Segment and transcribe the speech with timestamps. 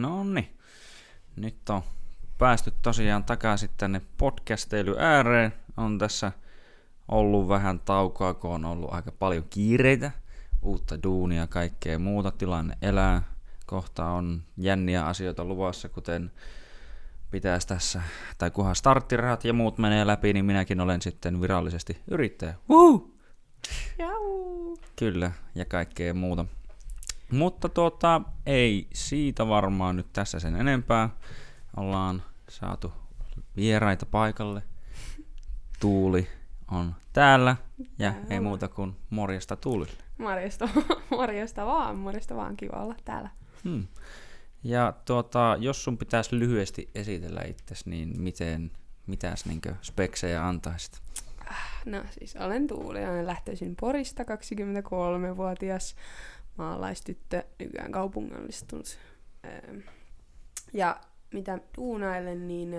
[0.00, 0.58] No niin.
[1.36, 1.82] Nyt on
[2.38, 5.52] päästy tosiaan takaisin tänne podcasteilu ääreen.
[5.76, 6.32] On tässä
[7.08, 10.10] ollut vähän taukoa, kun on ollut aika paljon kiireitä,
[10.62, 12.30] uutta duunia, kaikkea muuta.
[12.30, 13.22] Tilanne elää.
[13.66, 16.30] Kohta on jänniä asioita luvassa, kuten
[17.30, 18.02] pitäisi tässä,
[18.38, 22.54] tai kunhan starttirahat ja muut menee läpi, niin minäkin olen sitten virallisesti yrittäjä.
[22.70, 23.10] Woo!
[23.98, 24.76] Jau.
[24.96, 26.44] Kyllä, ja kaikkea muuta.
[27.32, 31.10] Mutta tuota, ei siitä varmaan nyt tässä sen enempää.
[31.76, 32.92] Ollaan saatu
[33.56, 34.62] vieraita paikalle.
[35.80, 36.28] Tuuli
[36.70, 37.56] on täällä
[37.98, 39.92] ja ei muuta kuin morjesta Tuulille.
[40.18, 40.68] Morjesta,
[41.10, 43.30] morjesta vaan, morjesta vaan, kiva olla täällä.
[43.64, 43.86] Hmm.
[44.64, 48.70] Ja tuota, jos sun pitäisi lyhyesti esitellä itsesi, niin miten,
[49.06, 51.00] mitäs niinkö speksejä antaisit?
[51.84, 55.96] No siis olen Tuuli, olen lähtöisin Porista, 23-vuotias
[56.58, 58.98] maalaistyttö, nykyään kaupungillistunut.
[59.46, 59.78] Ähm,
[60.72, 61.00] Ja
[61.32, 62.70] mitä duunailen, niin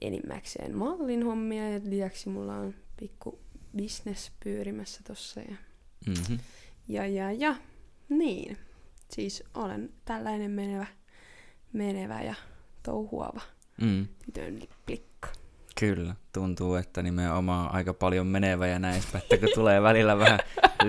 [0.00, 3.38] enimmäkseen mallin hommia ja lisäksi mulla on pikku
[3.76, 5.40] business pyörimässä tossa.
[5.40, 5.56] Ja,
[6.06, 6.38] Mm-hmm.
[6.88, 7.54] ja, ja, ja,
[8.08, 8.58] niin.
[9.10, 10.86] Siis olen tällainen menevä,
[11.72, 12.34] menevä ja
[12.82, 13.40] touhuava
[13.80, 14.06] Mm.
[14.26, 14.58] tytön.
[15.80, 20.38] Kyllä, tuntuu, että nimenomaan aika paljon menevä ja näistä, että kun tulee välillä vähän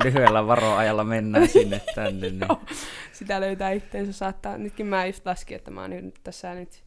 [0.04, 2.62] lyhyellä varoajalla mennään sinne tänne, niin Joo.
[3.12, 4.58] Sitä löytää itteensä saattaa.
[4.58, 6.84] Nytkin mä just laskin, että mä oon nyt tässä nyt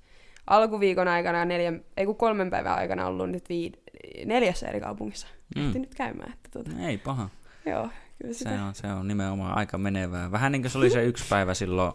[0.46, 3.74] alkuviikon aikana, neljän, ei kun kolmen päivän aikana ollut nyt viid,
[4.24, 5.26] neljässä eri kaupungissa.
[5.56, 5.80] Mm.
[5.80, 6.32] nyt käymään.
[6.32, 7.28] Että tota, ei paha.
[7.66, 7.88] joo,
[8.22, 8.50] kyllä sitä.
[8.50, 10.30] Se on, se on nimenomaan aika menevää.
[10.30, 11.92] Vähän niin kuin se oli se yksi päivä silloin,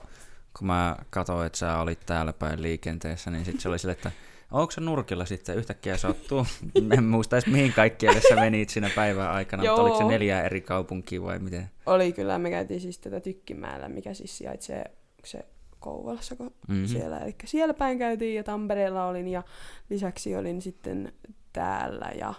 [0.58, 4.12] kun mä katsoin, että sä olit täällä päin liikenteessä, niin sitten se oli sille, että
[4.54, 6.46] onko se nurkilla sitten yhtäkkiä sattuu?
[6.98, 10.62] en muista edes mihin kaikkialle sä menit siinä päivän aikana, mutta oliko se neljä eri
[10.62, 11.70] kaupunkia vai miten?
[11.86, 14.92] Oli kyllä, me käytiin siis tätä Tykkimäellä, mikä siis sijaitsee
[15.26, 15.46] se
[15.80, 16.50] Kouvolassa, Mhm.
[16.68, 16.88] mm-hmm.
[16.88, 17.20] siellä.
[17.20, 19.44] Eli siellä päin käytiin ja Tampereella olin ja
[19.90, 21.14] lisäksi olin sitten
[21.54, 22.34] täällä ja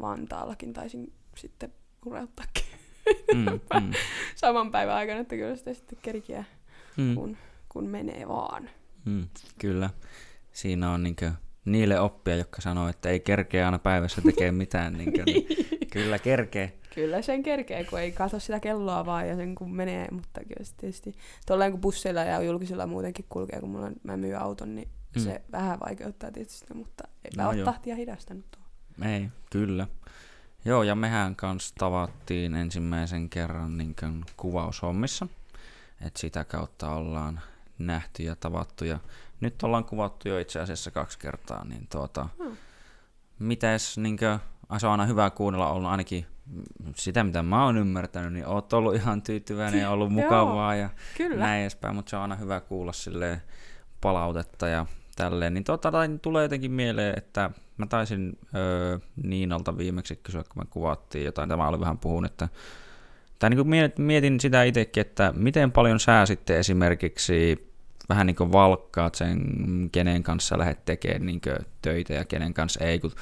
[0.00, 1.72] Vantaallakin taisin sitten
[2.06, 2.64] ureuttaakin
[3.34, 3.44] Mm,
[3.80, 3.92] mm,
[4.36, 6.44] saman päivän aikana, että kyllä sitä sitten kerkiä,
[6.96, 7.36] mm, kun,
[7.68, 8.70] kun menee vaan.
[9.04, 9.26] mm,
[9.58, 9.90] kyllä.
[10.52, 11.32] Siinä on niinkö
[11.72, 14.92] niille oppia, jotka sanoo, että ei kerkeä aina päivässä tekee mitään.
[14.92, 15.46] Niinkö, niin
[15.92, 16.72] kyllä kerkee.
[16.94, 20.64] Kyllä sen kerkee, kun ei katso sitä kelloa vaan ja sen kun menee, mutta kyllä
[20.64, 21.14] se tietysti
[21.46, 25.22] tolleen kun busseilla ja julkisilla muutenkin kulkee, kun mulla on, mä myyn auton, niin Mm.
[25.22, 27.64] se vähän vaikeuttaa tietysti, mutta eipä No ole joo.
[27.64, 28.62] tahtia hidastanut tuo.
[29.08, 29.86] Ei, kyllä.
[30.64, 33.94] Joo, ja mehän kanssa tavattiin ensimmäisen kerran niin
[34.36, 35.26] kuvaushommissa.
[36.06, 37.40] että sitä kautta ollaan
[37.78, 38.84] nähty ja tavattu.
[38.84, 38.98] Ja
[39.40, 41.64] nyt ollaan kuvattu jo itse asiassa kaksi kertaa.
[41.64, 42.56] Niin tuota, Hmm.
[43.38, 44.38] mitäs, niin kuin,
[44.78, 46.26] se on aina hyvä kuunnella, on ainakin
[46.96, 50.88] sitä, mitä mä oon ymmärtänyt, niin oot ollut ihan tyytyväinen ja ollut Joo, mukavaa ja
[51.16, 51.36] Kyllä.
[51.44, 53.42] näin edespäin, mutta se on aina hyvä kuulla silleen
[54.00, 55.54] palautetta ja tälleen.
[55.54, 61.24] Niin tota, tulee jotenkin mieleen, että mä taisin öö, Niinalta viimeksi kysyä, kun me kuvattiin
[61.24, 62.48] jotain, tämä oli vähän puhun, että
[63.38, 67.67] tai niin mietin, mietin sitä itsekin, että miten paljon sä sitten esimerkiksi
[68.08, 69.40] vähän niin kuin valkkaat sen,
[69.92, 71.40] kenen kanssa lähdet tekemään niin
[71.82, 73.12] töitä ja kenen kanssa ei, kun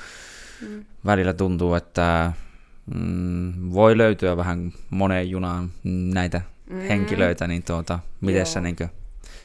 [0.63, 0.85] Mm.
[1.07, 2.33] välillä tuntuu, että
[2.95, 5.71] mm, voi löytyä vähän moneen junaan
[6.15, 6.81] näitä Mm.
[6.81, 8.45] henkilöitä, niin tuota, miten Joo.
[8.45, 8.89] sä, niin kuin,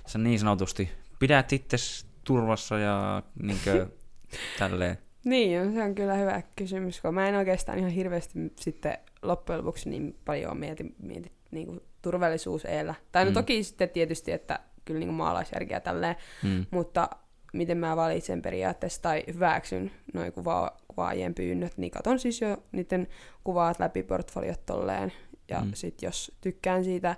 [0.07, 1.77] sä niin sanotusti pidät itse
[2.23, 3.87] turvassa ja niin kuin,
[4.59, 4.97] tälleen.
[5.23, 9.89] Niin, se on kyllä hyvä kysymys, kun mä en oikeastaan ihan hirveästi sitten loppujen lopuksi
[9.89, 12.95] niin paljon mieti, mieti niin kuin turvallisuus eellä.
[13.11, 13.33] Tai no Mm.
[13.33, 17.09] toki sitten tietysti, että kyllä niin kuin maalaisjärkeä tälleen, Mm, mutta
[17.53, 23.07] miten mä valitsen periaatteessa tai hyväksyn noin kuva- kuvaajien pyynnöt, niin katon siis jo niiden
[23.43, 25.13] kuvaat läpi portfoliot tolleen.
[25.49, 25.71] Ja Mm.
[25.73, 27.15] sit jos tykkään siitä,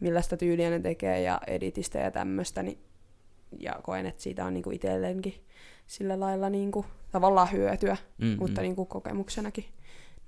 [0.00, 2.78] millaista tyyliä ne tekee ja editistä ja tämmöistä, niin,
[3.60, 5.34] ja koen, että siitä on niinku itselleenkin
[5.86, 8.36] sillä lailla niinku, tavallaan hyötyä, mm, mm.
[8.38, 8.62] mutta mm.
[8.62, 9.64] niinku kokemuksenakin,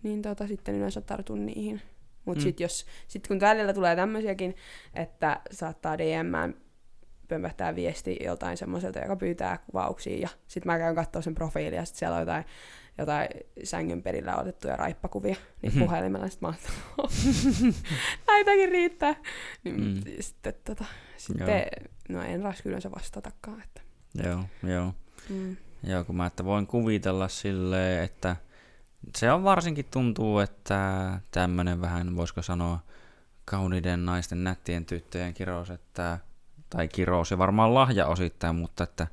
[0.02, 1.80] niin tota, sitten yleensä tartun niihin.
[2.24, 2.42] Mutta Mm.
[2.42, 4.56] sitten jos, sit kun välillä tulee tämmöisiäkin,
[4.94, 6.54] että saattaa DMään
[7.30, 11.84] pömpähtää viesti joltain semmoiselta, joka pyytää kuvauksia, ja sitten mä käyn katsoa sen profiilia, ja
[11.84, 12.44] sitten siellä on jotain,
[12.98, 13.28] jotain
[13.64, 15.82] sängyn perillä otettuja raippakuvia, niin Mhm.
[15.84, 16.54] puhelimella sitten mä
[16.98, 17.10] oon,
[18.26, 19.14] näitäkin riittää.
[19.64, 20.00] Niin Mm.
[20.20, 20.84] sitten, tota,
[21.16, 21.62] sitten
[22.08, 23.62] no en raski yleensä vastatakaan.
[23.62, 23.80] Että,
[24.28, 24.94] Joo, joo.
[25.28, 25.56] mm.
[25.84, 28.36] Joo, kun mä että voin kuvitella silleen, että
[29.16, 32.78] se on varsinkin tuntuu, että tämmönen vähän, voisiko sanoa,
[33.44, 36.18] kauniiden naisten, nättien tyttöjen kirous, että,
[36.70, 39.06] tai kirous ja varmaan lahja osittain, mutta että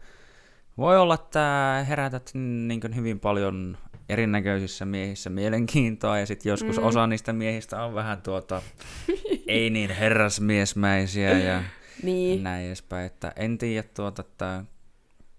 [0.77, 3.77] voi olla, että herätät niin hyvin paljon
[4.09, 6.81] erinäköisissä miehissä mielenkiintoa ja sitten joskus mm.
[6.81, 6.87] Mm.
[6.87, 8.61] osa niistä miehistä on vähän tuota,
[9.47, 11.63] ei niin herrasmiesmäisiä ja
[12.03, 12.43] Niin.
[12.43, 13.05] näin edespäin.
[13.05, 14.63] Että en tiedä tuota, että,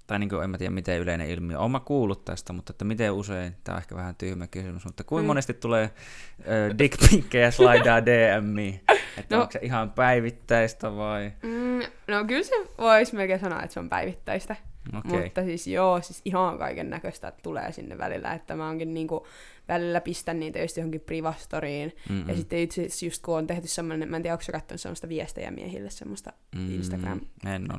[0.08, 1.58] tai niin kuin, en mä tiedä miten yleinen ilmiö.
[1.58, 5.04] Olen mä kuullut tästä, mutta että miten usein, tämä on ehkä vähän tyhmä kysymys, mutta
[5.04, 5.26] kuinka Mm.
[5.26, 8.80] monesti tulee äh, dickpikkejä slaidaa DMiin?
[9.18, 9.40] Että No.
[9.42, 11.32] onko se ihan päivittäistä vai?
[11.42, 11.78] Mm,
[12.08, 14.56] no kyllä se voisi melkein sanoa, että se on päivittäistä.
[14.98, 15.22] Okay.
[15.22, 19.26] Mutta siis joo, siis ihan kaiken näköistä tulee sinne välillä, että mä onkin niinku
[19.68, 21.92] välillä pistän niitä just johonkin privastoriin.
[22.08, 22.28] Mm-mm.
[22.28, 24.80] Ja sitten itse asiassa just kun on tehty semmoinen, mä en tiedä, onko sä katsonut
[24.80, 27.20] semmoista viestejä miehille, semmoista Mm, Instagram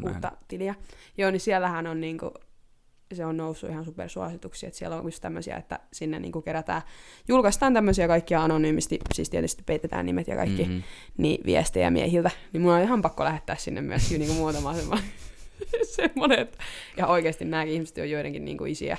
[0.06, 0.76] uutta tiliä.
[1.18, 2.34] Joo, niin siellähän on niinku,
[3.14, 6.82] se on noussut ihan supersuosituksia, että siellä on just tämmöisiä, että sinne niinku kerätään,
[7.28, 10.76] julkaistaan tämmöisiä kaikkia anonyymisti, siis tietysti peitetään nimet ja kaikki, mm-hmm.
[10.76, 11.24] Mm-hmm.
[11.24, 15.06] niin viestejä miehiltä, niin mun on ihan pakko lähettää sinne myös niinku muutama semmoinen,
[15.96, 16.58] semmoinen, että,
[16.98, 18.98] ja oikeasti nämäkin ihmiset on joidenkin niinku isiä,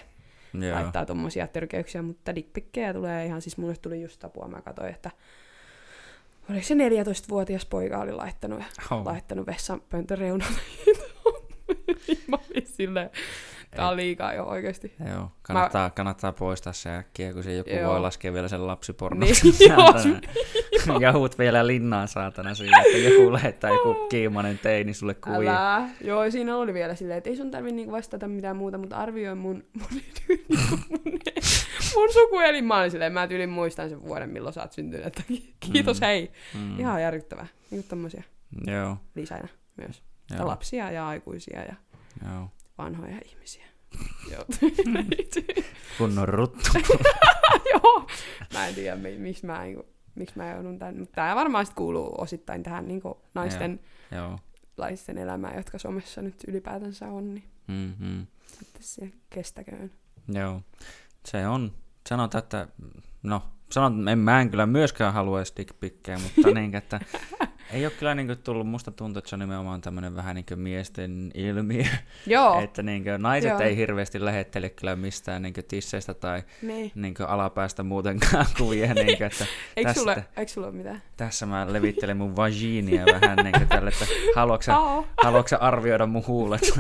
[0.55, 0.75] Joo.
[0.81, 5.11] laittaa tommosia törkeyksiä, mutta dickpikkejä tulee ihan, siis mulle tuli just apua, mä katsoin, että
[6.51, 9.05] oliko se 14-vuotias poika oli laittanut, Oh.
[9.07, 10.55] laittanut vessanpöntön reunalta.
[12.29, 13.11] mä olin silleen,
[13.77, 14.95] tää on liikaa jo oikeesti.
[15.15, 15.91] Joo, kannattaa, mä...
[15.91, 17.93] kannattaa poistaa se äkkiä, kun se joku Joo.
[17.93, 19.21] voi laskea vielä sen lapsipornon.
[19.21, 19.35] Niin,
[19.69, 25.77] joo, Jahut vielä linnaan saatana siinä, että joku lähettää joku kiimainen teini sulle kuvia.
[25.77, 25.89] Älä.
[26.05, 29.35] Joo, siinä oli vielä silleen, että ei sun tarvi niinku vastata mitään muuta, mutta arvioi
[29.35, 30.01] mun, mun,
[30.91, 31.01] mun,
[31.95, 32.65] mun sukuelin.
[32.65, 35.07] Mä olin silleen, mä tyylin muistan sen vuoden, milloin sä oot syntynyt.
[35.07, 35.23] Että
[35.61, 36.07] kiitos, Mm.
[36.07, 36.31] hei.
[36.55, 36.81] Mm.
[36.81, 37.47] Ihan järkyttävää.
[37.71, 38.23] Niin tommosia
[38.67, 40.03] Joo, lisäinä myös.
[40.31, 41.75] Ja joo, lapsia ja aikuisia ja
[42.33, 42.49] joo.
[42.85, 43.65] Vanhoja ihmisiä.
[44.33, 44.45] Joo.
[45.99, 46.61] Kunnon ruttu.
[47.73, 48.07] Joo.
[48.53, 50.99] Mä en tiedä, mi- miksi mä, niinku, miksi mä joudun tän.
[50.99, 53.81] Mutta tää varmaan sit kuuluu osittain tähän niinku naisten,
[54.13, 54.39] joo.
[54.77, 57.35] laisten elämään, jotka somessa nyt ylipäätänsä on.
[57.35, 58.27] Niin Mm-hmm.
[58.47, 59.91] sitten se kestäköön.
[60.29, 60.63] Joo.
[61.27, 61.73] Se on,
[62.09, 62.69] sanotaan, että,
[63.23, 67.01] no, sanon, en, mä en kyllä myöskään haluaisi dickpikkejä, mutta niin, että
[67.73, 71.31] ei ole kyllä niin tullut, musta tuntuu, että se on nimenomaan tämmöinen vähän niin miesten
[71.35, 71.85] ilmiö,
[72.27, 72.61] Joo.
[72.65, 73.61] että niin naiset Joo.
[73.61, 76.93] ei hirveästi lähettele kyllä mistään niin tisseistä tai niin.
[76.95, 79.47] niin alapäästä muutenkaan kuvia, niin kuin, että
[79.77, 81.03] Eikö tästä, sulle, eikö sulle ole mitään?
[81.17, 84.07] tässä mä levittelen mun vagiinia vähän niin tälle, että
[85.23, 86.73] haluatko arvioida mun huulet?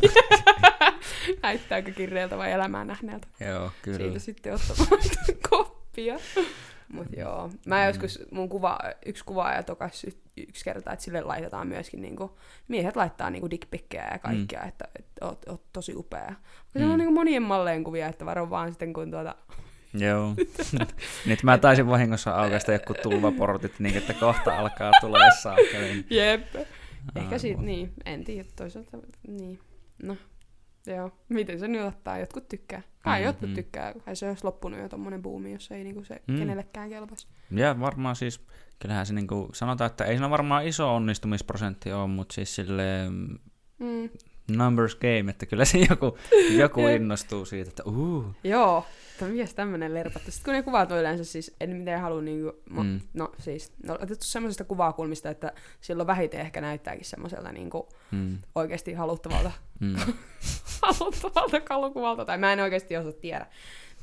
[1.42, 3.26] Näyttääkö kirjeeltä vai elämää nähneeltä?
[3.40, 3.98] Joo, kyllä.
[3.98, 5.02] Siitä sitten ottamaan
[5.50, 6.18] koppia.
[6.92, 7.50] Mut joo.
[7.66, 7.86] Mä Mm.
[7.86, 10.06] joskus, mun kuva, yksi kuvaaja tokas
[10.36, 12.38] yksi kerta, että sille laitetaan myöskin niinku,
[12.68, 16.34] miehet laittaa niinku dickpikkejä ja kaikkea, että, että oot, oot, tosi upea.
[16.72, 16.90] Se Mm.
[16.90, 19.34] on niinku monien malleen kuvia, että varo vaan sitten kun tuota,
[19.94, 20.34] Joo.
[21.26, 26.06] Nyt mä taisin vahingossa aukaista joku tulvaportit, niin että kohta alkaa tulee saakeliin.
[26.10, 26.42] jep.
[27.16, 28.98] Ehkä siitä, niin, en tiedä, toisaalta,
[29.28, 29.58] niin,
[30.02, 30.16] no,
[30.86, 31.10] joo.
[31.28, 32.82] Miten se nyt ottaa, jotkut tykkää.
[33.02, 33.54] Kai Mm, jotkut mm.
[33.54, 36.38] tykkää, kai se olisi loppunut jo tommonen buumi, jos ei niinku se Mm.
[36.38, 37.26] kenellekään kelpaisi.
[37.50, 38.40] Ja varmaan siis,
[38.78, 43.12] kyllähän se niinku, sanotaan, että ei siinä varmaan iso onnistumisprosentti ole, mutta siis silleen
[43.78, 44.08] Mm.
[44.56, 46.18] numbers game, että kyllä se joku,
[46.62, 48.24] joku innostuu siitä, että uu.
[48.44, 48.86] Joo,
[49.26, 50.30] että mies tämmönen lerpattu.
[50.30, 53.00] Sitten kun ne kuvat on yleensä siis, en miten halua niinku, mo, Mm.
[53.14, 58.38] no siis, ne on otettu semmoisesta kuvakulmista, että silloin vähiten ehkä näyttääkin semmoiselta niinku Mm,
[58.54, 59.96] oikeasti haluttavalta, mm.
[60.82, 63.46] haluttavalta kalukuvalta, tai mä en oikeasti osaa tiedä,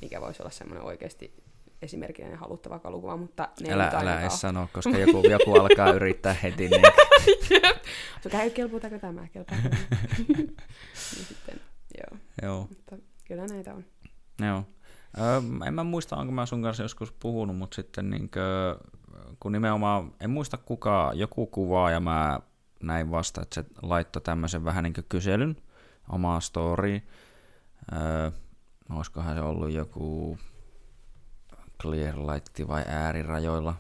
[0.02, 1.34] mikä voisi olla semmoinen oikeasti
[1.82, 6.34] esimerkillinen haluttava kalukuva, mutta ne Älä, ei älä edes sano, koska joku, joku alkaa yrittää
[6.34, 6.68] heti.
[6.68, 6.82] Niin,
[8.24, 9.62] Se käy, kelpuutako tämä, tämä?
[10.36, 11.60] niin sitten,
[11.98, 13.86] joo, joo, mutta kyllä näitä on.
[14.46, 14.64] joo.
[15.20, 18.78] Öö, en mä muista, onko mä sun kanssa joskus puhunut, mutta sitten niinkö,
[19.40, 22.40] kun nimenomaan, en muista kuka, joku kuvaa ja mä
[22.84, 25.56] näin vasta, että se laittoi tämmöisen vähän niin kyselyn
[26.10, 27.08] omaa storyin.
[27.94, 28.32] Öö,
[28.90, 30.38] olisikohan se ollut joku
[31.82, 33.76] Clearlight vai äärirajoilla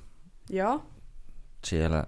[0.50, 0.86] Joo,
[1.66, 2.04] siellä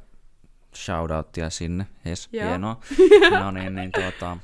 [0.75, 2.48] shoutouttia sinne, jes, Joo.
[2.48, 2.79] hienoa.
[3.39, 4.38] No niin, niin tuota,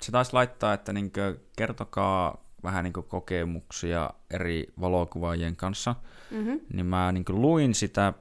[0.00, 5.94] se taisi laittaa, että niinkö, kertokaa vähän niinkö kokemuksia eri valokuvaajien kanssa,
[6.30, 6.60] mm-hmm.
[6.72, 8.12] niin mä niinkö luin sitä,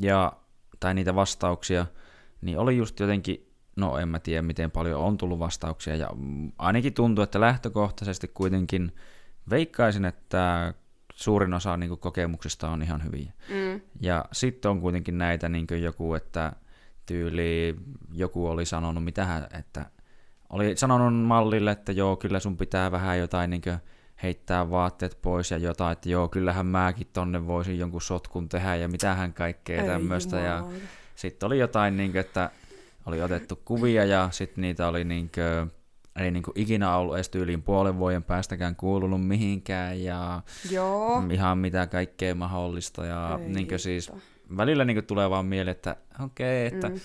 [0.00, 0.32] ja,
[0.80, 1.86] tai niitä vastauksia,
[2.40, 6.10] niin oli just jotenkin, no en mä tiedä miten paljon on tullut vastauksia, ja
[6.58, 8.92] ainakin tuntuu, että lähtökohtaisesti kuitenkin
[9.50, 10.74] veikkaisin, että
[11.14, 13.32] suurin osa niin kokemuksista on ihan hyviä.
[13.48, 13.80] mm.
[14.00, 16.52] Ja sitten on kuitenkin näitä niin joku, että
[17.06, 17.76] tyyli
[18.12, 19.90] joku oli sanonut, mitähän, että
[20.50, 23.62] oli sanonut mallille, että joo, kyllä sun pitää vähän jotain niin
[24.22, 28.88] heittää vaatteet pois ja jotain, että joo, kyllähän mäkin tonne voisin jonkun sotkun tehdä ja
[28.88, 30.40] mitähän kaikkea tämmöistä.
[30.40, 30.64] Ja
[31.16, 32.50] sitten oli jotain, niin kuin, että
[33.06, 35.72] oli otettu kuvia ja sitten niitä oli niin kuin,
[36.24, 41.22] ei niin kuin ikinä ollut edes tyyliin puolen vuoden päästäkään kuulunut mihinkään ja Joo.
[41.30, 43.06] ihan mitä kaikkea mahdollista.
[43.06, 44.12] Ja Ei niin kuin siis
[44.56, 47.00] välillä niin kuin tulee vaan mieleen, että okei, okay, että Mm.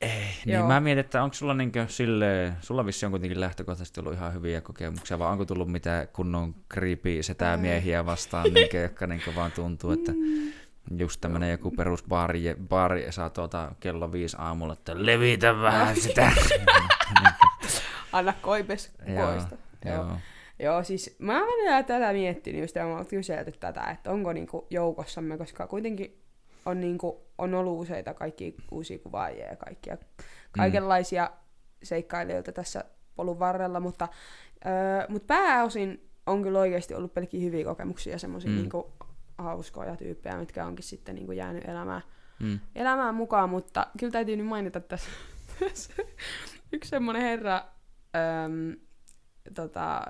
[0.00, 0.66] Niin Joo.
[0.66, 4.60] mä mietin, että onko sulla niinkö sille, sulla vissi on kuitenkin lähtökohtaisesti ollut ihan hyviä
[4.60, 10.12] kokemuksia, vai onko tullut mitä kunnon creepy setämiehiä vastaan, niinkö, jotka niinkö vaan tuntuu, että
[10.98, 16.32] just tämmönen joku perus baari, baari saa tuota kello viisi aamulla, että levitä vähän sitä.
[18.12, 19.56] Anna koipes koista.
[19.84, 19.94] Joo.
[19.94, 20.16] Joo.
[20.58, 24.32] Joo, siis mä oon välillä tätä miettinyt just ja mä oon kyselty tätä, että onko
[24.32, 26.25] niinku joukossamme, koska kuitenkin
[26.66, 29.96] on, niinku, on ollut useita kaikki uusia kuvaajia ja kaikkia,
[30.52, 31.30] kaikenlaisia
[31.82, 32.84] seikkailijoita tässä
[33.16, 34.08] polun varrella, mutta,
[34.66, 38.56] öö, mutta pääosin on kyllä oikeasti ollut pelkkiä hyviä kokemuksia ja semmoisia Mm.
[38.56, 38.60] mm.
[38.60, 38.92] niinku,
[39.38, 42.02] hauskoja tyyppejä, mitkä onkin sitten niinku jäänyt elämään,
[42.40, 42.58] Mm.
[42.74, 45.10] elämään mukaan, mutta kyllä täytyy nyt mainita tässä,
[45.60, 45.92] tässä
[46.72, 47.64] yksi semmoinen herra,
[48.44, 48.76] öm,
[49.54, 50.02] tota,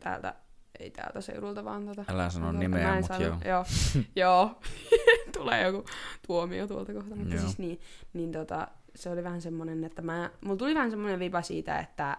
[0.00, 0.34] täältä,
[0.82, 3.36] ei täältä seudulta, vaan tota, Älä sano nimeä, mä en mut sano- joo.
[3.44, 3.64] Joo,
[4.16, 4.60] joo.
[5.38, 5.84] tulee joku
[6.26, 7.42] tuomio tuolta kohta, mutta Joo.
[7.42, 7.80] siis niin,
[8.12, 12.16] niin tota, se oli vähän semmoinen, että mä, mulla tuli vähän semmoinen vipa siitä, että,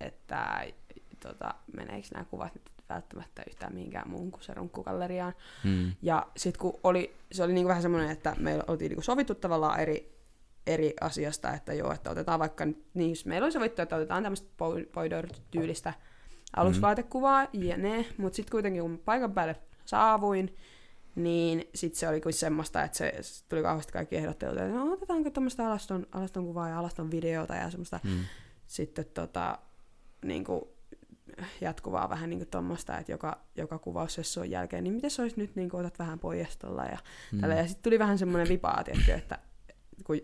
[0.00, 0.66] että
[1.22, 5.34] tota, meneekö nämä kuvat nyt välttämättä yhtään mihinkään muuhun kuin se runkkugalleriaan.
[5.64, 5.92] Mm.
[6.02, 9.80] Ja sitten kun oli, se oli niinku vähän semmoinen, että meillä oltiin niinku sovittu tavallaan
[9.80, 10.18] eri,
[10.66, 14.48] eri asiasta, että joo, että otetaan vaikka, niin jos meillä oli sovittu, että otetaan tämmöistä
[14.92, 15.94] Poidor-tyylistä
[16.56, 20.56] alusvaatekuvaa, ja ne, mutta sitten kuitenkin kun paikan päälle saavuin,
[21.14, 24.92] niin sitten se oli kuin semmoista, että se, se tuli kauheasti kaikki ehdottelut, että no
[24.92, 28.24] otetaanko tämmöistä alaston, alaston kuvaa ja alaston videota ja semmoista Mm.
[28.66, 29.58] sitten tota,
[30.24, 30.62] niin kuin,
[31.60, 35.70] jatkuvaa vähän niin tuommoista, että joka, joka kuvaussessuon jälkeen, niin miten se olisi nyt, niin
[35.70, 36.98] kuin, otat vähän poijastolla ja
[37.32, 37.40] Mm.
[37.40, 37.54] tällä.
[37.54, 39.38] Ja sitten tuli vähän semmoinen vipaa, tiedätkö, että,
[40.04, 40.20] kun,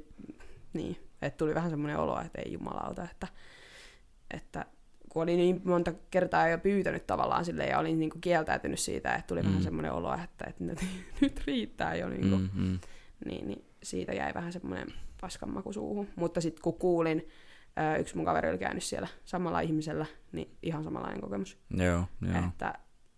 [0.72, 3.28] niin, että tuli vähän semmoinen olo, että ei jumalauta, että,
[4.30, 4.64] että
[5.18, 9.14] kun olin niin monta kertaa jo pyytänyt tavallaan sille ja olin niin kuin kieltäytynyt siitä,
[9.14, 9.48] että tuli mm.
[9.48, 10.78] Vähän semmoinen olo, että, että nyt,
[11.20, 12.78] nyt riittää jo niin kuin, Mm, mm.
[13.24, 14.88] niin, niin siitä jäi vähän semmoinen
[15.20, 16.08] paskanmaku suuhun.
[16.16, 17.28] Mutta sitten kun kuulin,
[18.00, 21.58] yksi mun kaveri oli käynyt siellä samalla ihmisellä, niin ihan samanlainen kokemus.
[21.70, 22.44] Joo, joo.
[22.48, 22.74] Että,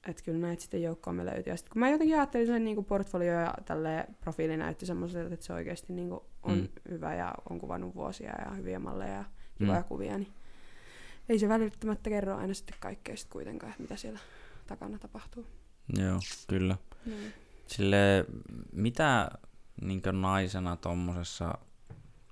[0.09, 1.53] että kyllä näitä sitten joukkoomme löytyy.
[1.53, 5.47] Ja sit, kun mä jotenkin ajattelin sen niin portfolio ja tälle profiili näytti semmoiselta, että
[5.47, 6.69] se oikeasti niin on Mm.
[6.91, 9.25] hyvä ja on kuvannut vuosia ja hyviä malleja ja
[9.59, 9.85] kivoja Mm.
[9.85, 9.89] mm.
[9.89, 10.29] kuvia, niin
[11.31, 14.19] ei se välttämättä kerro aina sitten kaikkea sit kuitenkaan, mitä siellä
[14.67, 15.47] takana tapahtuu.
[15.99, 16.77] Joo, kyllä.
[17.07, 17.33] Niin.
[17.67, 18.25] Sille
[18.73, 19.31] mitä
[19.81, 21.59] niin naisena tuommoisessa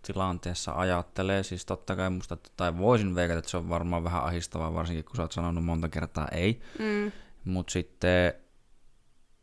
[0.03, 4.75] tilanteessa ajattelee, siis totta kai musta, tai voisin veikata, että se on varmaan vähän ahistavaa,
[4.75, 7.13] varsinkin kun sä oot sanonut monta kertaa ei, Mm.
[7.45, 8.35] mutta sitten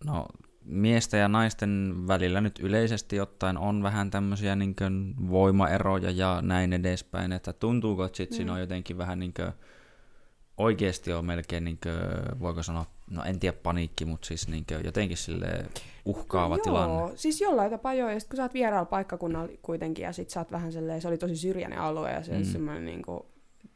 [0.06, 0.28] no,
[0.66, 4.76] miesten ja naisten välillä nyt yleisesti ottaen on vähän tämmöisiä niin
[5.30, 8.36] voimaeroja ja näin edespäin, että tuntuuko, että sit mm.
[8.36, 9.34] siinä on jotenkin vähän niin
[10.58, 15.18] oikeasti on melkein, niin kuin, voiko sanoa, no en tiedä paniikki, mutta siis niin jotenkin
[15.18, 15.66] sille
[16.06, 17.18] uhkaava Joo, tilanne.
[17.18, 20.40] siis jollain tapaa joo, ja sit kun sä oot vieraalla paikkakunnalla kuitenkin, ja sit sä
[20.40, 22.38] oot vähän silleen, se oli tosi syrjäinen alue, ja se Mm.
[22.38, 22.44] mm.
[22.44, 23.26] semmoinen niinku,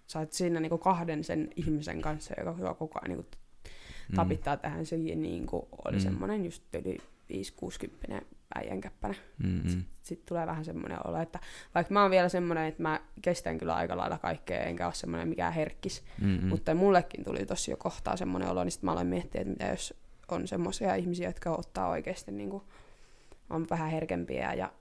[0.08, 3.30] sä oot siinä niinku kahden sen ihmisen kanssa, joka, joka koko ajan niinku
[4.16, 4.60] tapittaa mm.
[4.62, 5.98] tähän, se niinku oli Mm.
[5.98, 6.04] mm.
[6.04, 6.98] semmoinen just yli
[8.14, 8.22] 5-60
[8.56, 9.16] äijän käppänä.
[9.44, 9.84] Mm-mm.
[10.02, 11.40] Sitten tulee vähän semmoinen olo, että
[11.76, 15.28] vaikka mä oon vielä semmoinen, että mä kestän kyllä aika lailla kaikkea, enkä ole semmoinen
[15.28, 16.42] mikään herkkis, Mm-mm.
[16.42, 16.48] mm.
[16.48, 19.68] mutta mullekin tuli tossa jo kohtaa semmoinen olo, niin sitten mä aloin miettiä, että mitä
[19.68, 19.94] jos
[20.32, 22.64] on semmoisia ihmisiä, jotka ottaa oikeasti niin kuin,
[23.50, 24.72] on vähän herkempiä ja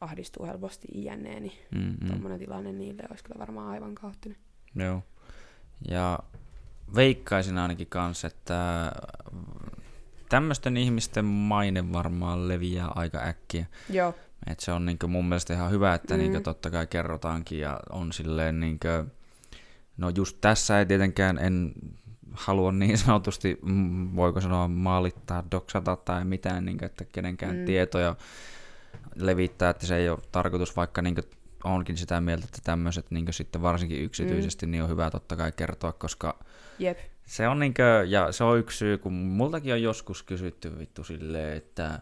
[0.00, 1.80] ahdistuu helposti iänne, niin mm.
[1.80, 2.06] Mm-mm.
[2.06, 4.38] tuommoinen tilanne niille olisi kyllä varmaan aivan kaoottinen.
[4.74, 5.02] Joo.
[5.90, 6.18] Ja
[6.94, 8.92] veikkaisin ainakin kanssa, että
[10.28, 13.66] tämmöisten ihmisten maine varmaan leviää aika äkkiä.
[13.90, 14.14] Joo,
[14.46, 16.20] Et se on niinku mun mielestä ihan hyvä, että mm.
[16.20, 18.88] Niinku totta kai kerrotaankin ja on silleen niinku,
[19.96, 21.72] no just tässä ei tietenkään en
[22.32, 27.60] halua niin sanotusti, mm, voiko sanoa maalittaa, doksata tai mitään, niinku, että kenenkään mm.
[27.60, 27.66] Mm.
[27.66, 28.16] tietoja
[29.14, 31.22] levittää, että se ei ole tarkoitus, vaikka niinku
[31.64, 34.70] onkin sitä mieltä, että tämmöiset niinku sitten varsinkin yksityisesti, mm.
[34.70, 36.38] niin on hyvä totta kai kertoa, koska
[36.78, 36.98] jep.
[37.26, 41.56] se on niinkö, ja se on yksi syy, kun multakin on joskus kysytty vittu silleen,
[41.56, 42.00] että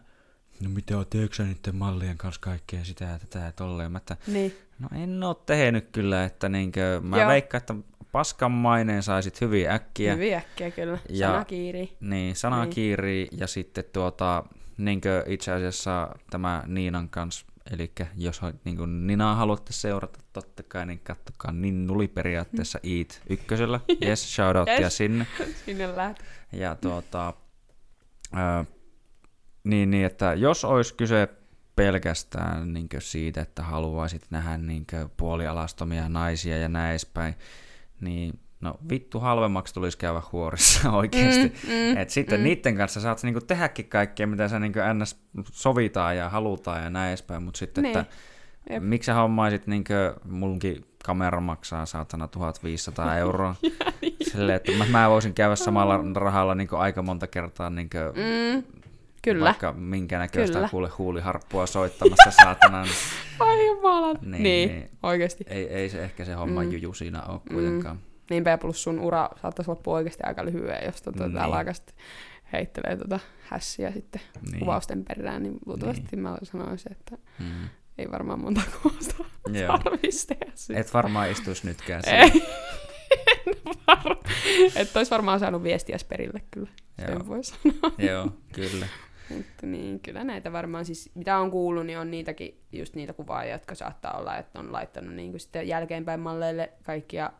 [0.63, 3.97] no mitä oot, teekö sä niiden mallien kanssa kaikkea sitä ja tätä ja tolleen, mä
[3.97, 7.27] että Niin, no en oo tehnyt kyllä, että niinkö, mä Joo.
[7.27, 7.75] veikkaan, että
[8.11, 10.97] paskan maineen saisit hyvin äkkiä, hyvin äkkiä kyllä.
[11.09, 11.97] Ja- Sana kiiri.
[11.99, 12.73] niin sana Niin.
[13.31, 14.43] ja sitten tuota,
[14.77, 20.99] niinkö itse asiassa tämä Niinan kanssa, eli jos niinku Ninaa haluatte seurata, totta kai, niin
[20.99, 24.97] kattokaa Ninnuli periaatteessa Eat ykkösellä, yes, shoutouttia Yes.
[24.97, 25.27] sinne.
[25.65, 26.19] Sinne läht.
[26.51, 27.33] Ja tuota,
[28.33, 28.65] ää,
[29.63, 31.29] niin, niin, että jos olisi kyse
[31.75, 34.85] pelkästään niin siitä, että haluaisit nähdä niin
[35.17, 37.35] puolialastomia naisia ja näin edespäin,
[38.01, 41.47] niin no vittu halvemmaksi tulisi käydä huorissa oikeasti.
[41.67, 42.43] Mm, mm, Et sitten mm.
[42.43, 45.19] niiden kanssa saat niinku tehdäkin kaikkea, mitä sä niinku ns.
[45.51, 47.97] sovitaan ja halutaan ja näin edespäin, mutta sitten, Niin.
[47.97, 48.13] että
[48.69, 48.83] Jep.
[48.83, 53.55] Miksi sä hommaisit, niinkö, munkin kamera maksaa saatana 1500 euroa.
[54.01, 54.15] niin.
[54.31, 58.63] Silleen, että mä, mä voisin käydä samalla rahalla niinkö aika monta kertaa niinkö Mm,
[59.21, 59.45] kyllä.
[59.45, 60.69] vaikka minkä näköistä Kyllä.
[60.69, 62.85] kuule huuliharppua soittamassa saatana.
[63.39, 64.17] Ai jumalan.
[64.21, 65.43] Niin, Niin, niin, oikeasti.
[65.47, 66.71] ei, ei se ehkä se homma Mm.
[66.71, 67.99] juju siinä ole kuitenkaan.
[68.31, 71.33] Niinpä plus sun ura saattaisi loppua oikeasti aika lyhyen, jos tota, Niin.
[71.37, 71.95] täällä aika sitten
[72.53, 74.21] heittelee tota hässiä sitten
[74.51, 74.59] Niin.
[74.59, 76.19] kuvausten perään, niin luultavasti niin.
[76.19, 77.69] mä sanoisin, että Mm.
[77.97, 79.15] ei varmaan monta kuvausta
[79.83, 80.77] tarvitsisi tehdä sit.
[80.77, 82.01] Et varmaan istuisi nytkään.
[83.47, 83.55] En
[83.87, 84.15] var...
[84.75, 87.07] Että olisi varmaan saanut viestiä perille kyllä, Joo.
[87.07, 87.91] sen voi sanoa.
[87.97, 88.87] Joo, kyllä.
[89.29, 93.51] Mutta niin, kyllä näitä varmaan siis, mitä on kuullut, niin on niitäkin, just niitä kuvaajia,
[93.53, 97.31] jotka saattaa olla, että on laittanut niin kuin sitten jälkeenpäin malleille kaikkia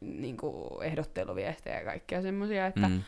[0.00, 3.02] niin kuin ehdotteluviestejä ja kaikkea semmoisia, että, mm.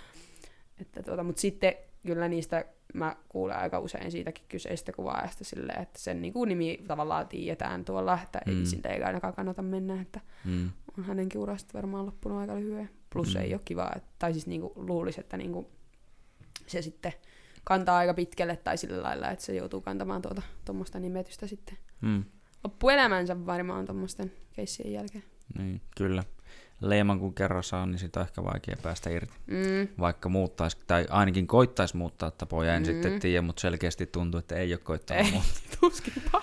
[0.81, 1.75] Että tuota, mutta sitten
[2.07, 6.79] kyllä niistä mä kuulen aika usein siitäkin kyseisestä kuvaajasta silleen, että sen niin kuin nimi
[6.89, 8.59] tavallaan tiedetään tuolla, että mm.
[8.61, 10.71] Ei siltä ei ainakaan kannata mennä, että Mm.
[10.99, 12.91] on hänenkin urasta varmaan loppunut aika lyhyen.
[13.13, 13.41] Plus Mm.
[13.41, 15.71] ei ole kiva, että, tai siis niinku luulisi, että niinku
[16.67, 17.13] se sitten
[17.65, 22.25] kantaa aika pitkälle tai sillä lailla, että se joutuu kantamaan tuota tuommoista nimetystä sitten Mm.
[22.65, 25.25] loppuelämänsä varmaan tuommoisten keissien jälkeen.
[25.59, 26.25] Niin, kyllä.
[26.83, 29.33] Leiman kun kerran saa, niin sitä on ehkä vaikea päästä irti.
[29.47, 29.89] Mm.
[29.99, 32.87] Vaikka muuttaisi, tai ainakin koittaisi muuttaa tapoja, en Mm.
[32.87, 35.63] sitten tiedä, mutta selkeästi tuntuu, että ei ole koittanut Ei, muuttaa.
[35.81, 36.43] tuskinpa.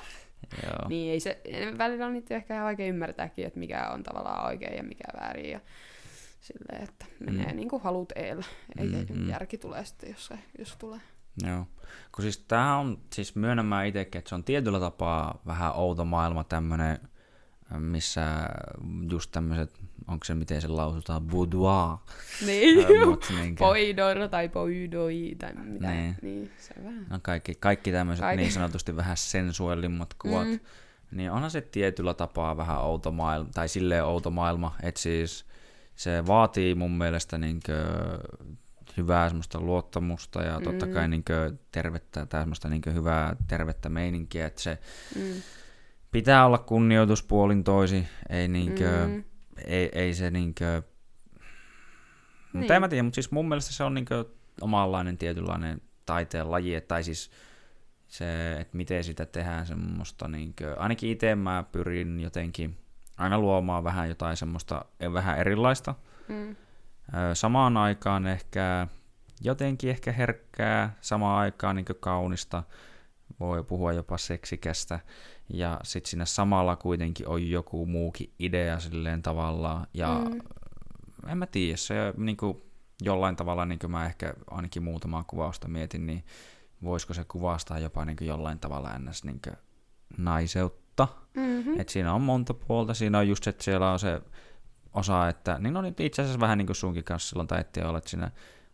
[0.63, 0.89] Joo.
[0.89, 1.41] Niin, ei se,
[1.77, 5.49] välillä on niitä ehkä ihan vaikea ymmärtääkin, että mikä on tavallaan oikein ja mikä väärin.
[5.51, 5.59] Ja
[6.41, 7.55] silleen, että menee Mm.
[7.55, 8.45] niin kuin halut eellä.
[8.77, 9.29] Eikä Mm, mm.
[9.29, 10.99] järki tulee sitten, jos, se, jos tulee.
[11.47, 11.65] Joo.
[12.15, 16.05] Kun siis tää on, siis myönnän mä itsekin, että se on tietyllä tapaa vähän outo
[16.05, 16.99] maailma tämmönen,
[17.79, 18.49] missä
[19.11, 21.97] just tämmöiset, onko se miten se lausutaan, boudoir.
[22.45, 22.85] Niin,
[23.59, 25.91] Poidor tai poidoi tai mitä.
[25.91, 26.15] Niin.
[26.21, 27.05] Niin, se vähän.
[27.09, 28.41] No kaikki, kaikki tämmöiset Kaikki.
[28.43, 30.51] niin sanotusti vähän sensuellimmat kuvat, mm.
[30.53, 30.59] Mm.
[31.11, 35.45] niin onhan se tietyllä tapaa vähän outo maailma, tai silleen outo maailma, että siis
[35.95, 37.85] se vaatii mun mielestä niinkö
[38.97, 40.91] hyvää semmoista luottamusta ja totta Mm.
[40.93, 44.77] kai niinkö tervettä tai semmoista niinkö hyvää tervettä meininkiä, että se
[45.15, 45.21] Mm.
[46.11, 49.23] Pitää olla kunnioitus puolin toisi, ei niinkö, mm.
[49.65, 50.81] Ei, ei se niinkö,
[52.53, 52.71] mutta Niin.
[52.71, 54.25] en mä tiedä, mutta siis mun mielestä se on niinkö
[54.61, 57.31] omanlainen tietynlainen taiteen laji, tai siis
[58.07, 62.77] se, että miten sitä tehdään semmoista, niinkö, ainakin itse mä pyrin jotenkin
[63.17, 65.95] aina luomaan vähän jotain semmoista eh, vähän erilaista.
[66.27, 66.55] Mm.
[67.33, 68.87] Samaan aikaan ehkä
[69.41, 72.63] jotenkin ehkä herkkää, samaan aikaan niin kaunista,
[73.39, 74.99] voi puhua jopa seksikästä,
[75.49, 81.31] ja sitten siinä samalla kuitenkin on joku muukin idea silleen tavallaan, ja Mm.
[81.31, 82.61] en mä tiedä, se niin kuin
[83.01, 86.23] jollain tavalla, niin kuin mä ehkä ainakin muutamaa kuvausta mietin, niin
[86.83, 89.23] voisiko se kuvastaa jopa niin kuin jollain tavalla ns.
[89.23, 89.55] Niin kuin
[90.17, 91.07] naiseutta.
[91.35, 91.79] Mm-hmm.
[91.79, 94.21] Et siinä on monta puolta, siinä on just se, että siellä on se
[94.93, 98.09] osa, että, niin on itse asiassa vähän niin kuin sunkin kanssa silloin taittiin olla, että
[98.09, 98.31] siinä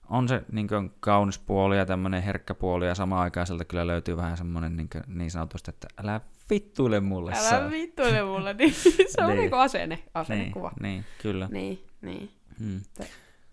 [0.09, 3.87] on se niin kuin kaunis puoli ja tämmöinen herkkä puoli, ja samaan aikaan sieltä kyllä
[3.87, 7.71] löytyy vähän semmoinen niin, niin sanotusti, että älä vittuile mulle se Älä on.
[7.71, 8.73] vittuile mulle, niin
[9.13, 9.37] se on Niin.
[9.39, 10.71] niinku asenne, niin, asennekuva.
[10.81, 11.47] niin, kyllä.
[11.51, 12.29] Niin, niin.
[12.59, 12.79] Mm.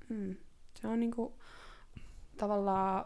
[0.09, 0.37] Mm.
[0.75, 1.39] Se on niinku
[2.37, 3.05] tavallaan,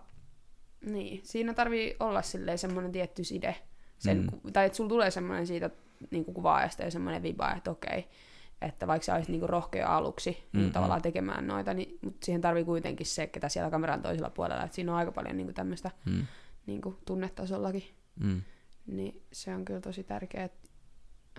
[0.87, 3.57] niin, siinä tarvii olla silleen semmoinen tietty side.
[3.99, 4.53] Sen, Mm.
[4.53, 5.71] Tai että sulla tulee semmoinen siitä
[6.11, 8.09] niinku kuvaajasta ja semmoinen viba, että okei,
[8.63, 10.61] että vaikka sä olisit niinku rohkea aluksi Mm-mm.
[10.63, 14.63] niin tavallaan tekemään noita, niin, mutta siihen tarvii kuitenkin se, ketä siellä kameran toisella puolella,
[14.65, 16.27] että siinä on aika paljon niinku tämmöistä Mm.
[16.67, 17.85] niinku tunnetasollakin,
[18.21, 18.43] Mm.
[18.87, 20.69] Niin se on kyllä tosi tärkeää, että,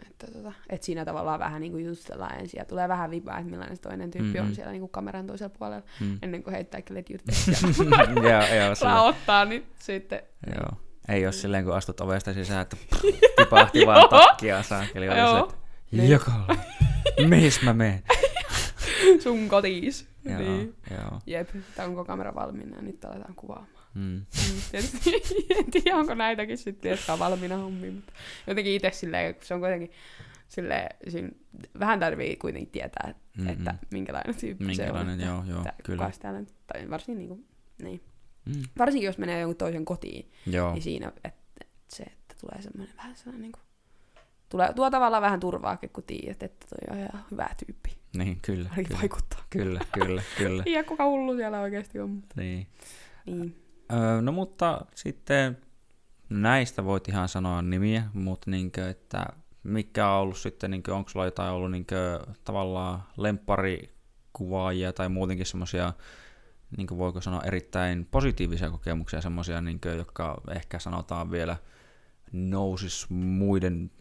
[0.10, 3.76] että, tota, että siinä tavallaan vähän niinku jutustellaan ensin ja tulee vähän vibaa, että millainen
[3.76, 4.48] se toinen tyyppi Mm-mm.
[4.50, 6.18] on siellä niinku kameran toisella puolella, Mm.
[6.22, 7.38] ennen kuin heittää kyllä juttuja
[8.32, 10.22] joo, joo, sillä, raottaa, niin sitten...
[10.56, 10.70] joo.
[11.10, 12.78] Ei ole silleen, kun astut ovesta sisään, että
[13.38, 15.06] tipahti vaan takkia saakeli.
[15.06, 15.52] Joo.
[15.92, 16.10] Niin.
[16.10, 16.32] joka
[17.28, 18.04] missä mä menen?
[19.24, 20.08] Sun kotiis.
[20.26, 20.76] Joo, Niin.
[20.92, 21.20] joo.
[21.26, 23.77] Jep, tai onko kamera valmiina ja nyt aletaan kuvaamaan.
[23.98, 24.04] Mm.
[24.04, 25.12] Mm, Tietysti
[25.58, 28.14] en tiedä, onko näitäkin sitten, jotka on valmiina hommiin, mutta
[28.48, 29.92] jotenkin itse silleen, kun se on kuitenkin
[30.48, 31.30] silleen, siinä
[31.80, 33.50] vähän tarvii kuitenkin tietää, Mm-mm.
[33.50, 35.48] että minkälainen tyyppi Minkälainen, se on.
[35.48, 36.12] joo, joo, että kyllä.
[36.40, 37.46] nyt- tai varsinkin, niin kuin,
[37.84, 38.02] niin.
[38.46, 38.64] Mm.
[38.78, 41.30] varsinkin jos menee jonkun toisen kotiin, Joo, niin siinä, että,
[41.62, 43.62] että se, että tulee semmoinen vähän sellainen niin kuin,
[44.50, 47.98] tulee, tuo tavallaan vähän turvaakin, kun tiedät, että toi on ihan hyvä tyyppi.
[48.18, 48.70] niin, kyllä.
[48.70, 49.44] Ainakin Kyllä, vaikuttaa.
[49.50, 50.64] kyllä, kyllä, kyllä.
[50.76, 52.10] Ja kuka hullu siellä oikeasti on.
[52.10, 52.68] mutta niin.
[53.26, 53.56] Niin.
[53.94, 55.58] Öö, no mutta sitten
[56.30, 59.26] näistä voit ihan sanoa nimiä, mutta niinkö, että
[59.64, 65.94] mikä on ollut sitten, niinkö, onko sulla jotain ollut niinkö, tavallaan lempparikuvaajia tai muutenkin semmoisia,
[66.78, 71.58] niin voiko sanoa erittäin positiivisia kokemuksia, semmoisia, niinkö, jotka ehkä sanotaan vielä
[72.32, 73.92] nousis muiden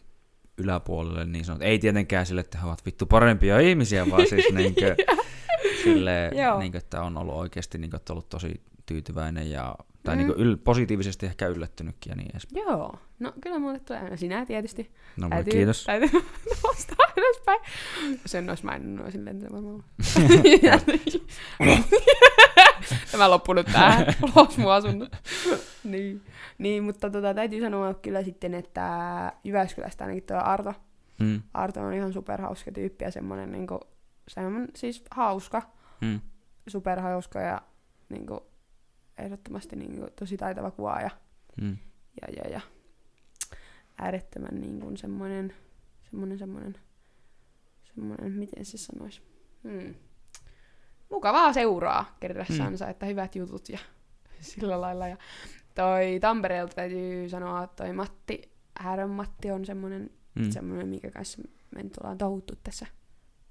[0.57, 1.61] yläpuolelle niin sanot.
[1.61, 4.95] Ei tietenkään sille, että he ovat vittu parempia ihmisiä, vaan siis niinkö,
[5.83, 6.59] sille, Joo.
[6.59, 10.21] niinkö, että on ollut oikeasti niinkö, että ollut tosi tyytyväinen ja tai Mm.
[10.21, 10.27] mm.
[10.27, 12.65] niinkö, yl, positiivisesti ehkä yllättynytkin ja niin edespäin.
[12.65, 14.91] Joo, no kyllä mulle tulee aina sinä tietysti.
[15.17, 15.83] No moi, kiitos.
[15.85, 16.09] Täytyy
[16.67, 17.59] nostaa ylöspäin.
[18.23, 19.83] Jos en olisi maininnut, olisin lentänyt varmaan.
[23.11, 24.05] Tämä loppui nyt tähän.
[24.23, 25.09] Ulos mun asunnot.
[25.83, 26.21] niin.
[26.57, 28.83] niin, mutta tota, täytyy sanoa kyllä sitten, että
[29.43, 30.73] Jyväskylästä ainakin tuo Arto.
[31.19, 31.41] Mm.
[31.53, 33.79] Arto on ihan superhauska tyyppi ja semmonen niinku,
[34.27, 35.61] semmonen siis hauska,
[36.01, 36.19] Mm.
[36.67, 37.61] superhauska ja
[38.09, 38.47] niinku,
[39.17, 41.09] ehdottomasti niinku, tosi taitava kuvaaja.
[41.61, 41.77] Mm.
[42.21, 42.61] ja, ja, ja
[43.97, 45.53] äärettömän niin kuin semmoinen,
[46.09, 46.75] semmoinen, semmoinen,
[47.83, 49.21] semmoinen, miten se sanoisi,
[49.63, 49.95] hmm.
[51.09, 52.91] mukavaa seuraa kerrassansa, mm.
[52.91, 53.79] että hyvät jutut ja
[54.39, 55.07] sillä lailla.
[55.07, 55.17] Ja
[55.75, 60.43] toi Tampereelta täytyy sanoa, että toi Matti, Härön Matti on semmoinen, mm.
[60.43, 60.51] Mm.
[60.51, 61.41] semmoinen mikä kanssa
[61.75, 62.85] me nyt ollaan touhuttu tässä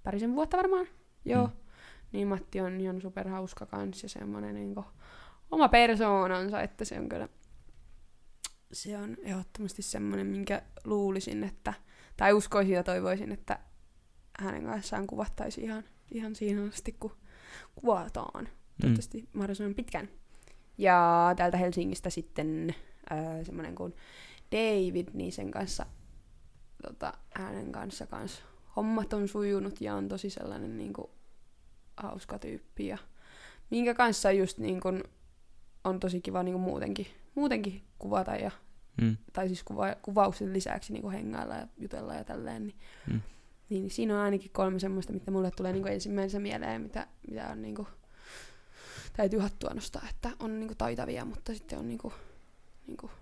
[0.03, 0.87] parisen vuotta varmaan.
[1.25, 1.47] Joo.
[1.47, 1.53] Mm.
[2.13, 4.75] Niin Matti on ihan superhauska kans ja semmoinen niin
[5.51, 7.29] oma persoonansa, että se on kyllä
[8.73, 11.75] se on ehdottomasti semmoinen, minkä luulisin, että,
[12.17, 13.59] tai uskoisin ja toivoisin, että
[14.41, 17.17] hänen kanssaan kuvattaisiin ihan, ihan siinä asti, kun
[17.75, 18.49] kuvataan.
[18.81, 20.09] Toivottavasti mahdollisimman pitkän.
[20.79, 22.75] Ja täältä Helsingistä sitten
[23.13, 23.95] äh, semmoinen kuin
[24.53, 25.87] David, niin sen kanssa,
[26.83, 28.43] tota, hänen kanssa kans
[28.77, 31.11] hommat on sujunut ja on tosi sellainen niin kuin,
[31.97, 32.87] hauska tyyppi.
[32.87, 32.99] Ja
[33.71, 35.05] minkä kanssa just niin kuin,
[35.89, 38.51] on tosi kiva niin kuin muutenkin, muutenkin kuvata ja
[39.03, 39.17] Mm.
[39.33, 42.77] tai siis kuva, kuvauksen lisäksi niin hengailla ja jutella ja tälleen, niin,
[43.13, 43.21] Mm.
[43.69, 47.63] niin, siinä on ainakin kolme semmoista, mitä mulle tulee niin ensimmäisenä mieleen, mitä, mitä on
[47.63, 47.89] niin kuin,
[49.17, 52.15] täytyy hattua nostaa, että on niin kuin taitavia, mutta sitten on niin kuin,
[52.87, 53.13] niin kuin,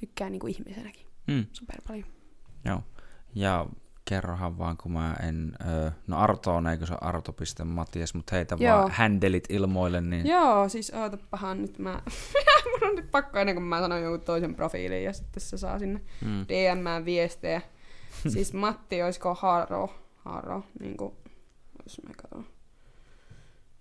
[0.00, 1.46] tykkää niin kuin ihmisenäkin Mm.
[1.52, 2.04] super paljon.
[2.64, 2.82] Joo.
[3.34, 3.66] Ja
[4.04, 5.52] kerrohan vaan, kun mä en...
[5.86, 8.78] Ö, no Arto on, eikö se Arto.Matias, mutta heitä Joo.
[8.78, 10.26] vaan händelit ilmoille, niin...
[10.26, 11.92] Joo, siis ootapahan nyt mä,
[12.80, 15.78] mun on nyt pakko ennen kuin mä sanon jonkun toisen profiilin ja sitten se saa
[15.78, 16.46] sinne Mm.
[16.48, 17.60] DM viestejä.
[18.32, 19.94] siis Matti, olisiko Haro?
[20.16, 21.16] Haro, niinku,
[21.84, 22.46] jos mä katson.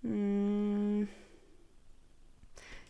[0.02, 1.08] Mm,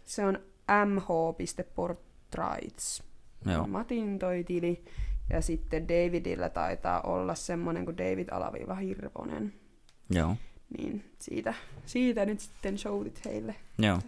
[0.06, 0.40] se on
[0.86, 3.04] mh.portraits.
[3.46, 3.68] Joo.
[3.68, 4.86] Matin toi tili.
[5.34, 9.54] Ja sitten Davidillä taitaa olla semmonen kuin David Alaviiva Hirvonen.
[10.10, 10.36] Joo.
[10.78, 11.54] Niin siitä,
[11.86, 13.56] siitä nyt sitten showtit heille.
[13.80, 14.00] Joo.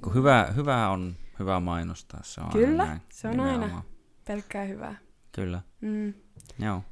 [0.00, 3.00] Kun hyvä, hyvä on hyvä mainostaa, se on Kyllä, aina näin.
[3.12, 3.82] se on aina.
[4.24, 4.96] Pelkkää hyvää.
[5.32, 5.60] Kyllä.
[5.80, 6.14] Mm.
[6.58, 6.82] Joo.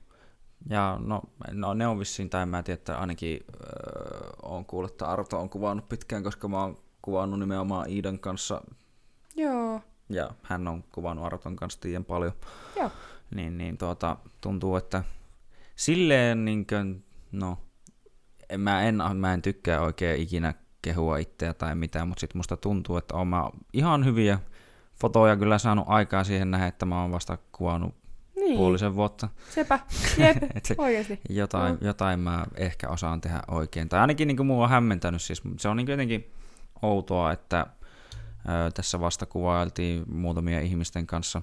[0.69, 4.91] Ja no, no ne on vissiin, tai mä en tiedä, että ainakin öö, on kuullut,
[4.91, 8.63] että Arto on kuvannut pitkään, koska mä oon kuvannut nimenomaan Iidan kanssa,
[9.37, 9.81] Joo.
[10.09, 12.33] ja hän on kuvannut Arton kanssa tiedän paljon.
[12.77, 12.91] Joo.
[13.35, 15.05] Niin, niin tuota, tuntuu, että
[15.77, 17.59] silleen niin kuin, no,
[18.49, 22.57] en, mä, en, mä en tykkää oikein ikinä kehua itseä tai mitään, mutta sitten musta
[22.57, 24.39] tuntuu, että oon mä ihan hyviä
[25.01, 27.95] fotoja kyllä saanut aikaa siihen nähdä, että mä oon vasta kuvannut
[28.37, 28.57] Niin.
[28.57, 29.29] puolisen vuotta.
[29.51, 29.79] Sepä.
[30.19, 30.37] Jep.
[30.65, 31.21] Se, Oikeesti.
[31.29, 31.79] jotain, Joo.
[31.89, 33.89] jotain mä ehkä osaan tehdä oikein.
[33.89, 36.31] Tai ainakin niin mua on hämmentänyt, siis se on niin jotenkin
[36.83, 37.67] outoa, että
[38.49, 41.43] ö, tässä vasta kuvailtiin muutamia ihmisten kanssa,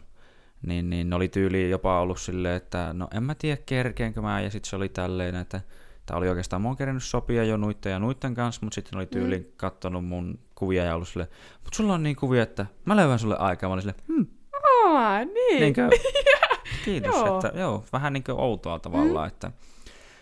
[0.62, 4.42] niin, niin ne oli tyyli jopa ollut silleen, että no en mä tiedä kerkeenkö mä,
[4.42, 5.62] ja sitten se oli tälleen, että
[6.08, 9.06] Tämä oli oikeastaan, mä oon kerennyt sopia jo nuitten ja nuitten kanssa, mutta sitten oli
[9.06, 9.46] tyyli mm.
[9.58, 11.30] kattonut mun kuvia ja ollut silleen,
[11.64, 13.70] mutta sulla on niin kuvia, että mä löydän sulle aikaa.
[13.70, 14.28] Mä olin silleen, hmm,
[14.64, 15.60] Aa, niin.
[15.60, 15.90] Niinkö?
[16.86, 17.36] Kiitos, Joo.
[17.36, 19.34] että joo, vähän niin kuin outoa tavallaan, mm.
[19.34, 19.52] että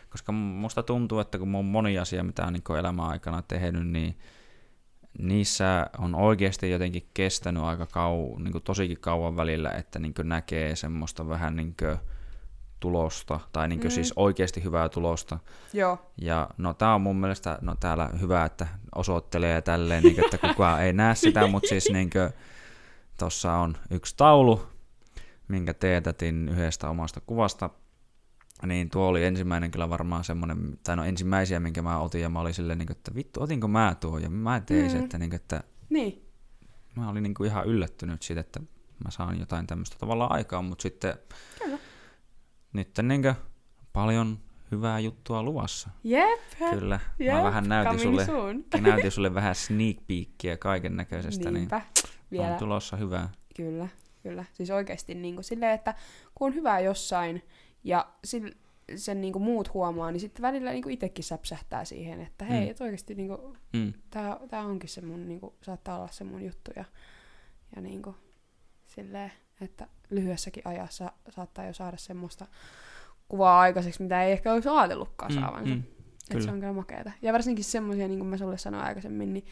[0.09, 4.17] koska musta tuntuu, että kun on moni asia, mitä on niin elämän aikana tehnyt, niin
[5.19, 11.27] niissä on oikeasti jotenkin kestänyt aika kau, niin tosikin kauan välillä, että niin näkee semmoista
[11.29, 11.75] vähän niin
[12.79, 13.89] tulosta, tai niin Mm.
[13.89, 15.39] siis oikeasti hyvää tulosta.
[15.73, 16.11] Joo.
[16.21, 20.37] Ja no tää on mun mielestä no täällä hyvä, että osoittelee ja tälleen, niin että
[20.37, 22.09] kukaan ei näe sitä, mutta siis niin
[23.17, 24.67] tossa on yksi taulu,
[25.47, 27.69] minkä teetätin yhdestä omasta kuvasta,
[28.65, 32.39] niin tuo oli ensimmäinen kyllä varmaan semmoinen, tai no ensimmäisiä, minkä mä otin, ja mä
[32.39, 34.99] olin silleen, niin kuin, että vittu, otinko mä tuo, ja mä tein Mm.
[35.03, 36.25] että, niin kuin, että Niin.
[36.95, 38.59] mä olin niin kuin ihan yllättynyt siitä, että
[39.05, 41.13] mä saan jotain tämmöistä tavallaan aikaa, mutta sitten
[41.63, 41.77] Kyllä.
[42.73, 43.35] nyt niin kuin,
[43.93, 44.39] paljon
[44.71, 45.89] hyvää juttua luvassa.
[46.03, 46.39] Jep.
[46.79, 47.33] Kyllä, Jep.
[47.35, 51.69] mä vähän näytin coming sulle, näytin sulle vähän sneak peekia kaiken näköisestä, niin.
[52.31, 52.47] Vielä.
[52.47, 53.29] on tulossa hyvää.
[53.55, 53.87] Kyllä,
[54.23, 54.45] kyllä.
[54.53, 55.95] Siis oikeasti niin kuin silleen, että
[56.35, 57.43] kun on hyvä jossain
[57.85, 58.45] ja sil,
[58.95, 62.65] sen niin kuin muut huomaa, niin sitten välillä niin kuin itsekin säpsähtää siihen, että hei,
[62.65, 62.71] Mm.
[62.71, 63.93] et oikeasti niin kuin, Mm.
[64.09, 66.85] tää, tää onkin se mun, niin kuin, saattaa olla se mun juttu ja,
[67.75, 68.15] ja niin kuin,
[68.87, 72.47] silleen, että lyhyessäkin ajassa saattaa jo saada semmoista
[73.27, 75.75] kuvaa aikaiseksi, mitä ei ehkä olisi ajatellutkaan Mm, saavansa.
[75.75, 76.45] mm, Että kyllä.
[76.45, 77.11] se on kyllä makeata.
[77.21, 79.45] Ja varsinkin semmoisia, niin kuin mä sulle sanoin aikaisemmin, niin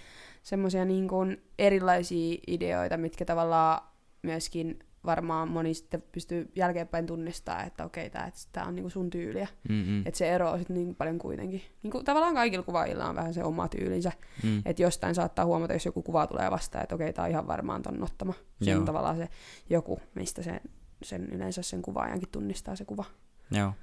[0.44, 3.82] semmoisia niin kuin erilaisia ideoita, mitkä tavallaan
[4.22, 9.10] myöskin varmaan moni sitten pystyy jälkeenpäin tunnistamaan, että okei, tämä tää on niin kuin sun
[9.10, 9.48] tyyliä.
[9.70, 11.62] Mm, mm, Että se ero on sitten niin paljon kuitenkin.
[11.84, 14.12] Niin kuin tavallaan kaikilla kuvaajilla on vähän se oma tyylinsä.
[14.44, 14.62] mm.
[14.66, 17.82] Että jostain saattaa huomata, jos joku kuva tulee vastaan, että okei, tämä on ihan varmaan
[17.82, 18.34] ton ottama.
[18.62, 18.80] Se Joo.
[18.80, 19.30] on tavallaan se
[19.70, 20.62] joku, mistä se,
[21.04, 23.06] sen yleensä sen kuvaajankin tunnistaa se kuva.
[23.52, 23.74] Joo.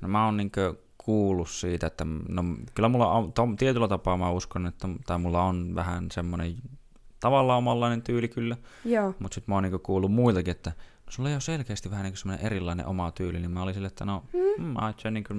[0.00, 2.42] No mä oon niinkö kuullut siitä, että no,
[2.74, 6.54] kyllä mulla on, to, tietyllä tapaa mä uskon, että tai mulla on vähän semmoinen
[7.20, 9.14] tavallaan omanlainen tyyli kyllä, Joo.
[9.18, 12.16] mutta sitten mä oon niinku kuullut muiltakin, että no, sulla ei ole selkeästi vähän niinku
[12.16, 14.24] semmoinen erilainen oma tyyli, niin mä olin silleen, että no,
[14.58, 14.64] mm.
[14.64, 15.34] mä ajattelin, niinku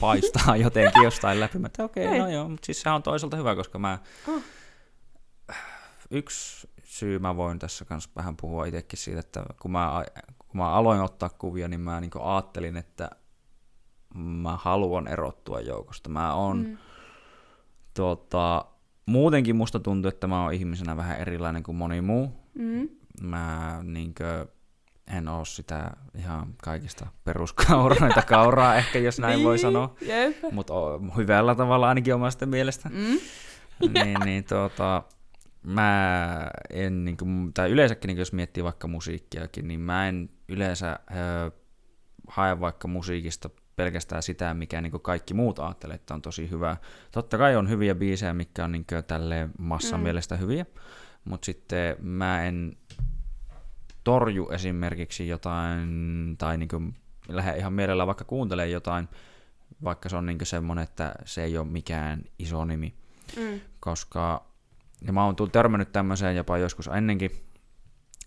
[0.00, 1.58] paistaa jotenkin jostain läpi.
[1.58, 2.22] Mä että okei, okay, Ei.
[2.22, 3.98] no joo, mutta siis se on toisaalta hyvä, koska mä...
[4.28, 4.42] Oh.
[6.10, 10.04] Yksi syy mä voin tässä kanssa vähän puhua itsekin siitä, että kun mä,
[10.38, 13.10] kun mä aloin ottaa kuvia, niin mä niinku ajattelin, että
[14.14, 16.10] mä haluan erottua joukosta.
[16.10, 16.78] Mä oon Mm.
[17.94, 18.64] tuota,
[19.08, 22.32] muutenkin musta tuntuu, että mä oon ihmisenä vähän erilainen kuin moni muu.
[22.54, 22.88] Mm.
[23.22, 24.46] Mä niinkö,
[25.16, 29.94] en oo sitä ihan kaikista peruskauroita kauraa ehkä, jos näin voi Niin, sanoa.
[30.00, 30.36] Jep.
[30.52, 30.74] Mutta
[31.16, 32.88] hyvällä tavalla ainakin omasta mielestä.
[32.88, 33.18] Mm.
[33.94, 35.02] niin, niin tuota,
[35.62, 40.98] mä en, niin kuin, tai yleensäkin niin jos miettii vaikka musiikkiakin, niin mä en yleensä
[41.10, 41.50] ö,
[42.28, 46.76] hae vaikka musiikista pelkästään sitä, mikä niin kaikki muut ajattelee, että on tosi hyvä.
[47.12, 50.04] Totta kai on hyviä biisejä, mitkä on niin tälleen massan Mm.
[50.04, 50.66] mielestä hyviä,
[51.24, 52.76] mutta sitten mä en
[54.04, 56.94] torju esimerkiksi jotain, tai niin
[57.28, 59.08] lähde ihan mielellä vaikka kuuntelemaan jotain,
[59.84, 62.94] vaikka se on niin semmoinen, että se ei ole mikään iso nimi
[63.36, 63.60] Mm.
[63.80, 64.44] koska
[65.06, 67.30] ja mä oon tullut törmännyt tämmöiseen jopa joskus ennenkin,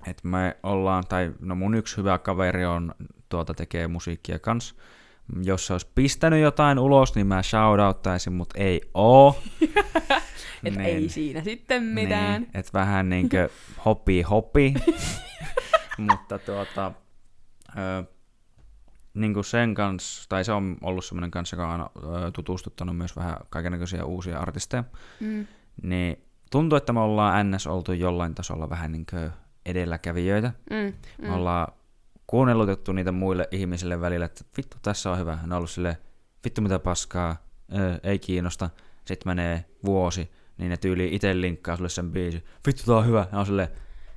[0.08, 2.96] että me ollaan, tai no mun yksi hyvä kaveri on,
[3.30, 4.76] tuota tekee musiikkia kans,
[5.44, 9.40] jos se olisi pistänyt jotain ulos, niin mä shoutouttaisin, mutta ei oo.
[10.64, 12.42] Et ei siinä sitten mitään.
[12.42, 13.50] Niin, et vähän niinkö
[13.86, 14.74] hopi hopi.
[16.10, 16.92] mutta tuota,
[17.78, 18.04] ö,
[19.14, 23.38] niinku sen kanssa, tai se on ollut semmoinen kanssa, joka on ö, tutustuttanut myös vähän
[23.50, 24.84] kaikenlaisia uusia artisteja,
[25.20, 25.48] Mm.
[25.84, 29.30] niin tuntuu, että me ollaan NS oltu jollain tasolla vähän niin kuin
[29.66, 30.52] edelläkävijöitä.
[30.70, 30.76] Mm.
[31.22, 31.34] Me Mm.
[31.34, 31.74] ollaan
[32.32, 35.36] kuunnellutettu niitä muille ihmisille välillä, että vittu tässä on hyvä.
[35.36, 35.96] Ne on ollut silleen,
[36.44, 37.36] vittu mitä paskaa,
[37.76, 38.70] ö, ei kiinnosta.
[39.06, 42.44] Sitten menee vuosi, niin ne tyyli itse linkkaa sulle sen biisi.
[42.68, 43.28] Vittu tää on hyvä.
[43.32, 43.68] Ja on silleen,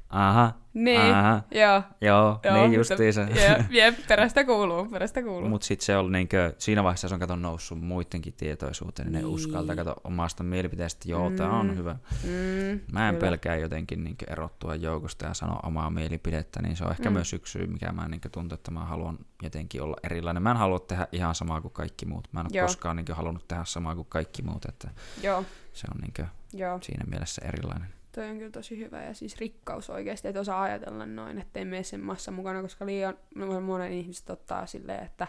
[0.08, 1.82] aha, Niin, aha, joo.
[2.00, 3.20] joo, joo niin justiinsa.
[3.20, 5.48] Jep, jep, perästä kuuluu, perästä kuuluu.
[5.48, 9.18] Mutta sitten se on niinkö, siinä vaiheessa se on kato noussut muidenkin tietoisuuteen, niin ne
[9.18, 9.26] Niin.
[9.34, 11.76] uskaltaa kato omasta mielipiteestä, että joo, tää on Mm.
[11.76, 11.92] hyvä.
[12.24, 13.26] mm, Mä en kyllä.
[13.26, 17.08] pelkää jotenkin niin erottua joukosta ja sanoa omaa mielipidettä, niin se on ehkä Mm.
[17.10, 17.14] mm.
[17.14, 20.42] myös yksi syy, mikä mä niin tuntuu, että mä haluan jotenkin olla erilainen.
[20.42, 22.28] Mä en halua tehdä ihan samaa kuin kaikki muut.
[22.32, 22.66] Mä en ole Joo.
[22.66, 24.88] koskaan niin halunnut tehdä samaa kuin kaikki muut, että
[25.22, 26.78] Joo, se on niin joo.
[26.82, 27.88] siinä mielessä erilainen.
[28.14, 31.82] Toi on kyllä tosi hyvä ja siis rikkaus oikeasti, että osaa ajatella noin, ettei mene
[31.82, 35.26] sen massan mukana, koska liian no, monen ihmiset ottaa silleen, että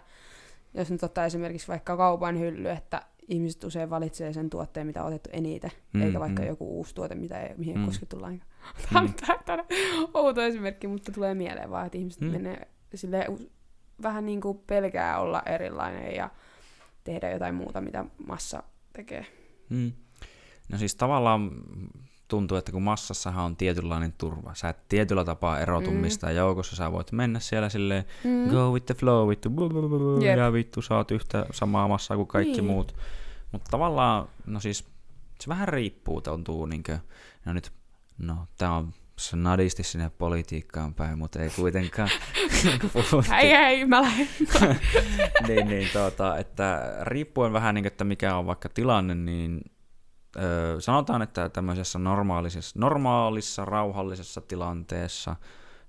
[0.73, 5.07] jos nyt ottaa esimerkiksi vaikka kaupan hylly, että ihmiset usein valitsee sen tuotteen, mitä on
[5.07, 6.47] otettu eniten, mm, Mm, eikä vaikka mm.
[6.47, 7.85] joku uusi tuote, mitä ei, mihin ei Mm.
[7.85, 8.51] koskettu lainkaan.
[8.89, 9.13] Tämä on Mm.
[9.45, 9.65] tää on
[10.13, 12.27] outo esimerkki, mutta tulee mieleen vaan, että ihmiset mm.
[12.27, 12.33] Mm.
[12.33, 13.51] menee silleen, u-
[14.01, 16.29] vähän niin kuin pelkää olla erilainen ja
[17.03, 19.25] tehdä jotain muuta, mitä massa tekee.
[19.69, 19.91] Mm.
[20.69, 21.51] No siis tavallaan
[22.27, 24.53] tuntuu, että kun massassahan on tietynlainen turva.
[24.55, 25.97] Sä et tietyllä tapaa erotu Mm.
[25.97, 26.75] mistään joukossa.
[26.75, 28.49] Sä voit mennä siellä silleen Mm.
[28.49, 30.37] go with the flow, vittu, blu, blu, Jep.
[30.37, 32.65] ja vittu sä oot yhtä samaa massaa kuin kaikki Niin.
[32.65, 32.95] muut.
[33.51, 34.85] Mutta tavallaan, no siis,
[35.39, 36.99] se vähän riippuu, tuntuu niinkö,
[37.45, 37.71] no nyt,
[38.17, 42.09] no tää on snadisti sinne politiikkaan päin, mutta ei kuitenkaan.
[43.29, 44.27] Hei hei, mä lähden.
[45.47, 49.61] niin, niin tuota, että riippuen vähän niin, että mikä on vaikka tilanne, niin
[50.37, 55.35] öö, sanotaan, että tämmöisessä normaalissa, normaalissa, rauhallisessa tilanteessa,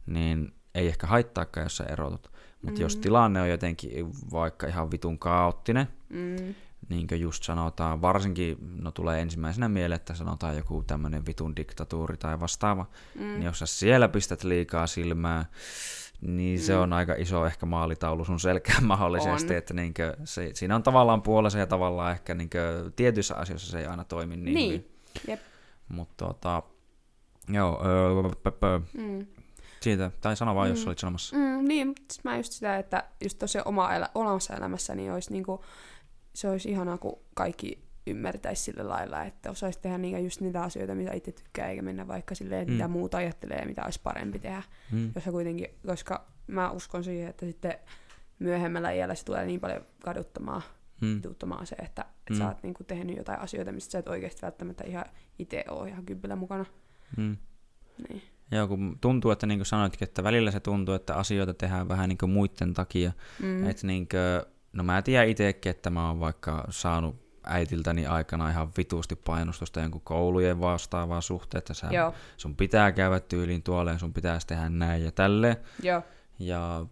[0.06, 2.30] niin ei ehkä haittaakaan, jos sä erotut.
[2.62, 2.82] Mutta mm.
[2.82, 6.54] jos tilanne on jotenkin vaikka ihan vitun kaoottinen, Mm.
[6.88, 12.16] niin kuin just sanotaan, varsinkin, no tulee ensimmäisenä mieleen, että sanotaan joku tämmöinen vitun diktatuuri
[12.16, 13.20] tai vastaava, Mm.
[13.22, 15.44] niin jos sä siellä pistät liikaa silmää,
[16.26, 16.80] niin se Mm.
[16.80, 19.58] on aika iso ehkä maalitaulu sun selkään mahdollisesti, On.
[19.58, 23.86] että niinkö, se, siinä on tavallaan puolensa ja tavallaan ehkä niinkö, tietyissä asioissa se ei
[23.86, 24.90] aina toimi niin, Niin, hyvin.
[25.28, 25.40] jep.
[25.88, 26.62] Mutta tota,
[27.48, 28.08] joo, öö,
[28.94, 29.26] Mm.
[29.80, 30.86] siitä, tai sano vaan, jos Mm.
[30.86, 31.36] olit sanomassa.
[31.36, 35.64] Mm, niin, mä just sitä, että just tosiaan oma elä, omassa elämässä niin olisi niinku,
[36.34, 40.94] se olisi ihanaa, kun kaikki ymmärtäisi sillä lailla, että osaisi tehdä niitä, just niitä asioita,
[40.94, 42.76] mitä itse tykkää, eikä mennä vaikka silleen, että Mm.
[42.76, 44.62] mitä muuta ajattelee ja mitä olisi parempi tehdä.
[44.92, 45.12] Mm.
[45.14, 47.74] Jos kuitenkin, koska mä uskon siihen, että sitten
[48.38, 50.62] myöhemmällä iällä se tulee niin paljon kaduttamaan,
[51.00, 51.16] Mm.
[51.16, 52.36] vituuttamaan se, että, että Mm.
[52.38, 55.04] sä oot niinku tehnyt jotain asioita, mistä sä et oikeasti välttämättä ihan
[55.38, 56.64] itse ole ihan kympillä mukana.
[57.16, 57.36] Mm.
[58.08, 58.22] Niin.
[58.50, 62.08] Joo, kun tuntuu, että niin kuin sanoitkin, että välillä se tuntuu, että asioita tehdään vähän
[62.08, 63.12] niin kuin muiden takia.
[63.42, 63.66] Mm.
[63.70, 68.68] Että niin kuin, no mä tiedän itsekin, että mä oon vaikka saanut äitiltäni aikana ihan
[68.76, 73.98] vituusti painostusta jonkun koulujen vastaavaa suhteen, että sä, Joo, sun pitää käydä tyyliin tuolle ja
[73.98, 75.56] sun pitäisi tehdä näin ja tälleen.
[75.82, 76.02] joo.
[76.38, 76.86] Ja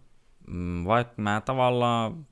[0.47, 2.27] mm, vaikka mä tavallaan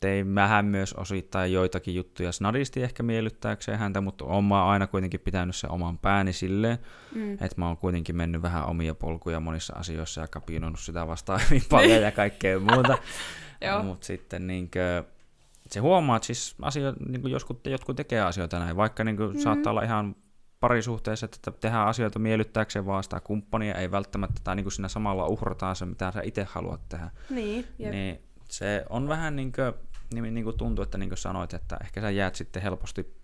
[0.00, 5.20] tein vähän myös osittain joitakin juttuja snadisti ehkä miellyttääkseen häntä, mutta oon mä aina kuitenkin
[5.20, 6.78] pitänyt sen oman pääni silleen,
[7.14, 7.32] Mm.
[7.32, 11.62] että mä oon kuitenkin mennyt vähän omia polkuja monissa asioissa ja kapinoinut sitä vastaan hyvin
[11.70, 12.98] paljon ja kaikkea muuta.
[13.66, 13.82] Joo.
[13.82, 15.04] Mutta sitten niinkö,
[15.70, 19.38] se huomaa, että siis asio, niin joskus jotkut tekee asioita näin, vaikka niin mm.
[19.38, 20.16] saattaa olla ihan
[20.60, 25.26] parisuhteessa, että tehdään asioita miellyttääkseen vaan sitä kumppania, ei välttämättä, tai niin kuin siinä samalla
[25.26, 27.10] uhrataan se, mitä sä itse haluat tehdä.
[27.30, 27.90] Niin, jep.
[27.92, 29.72] Niin se on vähän niin kuin,
[30.14, 33.14] niin, niin kuin tuntuu, että niin kuin sanoit, että ehkä sä jäät sitten helposti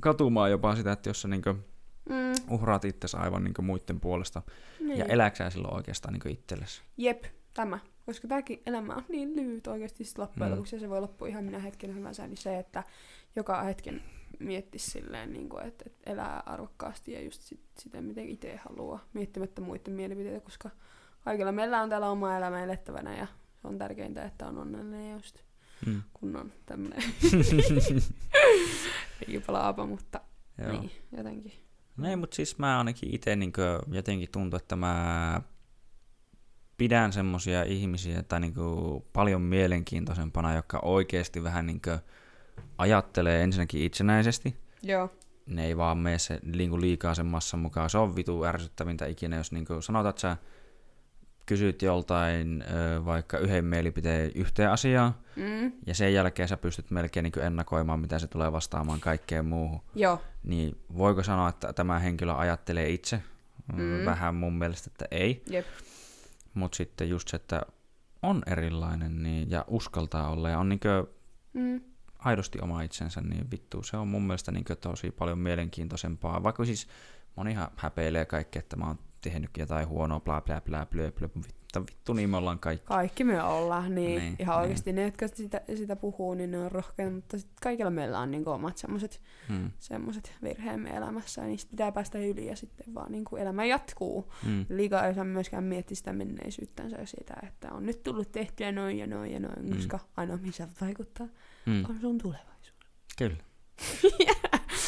[0.00, 1.64] katumaan jopa sitä, että jos sä niin kuin
[2.08, 4.42] Mm, uhraat itsesi aivan niin kuin muiden puolesta,
[4.80, 4.98] niin.
[4.98, 6.82] ja elääksää silloin oikeastaan niin kuin itsellesi.
[6.96, 7.78] Jep, tämä.
[8.08, 10.56] Koska tämäkin elämä on niin lyhyt oikeasti sit loppujen Mm.
[10.56, 12.84] lopuksi, ja se voi loppua ihan minä hetken hyvänsä, niin se, että
[13.36, 14.02] joka hetken
[14.38, 19.04] miettisi silleen, niin kuin, että, että elää arvokkaasti ja just sit, sitä, miten itse haluaa,
[19.12, 20.70] miettimättä muiden mielipiteitä, koska
[21.24, 23.26] kaikilla meillä on täällä oma elämä elettävänä ja
[23.62, 25.38] se on tärkeintä, että on onnellinen just
[25.86, 26.02] Mm.
[26.14, 27.02] kun on tämmönen
[29.26, 30.20] liipalaapa, mutta
[30.58, 30.72] Joo.
[30.72, 31.52] niin, jotenkin.
[32.04, 33.52] Ei, mutta siis mä ainakin itse niin
[33.92, 35.42] jotenkin tuntuu, että mä
[36.78, 38.54] pidän semmosia ihmisiä tai niin
[39.12, 41.82] paljon mielenkiintoisempana, jotka oikeasti vähän niin
[42.78, 44.56] ajattelee ensinnäkin itsenäisesti.
[44.82, 45.10] Joo.
[45.46, 47.90] Ne ei vaan mene se niin liikaa sen massan mukaan.
[47.90, 50.36] Se on vitu ärsyttävintä ikinä, jos niin sanotaan, että sä
[51.46, 52.64] kysyt joltain
[53.04, 55.72] vaikka yhden mielipiteen yhteen asiaan, Mm.
[55.86, 60.22] ja sen jälkeen sä pystyt melkein niin ennakoimaan, mitä se tulee vastaamaan kaikkeen muuhun Joo.
[60.44, 63.22] niin voiko sanoa, että tämä henkilö ajattelee itse?
[63.72, 63.82] Mm.
[63.82, 64.04] Mm.
[64.04, 65.42] Vähän mun mielestä, että ei.
[65.50, 65.66] Jep.
[66.58, 67.62] Mutta sitten just se, että
[68.22, 71.06] on erilainen niin, ja uskaltaa olla ja on niinkö
[71.52, 71.80] Mm.
[72.18, 76.42] aidosti oma itsensä, niin vittu, se on mun mielestä niinkö tosi paljon mielenkiintoisempaa.
[76.42, 76.88] Vaikka siis
[77.36, 81.80] monihan häpeilee kaikkea, että mä oon tehnyt jotain huonoa, bla bla bla bla bla, vittu,
[81.80, 82.86] vittu niin me ollaan kaikki.
[82.86, 84.60] Kaikki me ollaan, niin, Niin, niin ihan niin.
[84.62, 88.30] oikeasti ne, jotka sitä, sitä puhuu, niin ne on rohkeita, mutta sit kaikilla meillä on
[88.30, 89.70] niinku omat semmoiset Mm.
[89.78, 94.32] semmoset virheemme elämässä, ja niistä pitää päästä yli, ja sitten vaan niinku elämä jatkuu.
[94.46, 94.66] Mm.
[94.68, 98.98] Liikaa ei saa myöskään miettiä sitä menneisyyttänsä ja sitä, että on nyt tullut tehtyä noin
[98.98, 99.76] ja noin ja noin, Mm.
[99.76, 101.26] koska ainoa mihin se vaikuttaa
[101.66, 101.84] Mm.
[101.88, 102.72] on sun tulevaisuus.
[103.18, 103.36] Kyllä.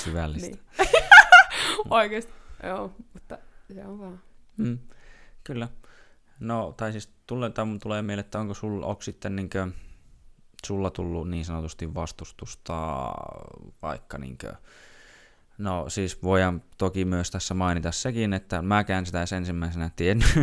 [0.04, 0.48] Syvällistä.
[0.78, 0.88] Niin.
[1.90, 3.38] Oikeesti, joo, mutta
[3.74, 4.20] se on vaan.
[4.56, 4.78] Mm,
[5.44, 5.68] kyllä.
[6.40, 9.68] No, tai siis tulee, tai mun tulee mieleen, että onko sulla, onko sitten niinkö,
[10.66, 12.74] sulla tullut niin sanotusti vastustusta
[13.83, 14.54] vaikka niinkö,
[15.59, 20.38] no siis voidaan toki myös tässä mainita sekin, että mäkään sitä edes ensimmäisenä tiennyt,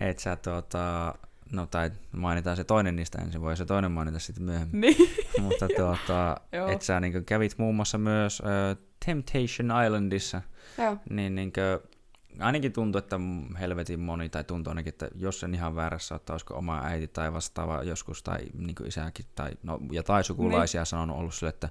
[0.00, 1.14] että sä tuota,
[1.52, 4.96] no tai mainitaan se toinen niistä ensin, voi se toinen mainita sitten myöhemmin, Niin.
[5.42, 6.36] mutta tuota,
[6.72, 10.42] että sä niinkö kävit muun muassa myös äh, Temptation Islandissa,
[10.78, 10.96] Joo.
[11.10, 11.97] niin, niin kuin,
[12.40, 13.20] ainakin tuntuu, että
[13.60, 17.32] helvetin moni, tai tuntuu ainakin, että jos en ihan väärässä, että olisiko oma äiti tai
[17.32, 20.86] vastaava joskus, tai niin isäkin, tai no, ja tai sukulaisia niin.
[20.86, 21.68] sanonut ollut sille, että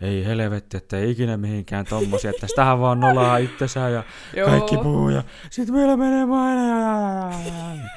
[0.00, 4.04] ei helvetti, että ei ikinä mihinkään tommosia, että sitähän vaan nolaa itsensä ja
[4.36, 4.48] Joo.
[4.48, 7.88] kaikki puhuu ja sit meillä menee maine ja, ja, ja, ja, ja.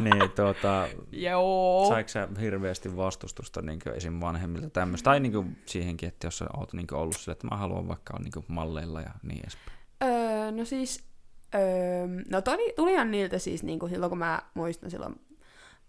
[0.00, 1.86] Niin tuota, Joo.
[1.88, 4.20] saiko sä hirveästi vastustusta niin esim.
[4.20, 7.88] vanhemmilta tämmöistä, tai niin siihenkin, että jos sä oot niin ollut sille, että mä haluan
[7.88, 9.78] vaikka olla niin malleilla ja niin edespäin.
[10.02, 11.04] Öö, no siis,
[11.54, 15.14] öö, no tuli, tulihan niiltä siis niinku silloin, kun mä muistan silloin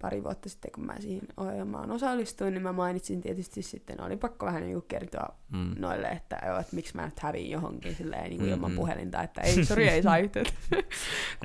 [0.02, 4.46] pari vuotta sitten, kun mä siihen ohjelmaan osallistuin, niin mä mainitsin tietysti sitten, oli pakko
[4.46, 5.76] vähän niinku kertoa Mm.
[5.80, 8.76] noille, että, joo, että miksi mä nyt häviin johonkin silleen niin kuin Mm, ilman mm.
[8.78, 10.54] puhelinta, että ei, sori, ei saa yhteyttä.
[10.72, 10.82] kun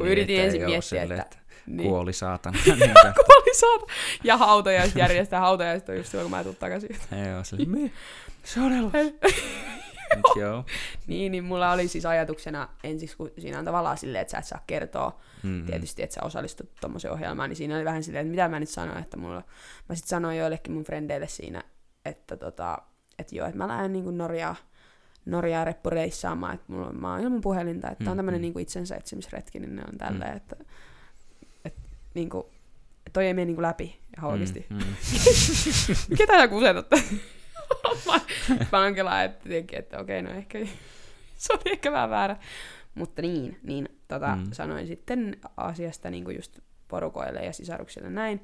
[0.07, 1.37] Niin, yritin ensin miettiä, silleen, että...
[1.67, 1.89] Niin.
[1.89, 2.59] Kuoli saatana.
[2.67, 2.79] niin,
[3.27, 3.85] Kuoli saata.
[4.25, 6.91] Ja hautajaiset järjestää hautajaiset on just silloin, kun mä tuun takaisin.
[7.13, 7.91] ei oo silleen, me,
[8.45, 8.73] se on
[10.37, 10.65] Joo.
[11.07, 14.45] niin, niin mulla oli siis ajatuksena ensiksi, kun siinä on tavallaan silleen, että sä et
[14.45, 15.67] saa kertoa Mm-hmm.
[15.67, 18.69] tietysti, että sä osallistut tommoseen ohjelmaan, niin siinä oli vähän silleen, että mitä mä nyt
[18.69, 19.43] sanoin, että mulla,
[19.89, 21.63] mä sitten sanoin joillekin mun frendeille siinä,
[22.05, 22.79] että tota,
[23.19, 24.57] että joo, että mä lähden niinku Norjaa,
[25.27, 28.43] Norjaa reppureissaamaan, että mulla, mä oon ilman puhelinta, että mm, on tämmönen Mm.
[28.43, 30.37] niinku itsensä etsimisretki, niin ne on tälleen, Mm.
[30.37, 30.57] että,
[31.65, 31.81] että
[32.15, 32.51] niinku,
[33.13, 34.67] toi ei mene niinku läpi ihan oikeesti.
[34.71, 34.85] Mm, mm.
[36.19, 36.87] Ketä sä kusetat?
[39.25, 40.59] Että, tietenkin, että okei, no ehkä
[41.37, 42.37] se oli ehkä vähän väärä.
[42.95, 44.43] Mutta niin, niin tota, Mm.
[44.43, 44.53] mm.
[44.53, 46.59] sanoin sitten asiasta niin just
[46.89, 48.43] porukoille ja sisaruksille näin.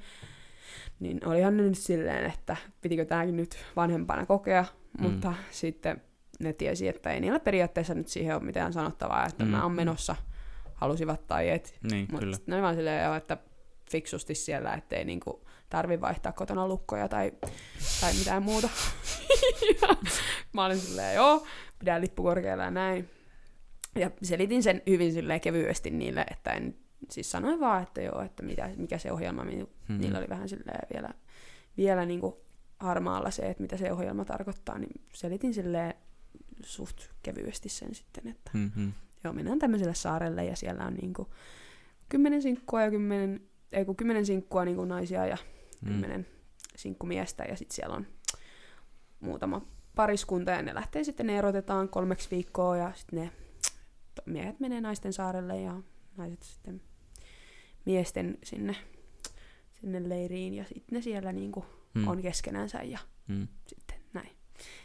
[1.01, 4.65] Niin olihan ne nyt silleen, että pitikö tämäkin nyt vanhempana kokea,
[4.99, 5.03] Mm.
[5.11, 6.03] mutta sitten
[6.41, 9.51] ne tiesi, että ei niillä periaatteessa nyt siihen ole mitään sanottavaa, että Mm.
[9.51, 10.17] mä oon menossa,
[10.75, 11.79] halusivat tai et.
[11.91, 13.37] Niin, Mutta ne vaan silleen, että
[13.91, 15.44] fiksusti siellä, ettei niinku
[15.75, 17.33] tarvi vaihtaa kotona lukkoja tai,
[18.01, 18.69] tai mitään muuta.
[19.83, 19.89] ja
[20.53, 21.47] mä olin silleen, joo,
[21.79, 23.09] pidän lippu korkealla ja näin.
[23.95, 26.77] Ja selitin sen hyvin silleen kevyesti niille, että en,
[27.11, 30.01] siis sanoin vaan, että joo, että mitä, mikä se ohjelma, mi- Mhm.
[30.01, 31.09] niillä oli vähän silleen vielä,
[31.77, 32.45] vielä niinku
[32.81, 35.95] harmaalla se, että mitä se ohjelma tarkoittaa, niin selitin silleen
[36.65, 38.93] suht kevyesti sen sitten, että Mm-hmm.
[39.25, 41.31] joo, mennään tämmöiselle saarelle ja siellä on niinku
[42.09, 43.41] kymmenen sinkkua ja kymmenen,
[43.73, 45.37] ei kun kymmenen sinkkua niinku naisia ja
[45.85, 45.89] Mm.
[45.91, 46.27] kymmenen
[46.77, 48.07] sinkkumiestä ja sitten siellä on
[49.21, 53.31] muutama pariskunta ja ne lähtee sitten, ne erotetaan kolmeksi viikkoa ja sitten ne
[54.27, 55.83] miehet menee naisten saarelle ja
[56.17, 56.81] naiset sitten
[57.85, 58.77] miesten sinne,
[59.81, 61.65] sinne leiriin ja sitten ne siellä niinku
[61.95, 62.09] Mm.
[62.09, 63.49] on keskenänsä ja Mm.
[63.67, 64.31] sitten näin.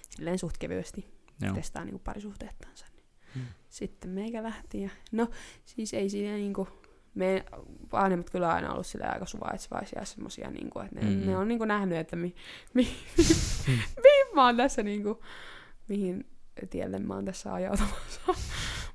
[0.10, 1.06] Silleen suht kevyesti
[1.41, 1.54] Joo.
[1.56, 2.86] testaa niinku parisuhteettansa.
[2.95, 3.06] Niin.
[3.36, 3.41] Mm.
[3.70, 5.30] Sitten meikä lähti ja no
[5.66, 6.68] siis ei siinä niinku,
[7.16, 7.45] me
[7.91, 11.26] vanhemmat kyllä aina ollut sille aika suvaitsevaisia semmosia, niinku, että ne, Mm-mm.
[11.28, 12.36] ne on niinku nähnyt, että mi,
[12.74, 12.84] mi,
[14.03, 15.24] mihin mä oon tässä niinku,
[15.88, 16.26] mihin
[16.70, 18.22] tielle mä oon tässä ajautumassa.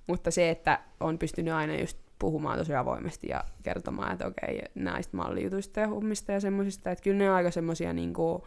[0.08, 5.16] Mutta se, että on pystynyt aina just puhumaan tosi avoimesti ja kertomaan, että okei, näistä
[5.16, 8.46] mallijutuista ja hommista ja semmosista, että kyllä ne on aika semmosia niinku,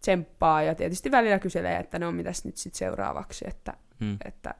[0.00, 4.16] tsemppaa ja tietysti välillä kyselee, että no mitäs nyt sitten seuraavaksi, että, Mm.
[4.24, 4.54] että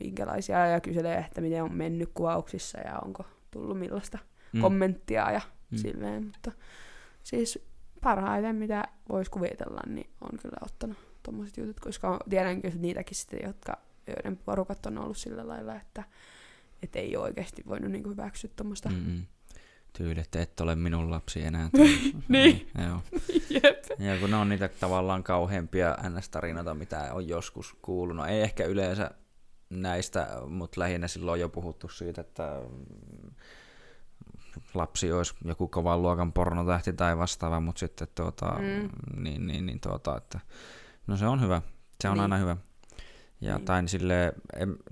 [0.00, 4.18] minkälaisia ja kyselee, että miten on mennyt kuvauksissa ja onko tullut millaista
[4.52, 4.60] Mm.
[4.60, 5.40] kommenttia ja
[5.70, 5.78] Mm.
[5.78, 6.52] silleen, mutta
[7.22, 7.58] siis
[8.02, 13.40] parhaiten mitä voisi kuvitella, niin on kyllä ottanut tommoset jutut, koska tiedän kyllä niitäkin sitten,
[13.42, 16.04] jotka, joiden porukat on ollut sillä lailla, että
[16.82, 18.88] et ei oikeasti voinut niinku hyväksyä tuommoista.
[18.88, 19.22] Mm-mm.
[19.92, 21.68] Tyyli, että et ole minun lapsi enää.
[22.28, 22.70] Niin.
[22.88, 23.00] Joo.
[23.50, 23.84] Jep.
[23.98, 28.26] Ja kun ne on niitä tavallaan kauheampia NS-tarinoita, mitä on joskus kuullut.
[28.28, 29.10] Ei ehkä yleensä
[29.70, 33.30] näistä, mutta lähinnä silloin on jo puhuttu siitä, että mm,
[34.74, 38.88] lapsi olisi joku kovan luokan pornotähti tai vastaava, mutta sitten tuota, Mm.
[39.22, 40.40] niin, niin, niin tuota, että
[41.06, 41.62] no se on hyvä.
[42.00, 42.22] Se on Niin.
[42.22, 42.56] aina hyvä.
[43.40, 43.64] Ja Niin.
[43.64, 44.32] tai sille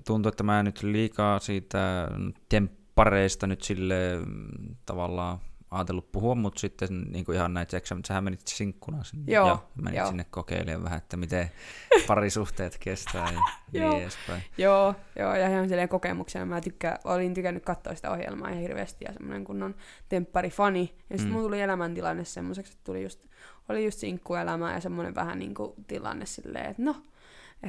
[0.07, 2.07] tuntuu, että mä nyt liikaa siitä
[2.49, 5.39] temppareista nyt sille mm, tavallaan
[5.71, 9.31] ajatellut puhua, mutta sitten niin kuin ihan näitä seksiä, mutta sähän menit sinkkuna sinne.
[9.33, 10.07] Joo, ja menit joo.
[10.07, 11.51] sinne kokeilemaan vähän, että miten
[12.07, 13.41] parisuhteet kestää ja
[13.81, 13.89] Joo.
[13.91, 14.43] niin edespäin.
[14.57, 16.45] Joo, joo, ja ihan silleen kokemuksena.
[16.45, 19.75] Mä tykkää, olin tykännyt katsoa sitä ohjelmaa ihan hirveästi ja semmoinen kunnon
[20.09, 20.95] tempparifani.
[21.09, 21.31] Ja sitten Mm.
[21.33, 23.25] mulla tuli elämäntilanne semmoiseksi, että tuli just,
[23.69, 26.95] oli just sinkkuelämä ja semmoinen vähän niinku tilanne silleen, että no,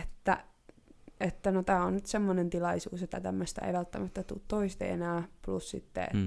[0.02, 0.44] että,
[1.20, 5.22] että no tää on nyt semmoinen tilaisuus, että tämmöistä ei välttämättä tule toista enää.
[5.42, 6.26] Plus sitten, Mm.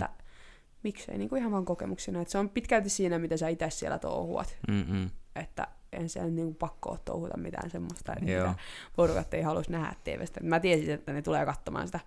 [0.83, 2.21] Miksei niinku ihan vaan kokemuksena.
[2.21, 4.57] Että se on pitkälti siinä, mitä sä itse siellä touhuat.
[4.67, 5.09] Mm-mm.
[5.35, 8.55] Että en siellä niinku pakko ole touhuta mitään semmoista, että mitä
[8.95, 10.39] porukat ei halus nähdä TVstä.
[10.43, 11.99] Mä tiesin, että ne tulee katsomaan sitä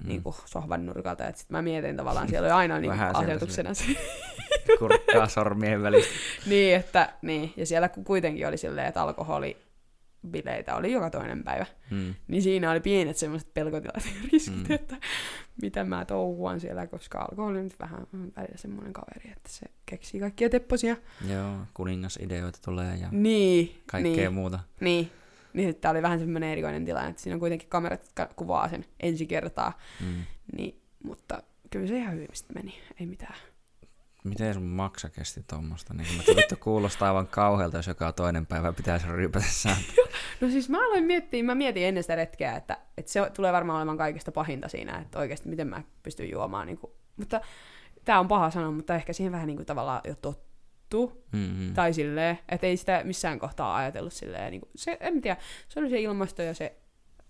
[0.00, 0.08] Mm.
[0.08, 3.74] niin kuin sohvan nurkalta, että sit mä mietin tavallaan, siellä oli aina niin sieltä asetuksena
[3.74, 3.84] se.
[4.78, 6.12] Kurkkaa sormien välistä.
[6.50, 9.02] niin, että, niin, ja siellä ku- kuitenkin oli silleen, että
[10.26, 12.14] alkoholibileitä oli joka toinen päivä, Mm.
[12.28, 14.74] niin siinä oli pienet semmoiset pelkotilat ja riskit, Mm.
[14.74, 14.96] että
[15.62, 20.20] mitä mä touhuan siellä, koska alkoholi nyt vähän on välillä semmoinen kaveri, että se keksii
[20.20, 20.96] kaikkia tepposia.
[21.28, 24.58] Joo, kuningasideoita tulee ja Niin, kaikkea niin, muuta.
[24.80, 25.10] niin.
[25.52, 28.84] Niin, tää oli vähän semmoinen erikoinen tilanne, että siinä on kuitenkin kamerat, jotka kuvaa sen
[29.00, 30.22] ensi kertaa, Mm.
[30.56, 33.34] niin, mutta kyllä se ihan hyvin meni, ei mitään.
[34.26, 35.94] Miten sun maksa kesti tuommoista?
[35.94, 39.06] Niin, mä vittu kuulostaa aivan kauhealta, jos joka toinen päivä pitäisi
[39.50, 40.04] sääntöä.
[40.40, 43.76] No siis mä aloin miettiä, mä mietin ennen sitä retkeä, että, että se tulee varmaan
[43.76, 46.66] olemaan kaikista pahinta siinä, että oikeasti miten mä pystyn juomaan.
[46.66, 47.40] Niin kuin, mutta
[48.04, 51.26] tämä on paha sanoa, mutta ehkä siihen vähän niin kuin tavallaan jo tottu.
[51.32, 51.74] Mm-hmm.
[51.74, 54.50] Tai silleen, että ei sitä missään kohtaa ajatellut silleen.
[54.50, 55.36] Niin kuin, se, en tiedä,
[55.68, 56.76] se oli se ilmasto ja se,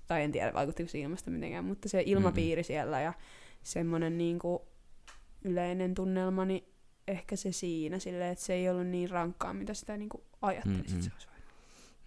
[0.06, 2.66] tai en tiedä vaikuttiko se ilmasto mitenkään, mutta se ilmapiiri mm-hmm.
[2.66, 3.12] siellä ja
[3.62, 4.58] semmoinen niin kuin
[5.44, 6.75] yleinen tunnelma, niin
[7.08, 10.86] ehkä se siinä silleen, että se ei ollut niin rankkaa, mitä sitä niin kuin ajattelisit,
[10.88, 10.96] Mm-mm.
[10.96, 11.02] mm-hmm.
[11.02, 11.36] se olisi.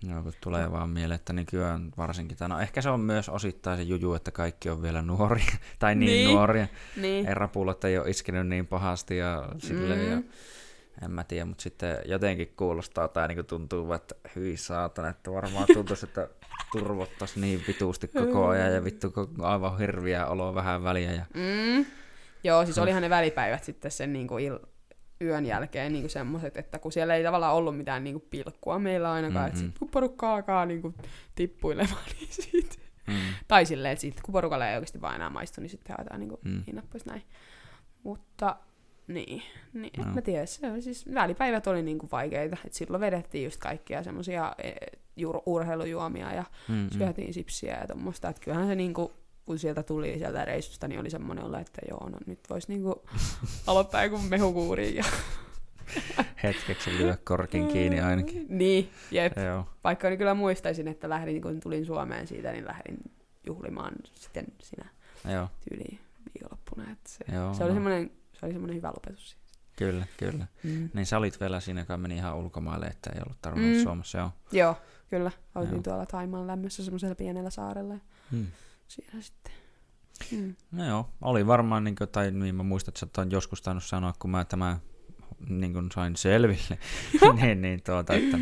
[0.10, 3.78] Joo, kun tulee vaan mieleen, että nykyään varsinkin, tai no ehkä se on myös osittain
[3.78, 5.46] se juju, että kaikki on vielä nuoria,
[5.80, 6.30] tai niin, Niin.
[6.30, 6.68] nuoria.
[6.96, 7.28] Niin.
[7.28, 7.34] Ei
[7.88, 10.12] ei ole iskenyt niin pahasti ja silleen, Mm.
[10.12, 10.22] ja
[11.06, 15.66] en mä tiedä, mutta sitten jotenkin kuulostaa tai niinku tuntuu, että hyi saatana, että varmaan
[15.74, 16.30] tuntuisi, että
[16.72, 21.12] turvottaisi niin vituusti koko ajan ja vittu aivan hirviä oloa vähän väliä.
[21.12, 21.26] Ja...
[21.34, 21.86] Mm.
[22.44, 24.68] Joo, siis olihan ne välipäivät sitten sen niin kuin il-
[25.22, 29.12] yön jälkeen niin semmoiset, että kun siellä ei tavallaan ollut mitään niin kuin pilkkua meillä
[29.12, 29.48] ainakaan, mm-hmm.
[29.48, 30.96] että sit kun porukka alkaa niin kuin
[31.36, 32.76] tippuilemaan, niin siitä.
[33.08, 33.14] Mm.
[33.48, 36.30] Tai silleen, että sit, kun porukalle ei oikeasti vaan enää maistu, niin sitten haetaan niin
[36.30, 36.64] kuin Mm.
[36.68, 37.24] hinnat pois näin.
[38.04, 38.56] Mutta
[39.08, 39.42] Niin,
[39.74, 40.08] niin Joo.
[40.08, 40.46] en mä tiedä.
[40.46, 42.58] Se oli siis, välipäivät oli niinku vaikeita.
[42.66, 44.72] Et silloin vedettiin just kaikkia semmosia e,
[45.22, 46.90] jur- urheilujuomia ja Mm, mm.
[46.98, 48.30] syötiin sipsiä ja tommoista.
[48.30, 49.12] Et kyllähän se niinku,
[49.50, 53.04] kun sieltä tuli sieltä reissusta, niin oli semmoinen olla, että joo, no nyt vois niinku
[53.68, 54.96] aloittaa joku mehukuuri.
[54.96, 55.04] Ja...
[56.44, 58.46] Hetkeksi lyö korkin kiinni ainakin.
[58.50, 59.38] Niin, jep.
[59.38, 59.66] Joo.
[59.84, 62.98] Vaikka niin kyllä muistaisin, että lähdin, kun tulin Suomeen siitä, niin lähdin
[63.46, 64.90] juhlimaan sitten sinä
[65.34, 66.92] Joo, tyyliin viikonloppuna.
[66.92, 67.76] Että se, Joo, se, oli no.
[67.76, 69.38] semmoinen, se oli semmoinen hyvä lopetus.
[69.76, 70.48] kyllä, kyllä.
[70.64, 70.90] Mm.
[70.94, 73.78] Niin sä olit vielä siinä, joka meni ihan ulkomaille, että ei ollut tarvinnut Mm.
[73.78, 73.84] mm.
[73.84, 74.32] Suomessa, joo.
[74.52, 74.76] Joo,
[75.10, 75.32] kyllä.
[75.56, 75.84] Oltiin Joo.
[75.84, 77.96] tuolla Taimaan lämmössä semmoisella pienellä saarella
[78.32, 78.48] Mm.
[78.90, 79.54] Siinä sitten.
[80.32, 80.56] Mm.
[80.72, 83.84] No joo, oli varmaan, niin kuin, tai niin mä muistan, että sä oot joskus tainnut
[83.84, 84.80] sanoa, kun mä tämä
[85.50, 86.80] niin kuin sain selville,
[87.42, 88.38] niin, niin tuota, että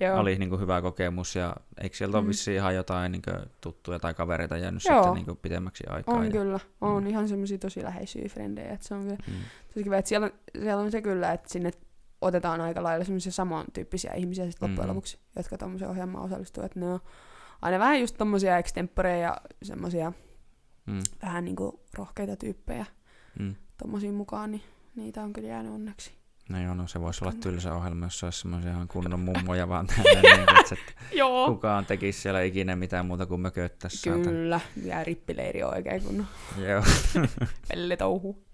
[0.00, 0.20] Joo.
[0.20, 2.28] oli niin kuin hyvä kokemus, ja eikö sieltä ole Mm.
[2.28, 4.94] vissiin ihan jotain niin kuin, tuttuja tai kavereita jäänyt Joo.
[5.02, 6.14] sitten niin kuin, pidemmäksi aikaa?
[6.14, 6.60] On ja, kyllä.
[6.80, 7.08] On Mm.
[7.08, 8.72] ihan semmoisia tosi läheisiä frendejä.
[8.72, 9.34] Että se on kyllä Mm,
[9.68, 9.96] tosi kiva.
[9.96, 10.30] Että siellä,
[10.62, 11.70] siellä on se kyllä, että sinne
[12.20, 14.88] otetaan aika lailla semmoisia samantyyppisiä ihmisiä sit loppujen Mm.
[14.88, 16.64] lopuksi, jotka tuommoiseen ohjelmaan osallistuu.
[16.64, 17.00] Että ne on
[17.62, 20.12] aina vähän just tommosia extemporeja ja semmoisia
[20.86, 22.86] mm, vähän niinku rohkeita tyyppejä
[23.38, 23.54] mm.
[23.82, 24.62] tommosiin mukaan, niin
[24.96, 26.18] niitä on kyllä jäänyt onneksi.
[26.48, 29.68] No joo, no se voisi olla tylsä ohjelma, jos se olisi semmoisia ihan kunnon mummoja
[29.68, 30.76] vaan täällä, niin että
[31.12, 31.46] Joo.
[31.48, 34.10] kukaan tekisi siellä ikinä mitään muuta kuin mököttäisi.
[34.10, 34.60] Kyllä.
[34.84, 36.26] Ja rippileiri oikein kun
[36.58, 36.82] Joo.
[37.68, 38.44] pelle touhu.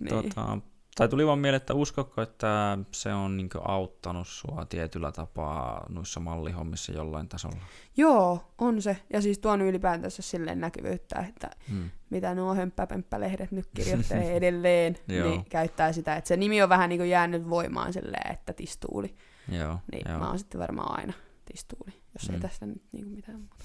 [0.00, 0.08] niin.
[0.08, 0.58] Tota,
[0.94, 6.20] tai tuli vaan mieleen, että uskotko, että se on niin auttanut sua tietyllä tapaa noissa
[6.20, 7.56] mallihommissa jollain tasolla?
[7.96, 8.96] Joo, on se.
[9.12, 11.90] Ja siis tuon ylipäätänsä silleen näkyvyyttä, että Hmm.
[12.10, 16.16] mitä nuo hömppäpemppälehdet nyt kirjoittelee edelleen, niin käyttää sitä.
[16.16, 19.14] Että se nimi on vähän niin jäänyt voimaan silleen, että tistuuli.
[19.48, 20.18] Joo, Niin joo.
[20.18, 21.12] mä oon sitten varmaan aina
[21.52, 22.42] tistuuli, jos ei Mm.
[22.42, 23.64] tästä nyt niin mitään muuta.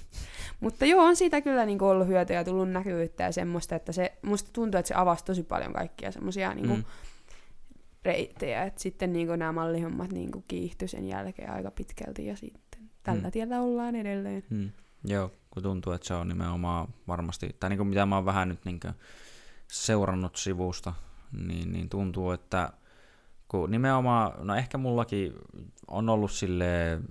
[0.59, 4.13] Mutta joo, on siitä kyllä niin ollut hyötyä ja tullut näkyvyyttä ja semmoista, että se,
[4.21, 6.85] musta tuntuu, että se avasi tosi paljon kaikkia semmoisia niin kuin Mm.
[8.05, 13.23] Reittejä, että sitten niin nämä mallihommat niin kiihtyi sen jälkeen aika pitkälti ja sitten tällä
[13.27, 13.31] Mm.
[13.31, 14.43] tiellä ollaan edelleen.
[14.49, 14.69] Hmm.
[15.05, 18.65] Joo, kun tuntuu, että se on nimenomaan varmasti, tai niin mitä mä oon vähän nyt
[18.65, 18.79] niin
[19.67, 20.93] seurannut sivusta,
[21.47, 22.73] niin, niin tuntuu, että
[23.47, 25.33] kun nimenomaan, no ehkä mullakin
[25.87, 27.01] on ollut sille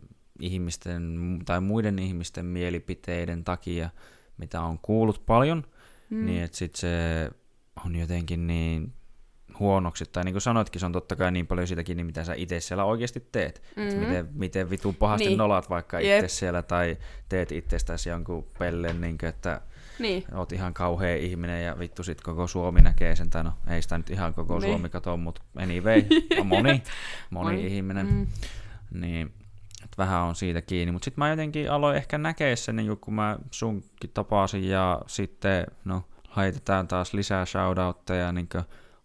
[0.41, 3.91] ihmisten tai muiden ihmisten mielipiteiden takia,
[4.39, 5.65] mitä on kuullut paljon,
[6.11, 6.27] mm.
[6.27, 6.89] niin että sit se
[7.85, 8.93] on jotenkin niin
[9.61, 12.35] huonoksi, tai niin kuin sanoitkin, se on totta kai niin paljon siitäkin, niin mitä sä
[12.37, 13.63] itse siellä oikeasti teet.
[13.77, 13.91] Mm-hmm.
[13.93, 14.01] Mhm.
[14.09, 15.39] Miten, miten vitun pahasti Niin.
[15.39, 16.25] nolat vaikka Jep.
[16.25, 16.97] itse siellä, tai
[17.29, 19.61] teet itsestäsi jonkun pellen, niin kuin, että
[19.99, 23.83] Niin, oot ihan kauhea ihminen ja vittu sit koko Suomi näkee sen, tai no ei
[23.83, 24.71] sitä nyt ihan koko Niin.
[24.71, 26.05] Suomi katso, mutta anyway,
[26.41, 26.83] on moni,
[27.31, 27.67] moni Moni.
[27.67, 28.27] ihminen, Mm.
[29.01, 29.33] niin
[29.85, 33.15] et vähän on siitä kiinni, mutta sitten mä jotenkin aloin ehkä näkee sen, niin kun
[33.15, 36.05] mä sunkin tapasin ja sitten, no
[36.37, 38.49] laitetaan taas lisää shoutoutteja niin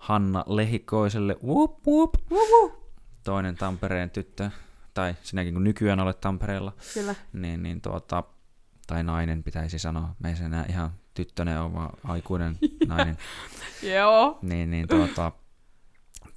[0.03, 2.73] Hanna Lehikoiselle, whoop, whoop, whoop,
[3.23, 4.49] toinen Tampereen tyttö,
[4.93, 7.15] tai sinäkin kun nykyään olet Tampereella, kyllä.
[7.33, 8.23] niin, niin tuota,
[8.87, 13.17] tai nainen pitäisi sanoa, me ei se enää ihan tyttönen ole, vaan aikuinen nainen,
[13.95, 14.39] Joo.
[14.41, 15.31] niin, niin tuota,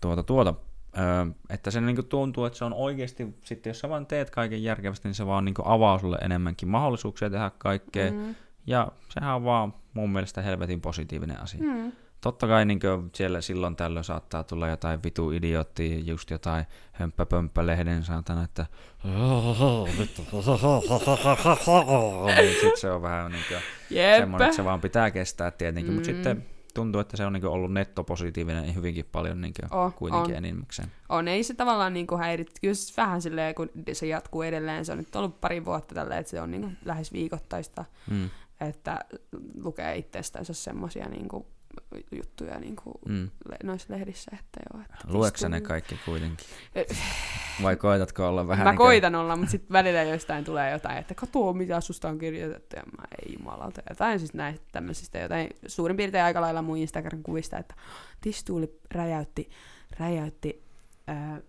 [0.00, 0.54] tuota, tuota,
[0.98, 4.62] öö, että se niinku tuntuu, että se on oikeasti, sitten jos sä vaan teet kaiken
[4.62, 8.10] järkevästi, niin se vaan niinku avaa sulle enemmänkin mahdollisuuksia tehdä kaikkea.
[8.12, 8.34] Mm.
[8.66, 11.60] ja sehän on vaan mun mielestä helvetin positiivinen asia.
[11.62, 11.92] Mm.
[12.26, 12.80] Totta kai niin
[13.14, 18.66] siellä silloin tällöin saattaa tulla jotain vitu idioottia, just jotain hömppäpömppälehden saatana, että
[22.36, 23.44] niin sit se on vähän niin
[23.90, 24.16] Jep.
[24.18, 25.94] semmoinen, että se vaan pitää kestää tietenkin, mm.
[25.94, 30.36] mutta sitten tuntuu, että se on niin ollut nettopositiivinen hyvinkin paljon niin Oh, kuitenkin on.
[30.38, 30.88] enimmäkseen.
[31.08, 32.50] On, ei se tavallaan niinku häirit.
[32.60, 34.84] Kyllä se vähän silleen, kun se jatkuu edelleen.
[34.84, 38.30] Se on nyt ollut pari vuotta tälleen, että se on niinku lähes viikoittaista, Mm.
[38.60, 39.00] että
[39.62, 41.46] lukee itsestänsä semmoisia niinku
[42.12, 43.30] juttuja niinku Mm.
[43.50, 44.30] le- noissa lehdissä.
[44.34, 46.46] Että joo, että Lueksä ne kaikki kuitenkin?
[47.62, 50.98] Vai koetatko olla vähän Mä niin kuin- koitan olla, mutta sitten välillä jostain tulee jotain,
[50.98, 53.82] että katoo mitä susta on kirjoitettu, ja mä ei jumalauta.
[53.90, 57.74] Jotain siis näistä tämmöisistä, jotain suurin piirtein aika lailla mun Instagram-kuvista, että
[58.20, 59.50] tistuuli räjäytti,
[59.98, 60.64] räjäytti
[61.06, 61.40] ää,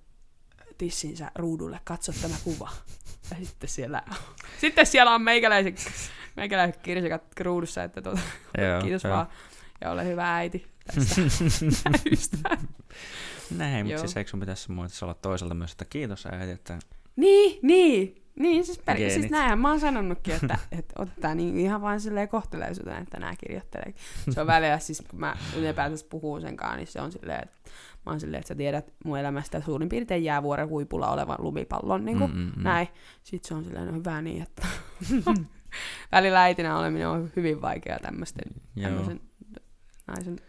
[0.78, 2.70] tissinsä ruudulle, katso tämä kuva.
[3.32, 4.04] Ja sitten siellä,
[4.62, 5.76] sitten siellä on meikäläiset,
[6.36, 8.20] meikäläiset kirsikat ruudussa, että tuota,
[8.58, 9.14] Joo, kiitos joo.
[9.14, 9.28] vaan.
[9.82, 11.22] Ja ole hyvä äiti tästä.
[13.58, 16.80] Näin, mutta siis eikö sun pitäisi mielestä olla toiselta myös, että kiitos äiti, että
[17.16, 18.24] Niin, niin.
[18.40, 22.30] Niin, siis, per- siis näinhän mä oon sanonutkin, että, että otetaan niin ihan vaan silleen
[22.30, 23.94] kohteleisuuteen, että nämä kirjoittelee.
[24.30, 27.70] Se on välillä, siis kun mä ylipäätänsä puhun sen kanssa, niin se on silleen, että
[28.06, 32.18] mä oon silleen, että sä tiedät mun elämästä suurin piirtein jäävuoren huipulla olevan lumipallon, niin
[32.18, 32.88] kuin Mm, mm, näin.
[33.24, 34.68] Sitten se on silleen, no hyvä niin, että
[36.12, 38.52] välillä äitinä oleminen on hyvin vaikeaa tämmöisten,
[38.82, 39.22] tämmöisen
[40.08, 40.40] naisen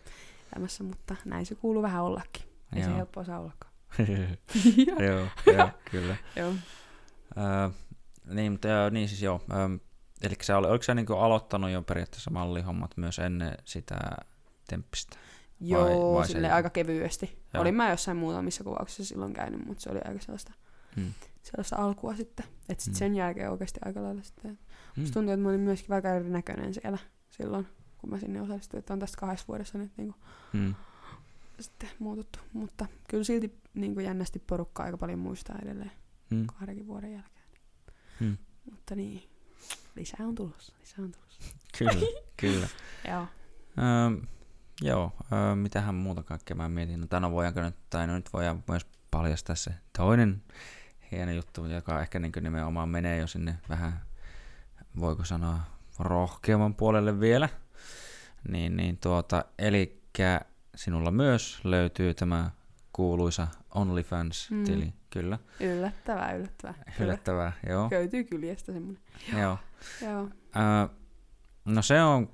[0.57, 2.43] elämässä, mutta näin se kuuluu vähän ollakin.
[2.77, 2.97] Ei se Joo.
[2.97, 3.73] helppoa saa ollakaan.
[5.09, 6.17] joo, joo, kyllä.
[6.37, 6.53] Joo.
[7.37, 7.71] Öö,
[8.35, 9.41] niin, mutta joo, niin siis joo.
[9.53, 9.69] Öö,
[10.23, 13.99] eli sä oli, oliko sä niinku aloittanut jo periaatteessa mallihommat myös ennen sitä
[14.69, 15.17] temppistä?
[15.61, 17.43] Joo, vai se- sille aika kevyesti.
[17.55, 17.61] Joo.
[17.61, 20.53] Olin mä jossain muutamissa kuvauksissa silloin käynyt, mutta se oli aika sellaista,
[20.97, 21.13] Hmm.
[21.43, 22.47] sellaista alkua sitten.
[22.69, 22.99] Että sit Mm.
[22.99, 24.51] sen jälkeen oikeasti aika lailla sitten.
[24.51, 25.01] Hmm.
[25.03, 26.99] Musta tuntuu, että mä olin myöskin aika erinäköinen siellä
[27.31, 27.67] silloin,
[27.99, 28.79] kun mä sinne osallistuin.
[28.79, 30.15] Että on tästä kahdessa vuodessa nyt niin
[30.53, 30.75] Hmm.
[31.61, 32.39] sitten muututtu.
[32.53, 35.93] Mutta kyllä silti niin kuin jännästi porukkaa aika paljon muistaa edelleen
[36.31, 36.47] Hmm.
[36.47, 37.45] kahdenkin vuoden jälkeen.
[38.21, 38.37] Hmm.
[38.71, 39.29] Mutta niin,
[39.97, 41.55] lisää on tulossa, lisää on tulossa.
[41.79, 41.93] Kyllä,
[42.41, 42.69] kyllä.
[43.09, 43.27] Joo.
[43.79, 44.27] Öö,
[44.83, 47.01] joo, öö, mitähän muuta kaikkea mä mietin.
[47.01, 50.43] No tänä voidaanko nyt, tai no nyt voidaan myös paljastaa se toinen
[51.13, 54.03] hieno juttu, joka ehkä niin nimenomaan menee jo sinne vähän,
[55.01, 55.61] voiko sanoa,
[55.99, 57.49] rohkeamman puolelle vielä.
[58.49, 60.03] Niin, niin tuota, eli
[60.75, 62.51] sinulla myös löytyy tämä
[62.93, 64.93] kuuluisa OnlyFans-tili, Mm.
[65.11, 65.39] kyllä.
[65.61, 66.75] Yllättävää, yllättävää.
[66.85, 66.95] Kyllä.
[67.05, 67.89] Yllättävää, joo.
[67.91, 69.03] Löytyy kyljestä semmoinen.
[69.39, 69.59] joo.
[70.03, 70.29] Joo.
[70.57, 70.97] Öö,
[71.65, 72.31] no se on,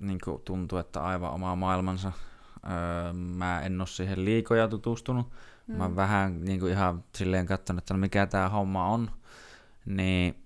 [0.00, 2.12] niin tuntuu, että aivan oma maailmansa.
[2.70, 5.32] Öö, mä en ole siihen liikoja tutustunut.
[5.66, 5.76] Mm.
[5.76, 9.10] Mä vähän niin kuin ihan silleen katsonut, että no mikä tämä homma on.
[9.86, 10.43] Niin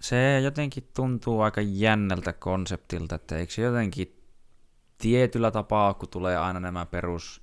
[0.00, 4.22] se jotenkin tuntuu aika jännältä konseptilta, että eikö se jotenkin
[4.98, 7.42] tietyllä tapaa, kun tulee aina nämä perus,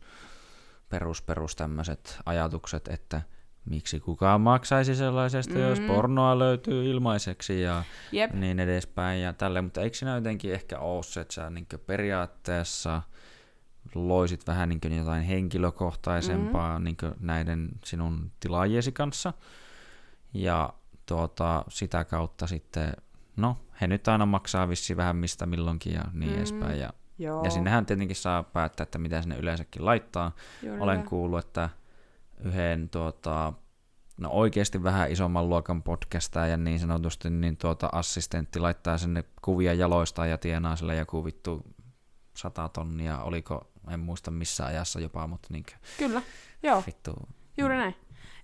[0.90, 3.22] perus, perus tämmöiset ajatukset, että
[3.66, 5.62] miksi kukaan maksaisi sellaisesta, mm.
[5.62, 8.34] jos pornoa löytyy ilmaiseksi ja Jep.
[8.34, 13.02] niin edespäin ja tälleen, mutta eikö siinä jotenkin ehkä ole se, että sä niin periaatteessa
[13.96, 16.84] loisit vähän niin jotain henkilökohtaisempaa mm-hmm.
[16.84, 19.34] niin näiden sinun tilaajiesi kanssa
[20.34, 20.74] ja
[21.06, 22.94] tuota, sitä kautta sitten,
[23.38, 26.38] no he nyt aina maksaa vissi vähän mistä milloinkin ja niin mm-hmm.
[26.38, 26.90] edespäin ja,
[27.20, 27.44] Joo.
[27.44, 30.32] ja sinnehän tietenkin saa päättää, että mitä sinne yleensäkin laittaa.
[30.62, 31.70] Juuri Olen kuullut, että
[32.44, 33.54] yhden tuota,
[34.18, 39.74] no oikeasti vähän isomman luokan podcastaa ja niin sanotusti niin tuota assistentti laittaa sinne kuvia
[39.74, 41.62] jaloista ja tienaa sille joku vittu
[42.38, 45.66] sata tonnia, oliko, en muista missä ajassa jopa, mutta niin
[45.98, 46.22] Kyllä,
[46.64, 47.14] joo, vittu.
[47.58, 47.96] juuri näin.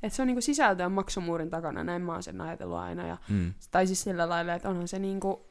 [0.03, 3.07] Et se on niinku sisältöä maksumuurin takana, näin mä oon sen ajatellut aina.
[3.07, 5.45] Ja, Mm, tai siis sillä lailla, että onhan se niinku,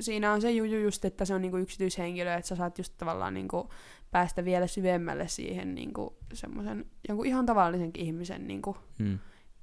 [0.00, 3.34] siinä on se juju just, että se on niinku yksityishenkilö, että sä saat just tavallaan
[3.34, 3.70] niinku
[4.10, 9.18] päästä vielä syvemmälle siihen niinku semmoisen jonkun ihan tavallisen ihmisen niinku mm,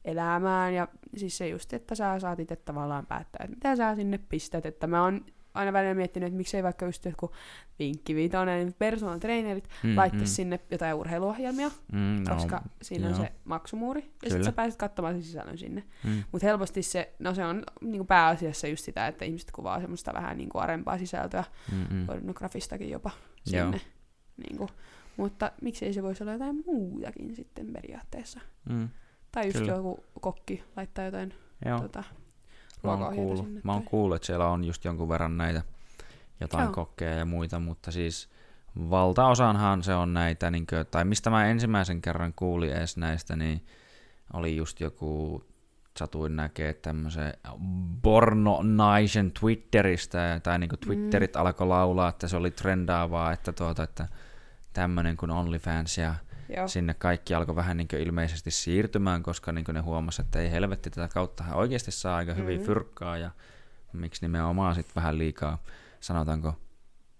[0.05, 0.73] elämään.
[0.73, 4.65] Ja siis se just, että sä saat itse tavallaan päättää, että mitä sä sinne pistät.
[4.65, 5.25] Että mä oon
[5.55, 7.31] aina välillä miettinyt, että miksei vaikka just joku
[7.79, 13.21] vinkkivitoinen personal trainerit mm, mm, laittaisi sinne jotain urheiluohjelmia, mm, no, koska siinä on joo.
[13.23, 14.01] se maksumuuri.
[14.23, 15.83] Ja sitten sä pääset katsomaan sen sisällön sinne.
[16.03, 20.13] mm, Mutta helposti se, no se on niinku pääasiassa just sitä, että ihmiset kuvaa semmoista
[20.13, 23.11] vähän niinku arempaa sisältöä, mm, mm, pornografistakin jopa
[23.51, 23.63] Joo.
[23.65, 23.81] sinne.
[24.37, 24.69] Niinku.
[25.17, 28.39] Mutta miksei se voisi olla jotain muutakin sitten periaatteessa.
[28.69, 28.89] mm,
[29.31, 29.71] Tai just Kyllä.
[29.73, 31.33] joku kokki laittaa jotain
[31.65, 31.79] joo.
[31.79, 32.03] tota,
[32.85, 33.61] Mä oon, kuullut, sinne.
[33.63, 35.61] mä oon kuullut, että siellä on just jonkun verran näitä
[36.39, 36.73] jotain Joo.
[36.73, 38.29] kokkeja ja muita, mutta siis
[38.89, 43.65] valtaosanhan se on näitä, niin kuin, tai mistä mä ensimmäisen kerran kuulin edes näistä, niin
[44.33, 45.43] oli just joku,
[45.99, 47.33] satuin näkee tämmöisen
[48.01, 51.41] porno-naisen Twitteristä, tai niin kuin Twitterit mm.
[51.41, 54.07] alkoi laulaa, että se oli trendaavaa, että, tuota, että
[54.73, 56.15] tämmöinen kuin OnlyFans ja
[56.49, 56.67] Joo.
[56.67, 61.07] sinne kaikki alkoi vähän niin ilmeisesti siirtymään, koska niin ne huomasi, että ei helvetti tätä
[61.13, 62.65] kautta hän oikeasti saa aika hyvin Mhm.
[62.65, 63.31] fyrkkaa ja
[63.93, 65.63] miksi nimenomaan sitten vähän liikaa,
[65.99, 66.55] sanotaanko,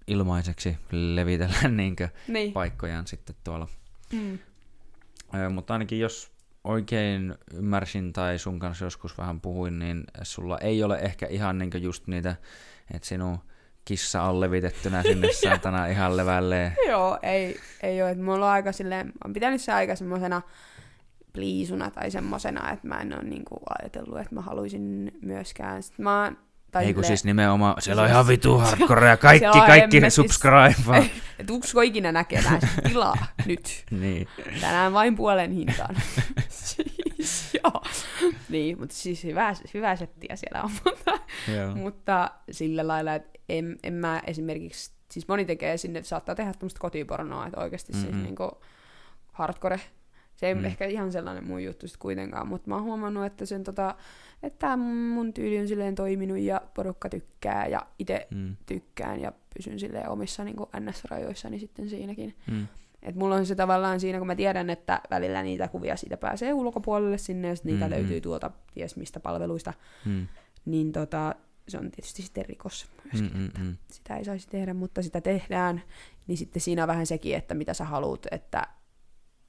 [0.07, 1.95] ilmaiseksi levitellä niin
[2.27, 2.53] Niin.
[2.53, 3.67] paikkojaan sitten tuolla.
[4.13, 4.39] Mm.
[5.35, 6.31] Ö, mutta ainakin jos
[6.63, 11.71] oikein ymmärsin tai sun kanssa joskus vähän puhuin, niin sulla ei ole ehkä ihan niin
[11.83, 12.35] just niitä,
[12.93, 13.39] että sinun
[13.85, 16.75] kissa on levitettynä sinne saatana ihan levälleen.
[16.87, 18.15] Joo, ei, ei ole.
[18.15, 20.41] Mulla on aika silleen, mä oon pitänyt se aika semmosena
[21.33, 25.83] pliisuna tai semmosena, että mä en ole niinku ajatellut, että mä haluaisin myöskään.
[25.83, 26.31] Sitten mä
[26.71, 29.99] tai Ei kun siis nimenomaan, siellä on Siis- ihan vitu hardcore ja kaikki, on kaikki
[29.99, 30.75] hemmetis- subscribe.
[31.39, 33.83] Et usko ikinä näkemään sitä tilaa nyt.
[33.91, 34.27] niin.
[34.61, 35.95] Tänään vain puolen hintaan.
[37.25, 37.81] Siis, joo.
[38.49, 40.71] Niin, mutta siis hyvää, hyvää settiä siellä on.
[40.85, 41.19] Mutta,
[41.55, 41.75] Joo.
[41.75, 46.53] mutta sillä lailla, että en, en mä esimerkiksi, siis moni tekee sinne, että saattaa tehdä
[46.53, 48.01] tämmöistä kotipornoa, että oikeasti mm-hmm.
[48.03, 48.23] siis Mm-mm.
[48.23, 48.51] niinku
[49.33, 49.79] hardcore.
[50.35, 50.65] Se ei Mm.
[50.65, 53.95] ehkä ihan sellainen mun juttu sit kuitenkaan, mutta mä oon huomannut, että sen tota,
[54.43, 58.55] että mun tyyli on silleen toiminut ja porukka tykkää ja itse Mm.
[58.65, 62.35] tykkään ja pysyn silleen omissa niin NS-rajoissani sitten siinäkin.
[62.51, 62.67] Mm.
[63.05, 66.53] Et mulla on se tavallaan siinä, kun mä tiedän, että välillä niitä kuvia siitä pääsee
[66.53, 67.97] ulkopuolelle sinne, ja sit niitä Mm, mm.
[67.99, 69.73] löytyy tuolta ties mistä palveluista,
[70.05, 70.27] Mm.
[70.65, 71.35] niin tota,
[71.67, 73.31] se on tietysti sitten rikos myöskin.
[73.39, 73.75] Mm, mm, mm.
[73.91, 75.81] Sitä ei saisi tehdä, mutta sitä tehdään.
[76.27, 78.67] niin sitten siinä on vähän sekin, että mitä sä haluat, että,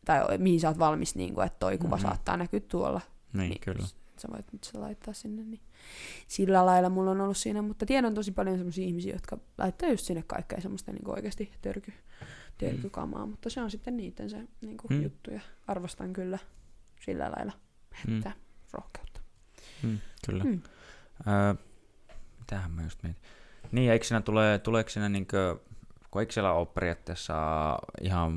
[0.05, 2.03] tai mihin sä oot valmis, niin kuin, että toi kuva Mhm.
[2.07, 3.01] saattaa näkyä tuolla.
[3.33, 3.61] Niin, Niin.
[3.61, 3.87] kyllä.
[4.19, 5.61] Sä voit nyt se laittaa sinne, niin
[6.29, 10.05] sillä lailla mulla on ollut siinä, mutta tiedän tosi paljon sellaisia ihmisiä, jotka laittaa just
[10.05, 11.51] sinne kaikkea semmoista niin oikeasti
[12.59, 15.03] törky, törkykamaa, mutta se on sitten niiden se niin kuin Mm.
[15.03, 16.39] juttu ja arvostan kyllä
[17.01, 17.53] sillä lailla
[18.07, 18.17] Mm.
[18.17, 18.33] että
[18.73, 19.21] rohkeutta.
[19.83, 20.45] Mm, kyllä.
[20.45, 20.61] Mm.
[21.29, 21.55] Öö,
[22.39, 23.23] mitähän mä just mietin.
[23.73, 25.57] Niin, eikö siinä tule, tuleeko siinä niinkö,
[26.11, 27.35] kun eikö siellä ole periaatteessa
[28.01, 28.33] ihan,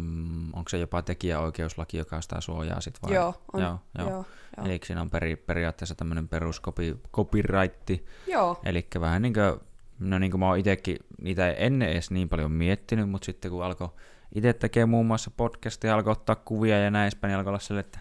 [0.54, 3.14] onko se jopa tekijäoikeuslaki, joka sitä suojaa sit vai?
[3.14, 3.62] Joo, on.
[3.62, 4.08] Joo, joo.
[4.10, 4.26] Joo,
[4.58, 4.66] joo.
[4.66, 7.90] Eli siinä on peri, periaatteessa tämmöinen perus copy, copyright,
[8.28, 8.60] Joo.
[8.66, 9.69] eli vähän niin kuin,
[10.00, 13.64] no niin kuin mä oon itekin niitä ennen edes niin paljon miettinyt, mutta sitten kun
[13.64, 13.90] alkoi
[14.36, 17.80] itse tekee muun muassa podcastia, alkoi ottaa kuvia ja näin edespäin, niin alkoi olla sille,
[17.80, 18.00] että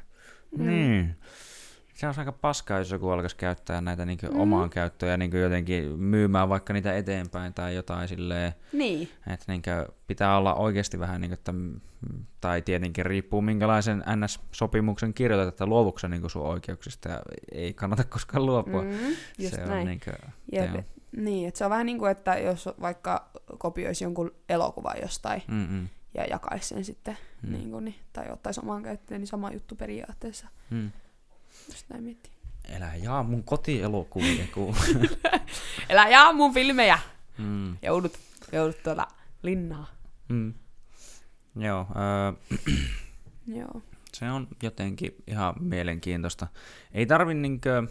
[0.58, 0.66] Mm.
[0.66, 1.16] niin,
[1.94, 4.40] se on aika paskaa, jos joku alkaisi käyttää näitä niin Mm.
[4.40, 9.62] omaan käyttöön ja niin jotenkin myymään vaikka niitä eteenpäin tai jotain silleen, Niin, että niin
[10.06, 11.52] pitää olla oikeasti vähän niin kuin, että,
[12.40, 17.22] tai tietenkin riippuu minkälaisen NS-sopimuksen kirjoitat, että luovuksi niin sun oikeuksista ja
[17.52, 18.82] ei kannata koskaan luopua.
[18.82, 18.90] mm,
[19.38, 19.80] just se näin.
[19.80, 20.16] on niin kuin,
[20.52, 20.86] Jep.
[21.16, 25.88] Niin, että se on vähän niin kuin, että jos vaikka kopioisi jonkun elokuvan jostain Mm-mm.
[26.14, 27.52] ja jakaisi sen sitten, Mm.
[27.52, 30.46] niin kuin, niin, tai ottaisi omaan käyttöön, niin sama juttu periaatteessa.
[30.70, 30.90] Mm.
[31.68, 32.32] Just näin miettii.
[32.64, 34.74] Elä jaa mun kotielokuvia, kun...
[35.88, 36.98] Elä jaa mun filmejä!
[37.38, 37.76] mm.
[37.82, 38.18] Joudut,
[38.52, 39.08] joudut tuolla
[39.42, 39.86] linnaa.
[40.28, 40.54] Mm.
[41.56, 42.58] Joo, öö,
[43.46, 43.82] Joo.
[44.12, 46.46] se on jotenkin ihan mielenkiintoista.
[46.92, 47.82] Ei tarvi niinkö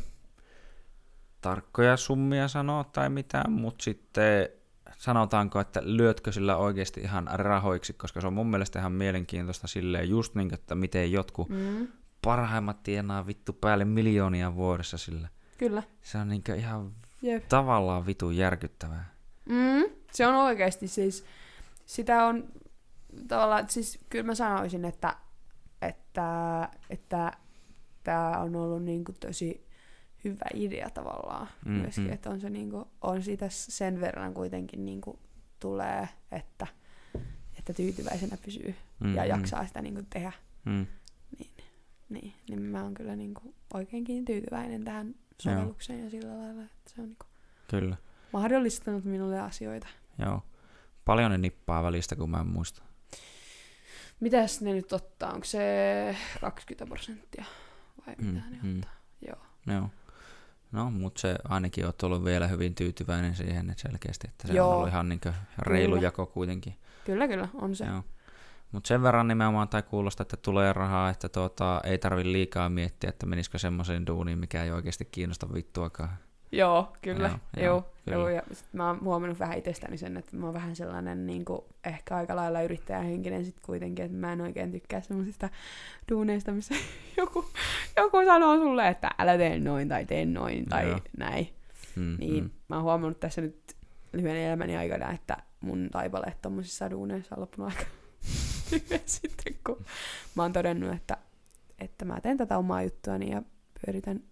[1.50, 4.50] tarkkoja summia sanoa tai mitään, mutta sitten
[4.98, 10.10] sanotaanko, että lyötkö sillä oikeasti ihan rahoiksi, koska se on mun mielestä ihan mielenkiintoista silleen
[10.10, 11.88] just niin, että miten jotkut Mm.
[12.22, 15.28] parhaimmat tienaa vittu päälle miljoonia vuodessa sillä.
[15.58, 15.84] Kyllä.
[16.02, 16.91] Se on niinkö ihan
[17.22, 17.48] Jep.
[17.50, 19.10] tavallaan vitun järkyttävää.
[19.50, 19.84] Mm.
[20.12, 21.26] Se on oikeasti siis,
[21.86, 22.43] sitä on
[23.28, 25.16] tavallaan, siis kyllä mä sanoisin, että
[25.82, 27.32] että, että
[28.04, 29.66] tämä on ollut niinku tosi
[30.34, 32.13] hyvä idea tavallaan Mm, mm, myöskin, mm.
[32.13, 35.19] että on se niinku, on siitä sen verran kuitenkin niinku
[35.59, 36.67] tulee, että,
[37.59, 40.32] että tyytyväisenä pysyy mm, ja jaksaa sitä niinku tehdä.
[40.65, 40.86] Mm.
[42.09, 47.01] Niin, niin mä oon kyllä niinku oikeinkin tyytyväinen tähän sovellukseen ja sillä lailla, että se
[47.01, 47.25] on niinku
[47.69, 47.95] Kyllä,
[48.34, 49.88] mahdollistanut minulle asioita.
[50.19, 50.41] joo.
[51.05, 52.82] Paljon ne nippaa välistä, kun mä en muista.
[54.19, 55.32] Mitäs ne nyt ottaa?
[55.34, 57.45] Onko se 20 prosenttia
[58.07, 58.75] vai Mm, mitä ne mm.
[58.75, 58.91] ottaa?
[59.28, 59.38] Joo.
[59.67, 59.89] Joo.
[60.78, 64.69] No, mutta se ainakin oot ollut vielä hyvin tyytyväinen siihen, että selkeästi, että se Joo.
[64.69, 65.21] on ollut ihan niin
[65.57, 66.07] reilu Kyllä.
[66.07, 66.75] jako kuitenkin.
[67.05, 67.86] Kyllä, kyllä, on se.
[67.86, 68.03] Joo.
[68.71, 73.09] Mutta sen verran nimenomaan tai kuulosta, että tulee rahaa, että tuota, ei tarvi liikaa miettiä,
[73.09, 76.17] että menisikö semmoiseen duuniin, mikä ei oikeasti kiinnosta vittuakaan.
[76.52, 77.28] Joo, kyllä.
[77.58, 78.18] Joo, Joo, kyllä.
[78.18, 81.45] joo, ja sit mä oon huomannut vähän itsestäni sen, että mä oon vähän sellainen niin
[81.45, 85.50] kuin, ehkä aika lailla yrittäjähenkinen sit kuitenkin, että mä en oikein tykkää semmoisista
[86.12, 86.76] duuneista, missä
[87.18, 87.45] joku,
[87.98, 91.00] joku sanoo sulle, että älä tee noin tai tee noin tai Joo.
[91.18, 91.50] näin.
[91.95, 92.50] Mm, Niin mm.
[92.70, 93.76] mä oon huomannut tässä nyt
[94.14, 97.89] lyhyen elämäni aikana, että mun taipaleet tommosissa duuneissa on loppunut aika
[99.06, 99.86] sitten, kun
[100.36, 101.18] mä oon todennut, että,
[101.80, 103.41] että mä teen tätä omaa juttuani ja
[103.86, 104.24] pyöritän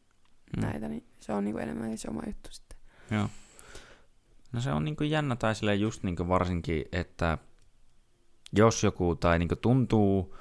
[0.58, 0.64] Mm.
[0.64, 2.78] näitä, niin se on niinku enemmän se oma juttu sitten.
[3.12, 3.30] Joo.
[4.52, 7.38] No se on niinku jännä tai silleen just niinku varsinkin, että
[8.54, 10.36] jos joku tai niinku tuntuu,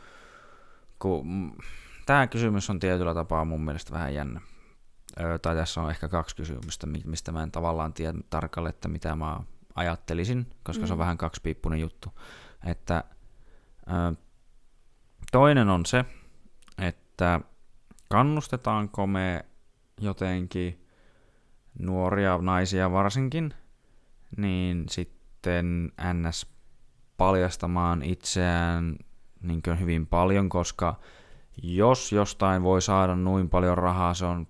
[0.98, 1.56] kun
[2.06, 4.40] tämä kysymys on tietyllä tapaa mun mielestä vähän jännä.
[5.20, 8.88] Öö, tai tässä on ehkä kaksi kysymystä, mi- mistä mä en tavallaan tiedä tarkalleen, että
[8.88, 9.40] mitä mä
[9.74, 10.86] ajattelisin, koska mm.
[10.86, 11.00] se on Mm.
[11.00, 12.08] vähän kaksipiippunen juttu.
[12.66, 13.04] Että
[13.88, 14.16] ö,
[15.32, 16.04] toinen on se,
[16.78, 17.40] että
[18.10, 19.44] kannustetaanko me
[20.00, 20.86] jotenkin
[21.78, 23.54] nuoria naisia varsinkin,
[24.36, 26.46] niin sitten NS
[27.16, 28.96] paljastamaan itseään
[29.42, 31.00] niin hyvin paljon, koska
[31.62, 34.46] jos jostain voi saada noin paljon rahaa, se on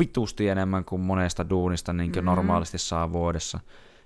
[0.00, 2.24] vitusti enemmän kuin monesta duunista niin Mhm.
[2.24, 3.60] normaalisti saa vuodessa.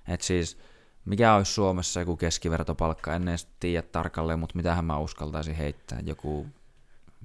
[0.07, 0.57] Et siis,
[1.05, 6.47] mikä olisi Suomessa joku keskivertopalkka, en edes tiedä tarkalleen, mutta mitähän mä uskaltaisin heittää, joku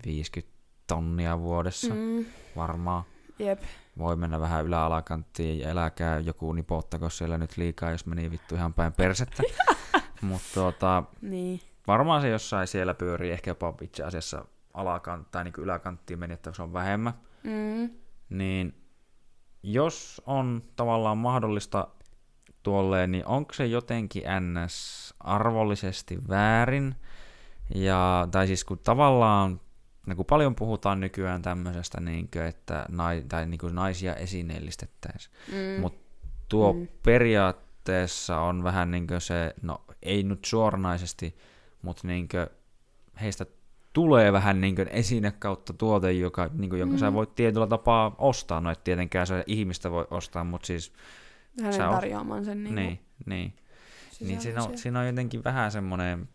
[0.07, 1.95] 50 tonnia vuodessa.
[1.95, 2.25] Mm,
[2.57, 3.05] varmaan.
[3.41, 3.61] Jep.
[3.99, 8.75] Voi mennä vähän yläalakanttiin ja eläkää joku nipottako siellä nyt liikaa, jos meni vittu ihan
[8.75, 9.43] päin persettä.
[10.23, 11.61] mutta tuota, Niin.
[11.87, 16.53] varmaan se jossain siellä pyörii, ehkä jopa itse asiassa alakant, tai niin yläkanttiin meni, että
[16.53, 17.13] se on vähemmän.
[17.43, 17.91] Mm,
[18.31, 18.75] Niin
[19.63, 21.89] jos on tavallaan mahdollista
[22.63, 25.15] tuolleen, niin onko se jotenkin ns.
[25.21, 26.95] arvollisesti väärin?
[27.75, 29.61] Ja, tai siis kun tavallaan,
[30.07, 35.35] no kun paljon puhutaan nykyään tämmöisestä, niin kuin, että nai, tai niin kuin naisia esineellistettäisiin.
[35.53, 35.99] mm, Mut
[36.49, 36.89] tuo Mm.
[37.03, 41.37] periaatteessa on vähän niin kuin se, no ei nyt suoranaisesti,
[41.83, 42.51] mutta niinkö
[43.21, 43.47] heistä
[43.93, 46.99] tulee vähän niin esine kautta tuote, joka, niin jonka mm.
[46.99, 48.61] sä voit tietyllä tapaa ostaa.
[48.61, 50.93] No et tietenkään se ihmistä voi ostaa, mutta siis...
[51.63, 53.53] Hänen tarjoamaan sen niin, niin, niin.
[54.21, 56.29] niin siinä, on, siinä on jotenkin vähän semmoinen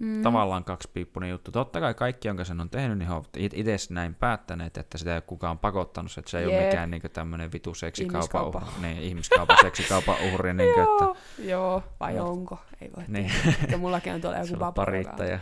[0.00, 0.22] mm.
[0.22, 1.52] tavallaan kaksipiippunen juttu.
[1.52, 5.10] Totta kai kaikki, jonka sen on tehnyt, niin he ovat itse näin päättäneet, että sitä
[5.10, 6.58] ei ole kukaan pakottanut, että se ei Jeep.
[6.58, 10.54] ole mikään niin tämmöinen vitu seksikaupan uhri, niin, ihmiskaupan seksikaupan uhri.
[10.54, 12.30] niin kuin, että, Joo, vai no.
[12.30, 12.58] onko?
[12.80, 13.32] Ei voi niin.
[13.70, 15.38] Ja mullakin on tuolla joku parittaja.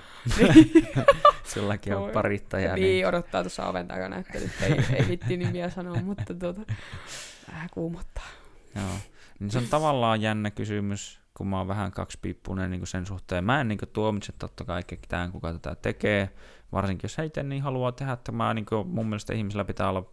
[1.54, 2.74] Sullakin on parittaja.
[2.74, 6.60] Niin, niin, odottaa tuossa oven takana, että nyt ei, ei vitti nimiä sanoa, mutta tuota,
[7.52, 8.26] vähän kuumottaa.
[8.74, 8.84] Joo.
[9.38, 13.44] Niin se on tavallaan jännä kysymys, kun mä oon vähän kaksipiippunen niin sen suhteen.
[13.44, 16.30] Mä en niin kuin, tuomitse totta kai ketään, kuka tätä tekee,
[16.72, 20.10] varsinkin jos heitä niin haluaa tehdä, että mä, niin kuin, mun mielestä ihmisillä pitää olla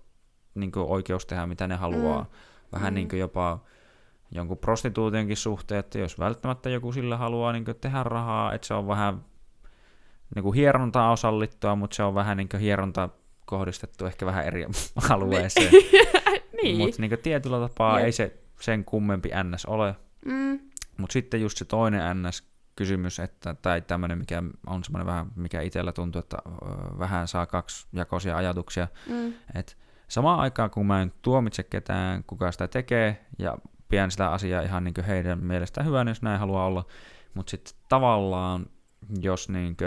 [0.55, 2.21] niin kuin, oikeus tehdä mitä ne haluaa.
[2.21, 2.30] Mm.
[2.71, 2.95] Vähän mm.
[2.95, 3.59] niin kuin jopa
[4.32, 8.73] jonkun prostituutionkin suhteen, että jos välttämättä joku sillä haluaa niin kuin, tehdä rahaa, että se
[8.73, 9.26] on vähän
[10.36, 13.09] niin kuin hierontaa osallittua, mutta se on vähän niin kuin hieronta
[13.45, 14.65] kohdistettu ehkä vähän eri
[15.09, 15.71] alueeseen.
[16.61, 16.78] niin.
[16.78, 18.05] Mutta niin tietyllä tapaa Jep.
[18.05, 19.95] ei se sen kummempi NS ole.
[20.26, 20.59] Mm.
[20.97, 25.91] Mutta sitten just se toinen NS-kysymys, että, tai tämmöinen, mikä on semmoinen vähän, mikä itsellä
[25.91, 26.37] tuntuu, että
[26.99, 29.33] vähän saa kaksi jakoisia ajatuksia, mm.
[29.55, 29.73] että
[30.07, 33.57] samaan aikaan kun mä en tuomitse ketään, kuka sitä tekee, ja
[33.89, 36.85] pidän sitä asiaa ihan niin heidän mielestään hyvänä, jos näin haluaa olla,
[37.33, 38.65] mutta sitten tavallaan,
[39.21, 39.77] jos niin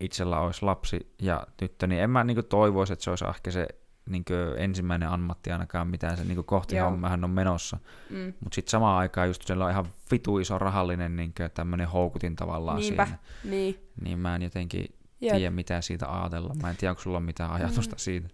[0.00, 3.68] itsellä olisi lapsi ja tyttö, niin en mä niin toivoisi, että se olisi ehkä se
[4.10, 4.24] niin
[4.56, 6.90] ensimmäinen ammatti ainakaan, mitä se niin kohti Joo.
[6.90, 7.78] hommahan on menossa.
[8.10, 8.32] Mm.
[8.40, 12.78] Mutta sitten samaan aikaan just siellä on ihan vitu iso rahallinen niin tämmöinen houkutin tavallaan
[12.78, 13.06] Niinpä.
[13.06, 13.18] siinä.
[13.44, 13.78] Niin.
[14.00, 15.36] niin mä en jotenkin Jep.
[15.36, 16.54] tiedä, mitä siitä ajatella.
[16.62, 17.98] Mä en tiedä, onko sulla on mitään ajatusta mm.
[17.98, 18.28] siitä.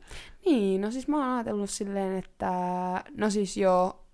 [0.45, 2.51] Niin, no siis mä oon ajatellut silleen, että
[3.17, 4.07] no siis joo,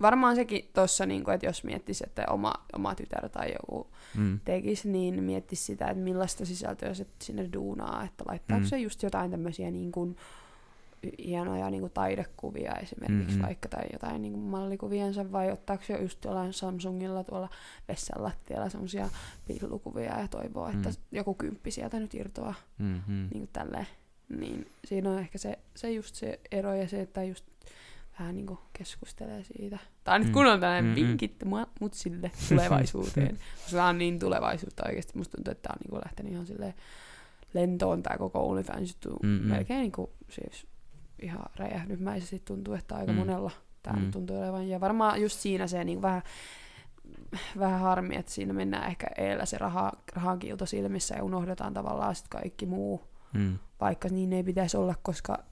[0.00, 4.40] varmaan sekin tuossa, niin että jos miettisi, että oma, oma tytär tai joku mm.
[4.44, 8.68] tekisi, niin miettisi sitä, että millaista sisältöä se sinne duunaa, että laittaako mm.
[8.68, 10.16] se just jotain tämmöisiä niin kuin,
[11.18, 13.46] hienoja niin kuin taidekuvia esimerkiksi mm-hmm.
[13.46, 17.48] vaikka tai jotain niin kuin mallikuviensa vai ottaako se just jollain Samsungilla tuolla
[17.88, 19.08] vessan lattialla semmoisia
[19.46, 20.94] pillukuvia ja toivoo, että mm.
[21.12, 23.28] joku kymppi sieltä nyt irtoaa mm-hmm.
[23.32, 23.86] niin kuin tälleen.
[24.28, 27.44] Niin siinä on ehkä se, se just se ero ja se, että just
[28.18, 29.78] vähän niin kuin keskustelee siitä.
[30.04, 30.32] Tai nyt mm.
[30.32, 31.08] kun on tällainen mm-hmm.
[31.08, 31.36] vinkit
[31.80, 33.38] mut sille tulevaisuuteen.
[33.62, 35.18] Koska tämä on niin tulevaisuutta oikeasti.
[35.18, 36.74] Musta tuntuu, että tämä on niin kuin lähtenyt ihan silleen
[37.54, 39.10] lentoon tämä koko OnlyFans juttu.
[39.22, 39.48] Mm-hmm.
[39.48, 40.66] Melkein niin kuin, siis
[41.22, 43.18] ihan räjähdysmäisesti tuntuu, että aika mm.
[43.18, 43.50] monella
[43.82, 44.10] tämä mm.
[44.10, 44.68] tuntuu olevan.
[44.68, 46.22] Ja varmaan just siinä se niin vähän,
[47.58, 52.14] vähän harmi, että siinä mennään ehkä eellä se raha, rahan kiilto silmissä ja unohdetaan tavallaan
[52.14, 53.02] sitten kaikki muu,
[53.32, 53.58] mm.
[53.80, 55.44] vaikka niin ei pitäisi olla, koska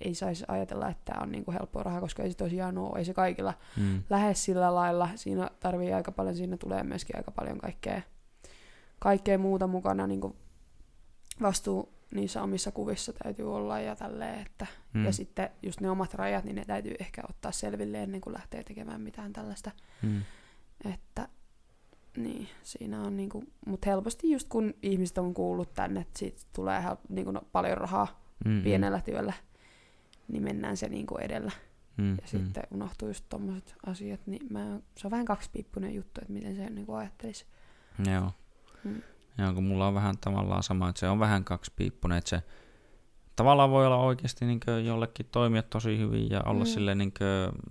[0.00, 3.04] ei saisi ajatella, että tämä on niinku helppoa rahaa, koska ei se tosiaan ole, ei
[3.04, 4.02] se kaikilla mm.
[4.10, 5.08] lähde sillä lailla.
[5.14, 8.02] Siinä tarvii aika paljon, siinä tulee myöskin aika paljon kaikkea,
[8.98, 10.36] kaikkea muuta mukana, niinku
[11.42, 15.04] vastuu niissä omissa kuvissa täytyy olla ja tälleen, että mm.
[15.04, 18.64] ja sitten just ne omat rajat, niin ne täytyy ehkä ottaa selville ennen kuin lähtee
[18.64, 19.70] tekemään mitään tällaista.
[20.02, 20.22] Mm.
[20.84, 21.28] Että
[22.16, 26.80] niin, siinä on niinku, mutta helposti just kun ihmiset on kuullut tänne, että siitä tulee
[26.82, 28.62] hel- niinku no, paljon rahaa mm-hmm.
[28.62, 29.32] pienellä työllä,
[30.28, 31.52] niin mennään se niinku edellä.
[31.96, 32.26] Mm, ja mm.
[32.26, 36.70] sitten unohtuu just tommoset asiat, niin mä, se on vähän kaksipiippunen juttu, että miten se
[36.70, 37.46] niinku ajattelisi.
[38.12, 38.30] Joo.
[38.84, 39.02] Mm.
[39.38, 42.42] Joo, kun mulla on vähän tavallaan sama, että se on vähän kaksipiippunen, että se
[43.36, 46.66] tavallaan voi olla oikeasti niin jollekin toimia tosi hyvin ja olla mm.
[46.66, 47.62] silleen, niin kuin,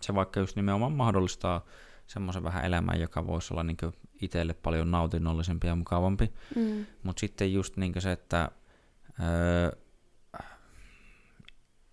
[0.00, 1.64] se vaikka just nimenomaan mahdollistaa
[2.06, 3.76] semmoisen vähän elämän, joka voisi olla niin
[4.22, 6.32] itselle paljon nautinnollisempi ja mukavampi.
[6.56, 6.86] Mm.
[7.02, 8.50] Mutta sitten just niin se, että
[9.20, 9.78] öö,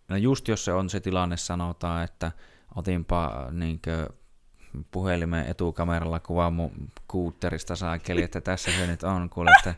[0.07, 2.32] no just jos se on se tilanne, sanotaan, että
[2.75, 3.82] otinpa niin
[4.91, 6.72] puhelimen etukameralla kuvaa mun
[7.07, 9.76] kuutterista saakeli, että tässä se nyt on, kuule, että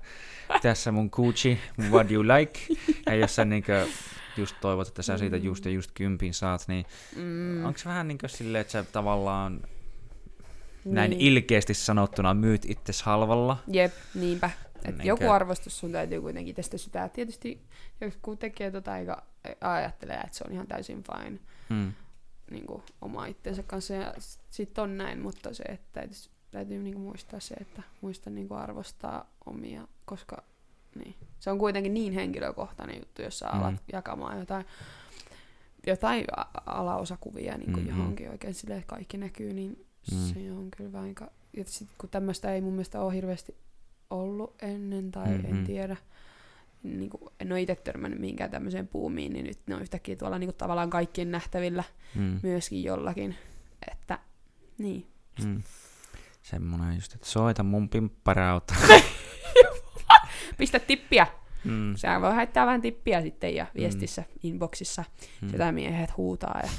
[0.62, 2.60] tässä mun Gucci, what you like,
[3.06, 3.88] ja jos sä niinkö
[4.38, 6.86] just toivot, että sä siitä just ja just kympin saat, niin
[7.16, 7.66] mm.
[7.66, 9.62] onko se vähän niinkö silleen, että sä tavallaan
[10.86, 10.96] niin.
[10.96, 13.58] näin ilkeästi sanottuna myyt itse halvalla?
[13.68, 14.50] Jep, niinpä.
[14.86, 17.10] Et niin joku arvostus sun täytyy kuitenkin tästä sitä.
[17.10, 17.62] Tietysti
[18.02, 19.18] joku tekee tota eikä
[19.62, 21.40] ajattelee, että se on ihan täysin fine.
[21.70, 21.94] Hmm
[22.52, 24.14] niin kuin, oma itsensä kanssa ja
[24.50, 26.18] sitten on näin, mutta se, että täytyy,
[26.52, 30.44] täytyy niin kuin, muistaa se, että muista niin kuin, arvostaa omia, koska
[30.96, 33.60] niin, se on kuitenkin niin henkilökohtainen juttu, jos sä mm.
[33.60, 34.66] alat jakamaan jotain,
[35.88, 36.26] jotain
[36.66, 38.00] alaosakuvia niin kuin mm-hmm.
[38.00, 40.18] johonkin oikein sille, että kaikki näkyy, niin mm.
[40.18, 41.16] se on kyllä vähän,
[41.58, 43.56] ja sit, kun tämmöistä ei mun mielestä ole hirveästi
[44.10, 45.58] ollut ennen tai mm-hmm.
[45.58, 45.98] en tiedä,
[46.84, 50.40] niin kuin, en ole itse törmännyt mihinkään tämmöiseen puumiin, niin nyt ne on yhtäkkiä tuolla
[50.40, 51.84] niin kuin, tavallaan kaikkien nähtävillä
[52.16, 52.40] mm.
[52.44, 53.36] myöskin jollakin.
[53.92, 54.20] Että
[54.78, 55.08] niin.
[55.46, 55.62] Mm.
[56.42, 58.74] semmonen just, että soita mun pimpparauta.
[60.58, 61.28] Pistä tippiä.
[61.64, 61.96] mm.
[61.96, 65.04] Sehän voi heittää vähän tippiä sitten ja viestissä, inboxissa.
[65.42, 65.50] Mm.
[65.50, 66.60] Sitä miehet huutaa.
[66.64, 66.70] Ja...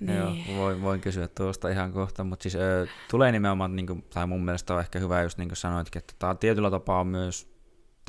[0.00, 0.56] Joo, Niin.
[0.56, 4.44] voin, voin kysyä tuosta ihan kohta, mutta siis ö, tulee nimenomaan, niin kuin, tai mun
[4.44, 7.57] mielestä on ehkä hyvä just niin kuin sanoitkin, että tämä tietyllä tapaa myös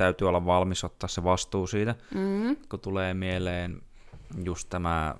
[0.04, 2.56] täytyy olla valmis ottaa se vastuu siitä, Mm.
[2.68, 3.82] kun tulee mieleen
[4.44, 5.14] just tämä,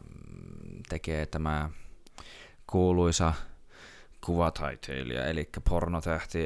[0.89, 1.70] tekee tämä
[2.66, 3.33] kuuluisa
[4.24, 6.45] kuvataiteilija, eli pornotähti,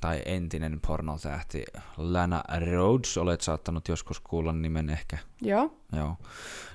[0.00, 1.64] tai entinen pornotähti
[1.96, 5.72] Lana Rhodes, olet saattanut joskus kuulla nimen ehkä, Joo.
[5.92, 6.16] joo,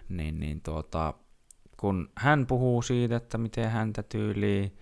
[0.10, 1.14] niin, niin tuota,
[1.78, 4.78] kun hän puhuu siitä, että miten häntä tyyliin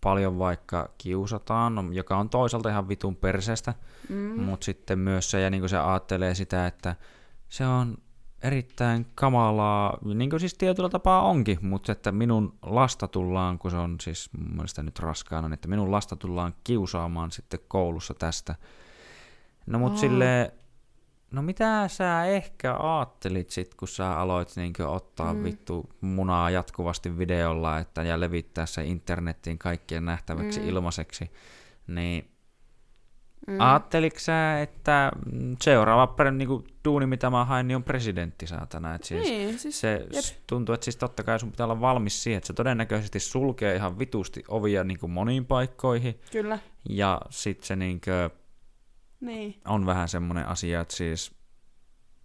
[0.00, 3.74] paljon vaikka kiusataan, no, joka on toisaalta ihan vitun perseestä,
[4.08, 4.40] Mm.
[4.42, 6.96] mutta sitten myös se, ja niin kuin se ajattelee sitä, että
[7.48, 7.96] se on
[8.42, 13.76] erittäin kamalaa, niin kuin siis tietyllä tapaa onkin, mutta että minun lasta tullaan, kun se
[13.76, 18.54] on siis mun mielestä nyt raskaana, niin että minun lasta tullaan kiusaamaan sitten koulussa tästä.
[19.66, 19.98] No mut Aa.
[19.98, 20.52] silleen,
[21.30, 25.44] no mitä sä ehkä ajattelit sit, kun sä aloit niinkö ottaa Mm.
[25.44, 30.68] vittu munaa jatkuvasti videolla että, ja levittää se internettiin kaikkien nähtäväksi Mm.
[30.68, 31.30] ilmaiseksi,
[31.86, 32.30] niin
[33.46, 33.60] Mm.
[33.60, 35.12] Ajatteliko sä, että
[35.62, 38.94] seuraava per, niinku, duuni, mitä mä haen, niin on presidentti, saatana.
[38.94, 40.24] Et siis niin, siis se jep.
[40.46, 43.98] tuntuu, että siis totta kai sun pitää olla valmis siihen, että se todennäköisesti sulkee ihan
[43.98, 46.20] vitusti ovia niinku moniin paikkoihin.
[46.32, 46.58] kyllä.
[46.88, 48.10] Ja sit se niinku,
[49.20, 49.60] Niin.
[49.64, 51.38] on vähän semmoinen asia, että siis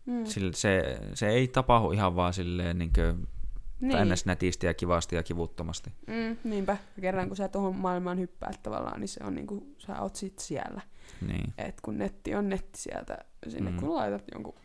[0.05, 0.25] Mm.
[0.25, 2.91] sille, se, se ei tapahdu ihan vaan silleen niin.
[3.79, 4.07] niin.
[4.25, 5.89] nätisti ja kivasti ja kivuttomasti.
[6.07, 6.77] Mm, niinpä.
[6.95, 10.39] Ja kerran kun sä tuohon maailmaan hyppäät tavallaan, niin se on niinku, sä oot sit
[10.39, 10.81] siellä.
[11.27, 11.53] Niin.
[11.57, 13.17] Et kun netti on netti sieltä,
[13.47, 13.77] sinne Mm.
[13.77, 14.55] kun laitat jonkun,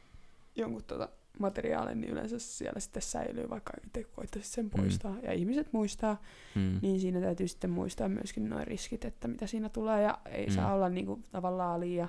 [0.57, 1.09] jonkun tota
[1.39, 5.16] materiaalin, niin yleensä siellä sitten säilyy, vaikka itse koittaisit sen poistaa.
[5.22, 6.20] Ja ihmiset muistaa,
[6.55, 6.78] Mm.
[6.82, 10.03] niin siinä täytyy sitten muistaa myöskin nuo riskit, että mitä siinä tulee.
[10.03, 10.53] Ja ei Mm.
[10.53, 12.09] saa olla niinku tavallaan liian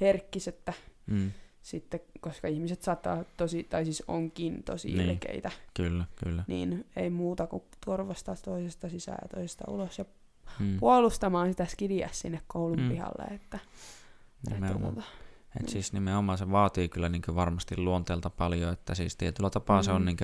[0.00, 0.72] herkkis, että
[1.06, 1.30] Mm.
[1.62, 5.10] sitten, koska ihmiset saattaa tosi, tai siis onkin tosi Niin.
[5.10, 6.44] ilkeitä, Kyllä, kyllä.
[6.46, 10.04] niin ei muuta kuin turvastaa toisesta sisään ja toisesta ulos ja
[10.60, 10.76] Mm.
[10.80, 12.88] puolustamaan sitä skidiä sinne koulun Mm.
[12.88, 13.24] pihalle.
[13.34, 13.58] Että,
[14.52, 15.04] että Nimenomaan.
[15.60, 19.84] Et siis nimenomaan se vaatii kyllä niin varmasti luonteelta paljon, että siis tietyllä tapaa mm.
[19.84, 20.06] se on Mm.
[20.06, 20.16] niin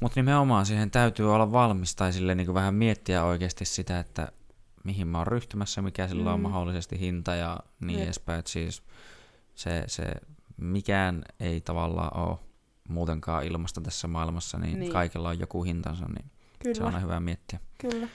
[0.00, 4.28] mutta nimenomaan siihen täytyy olla valmis tai sille niin vähän miettiä oikeasti sitä, että
[4.84, 6.42] mihin mä oon ryhtymässä, mikä sillä on Mm.
[6.42, 8.04] mahdollisesti hinta ja niin Jep.
[8.04, 8.38] edespäin.
[8.40, 8.82] Et siis
[9.54, 10.04] se, se
[10.56, 12.38] mikään ei tavallaan ole
[12.88, 14.92] muutenkaan ilmasta tässä maailmassa, niin, Niin.
[14.92, 17.60] kaikella on joku hintansa, niin kyllä, se on aina hyvä miettiä.
[17.78, 18.08] kyllä.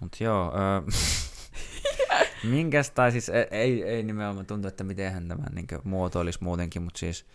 [0.00, 0.80] Mutta joo, öö,
[2.44, 6.98] minkäs, tai siis ei, ei, ei nimenomaan tuntu, että miten tämä niin muotoilisi muutenkin, mutta
[6.98, 7.26] siis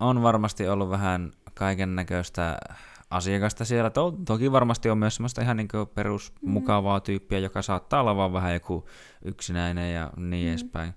[0.00, 2.58] on varmasti ollut vähän kaiken näköistä
[3.10, 3.90] asiakasta siellä.
[3.90, 8.54] To, toki varmasti on myös semmoista ihan niin perusmukavaa tyyppiä, joka saattaa olla vaan vähän
[8.54, 8.88] joku
[9.24, 10.50] yksinäinen ja niin Mm.
[10.50, 10.94] edespäin.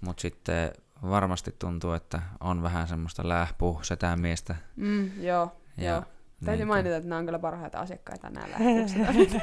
[0.00, 0.70] Mutta sitten
[1.02, 4.54] varmasti tuntuu, että on vähän semmoista lähpuh setämiestä.
[4.76, 6.00] Mm, joo, Ja joo.
[6.00, 9.42] Täytyy niinkö- mainita, että nämä on kyllä parhaita asiakkaita nämä lähetykset.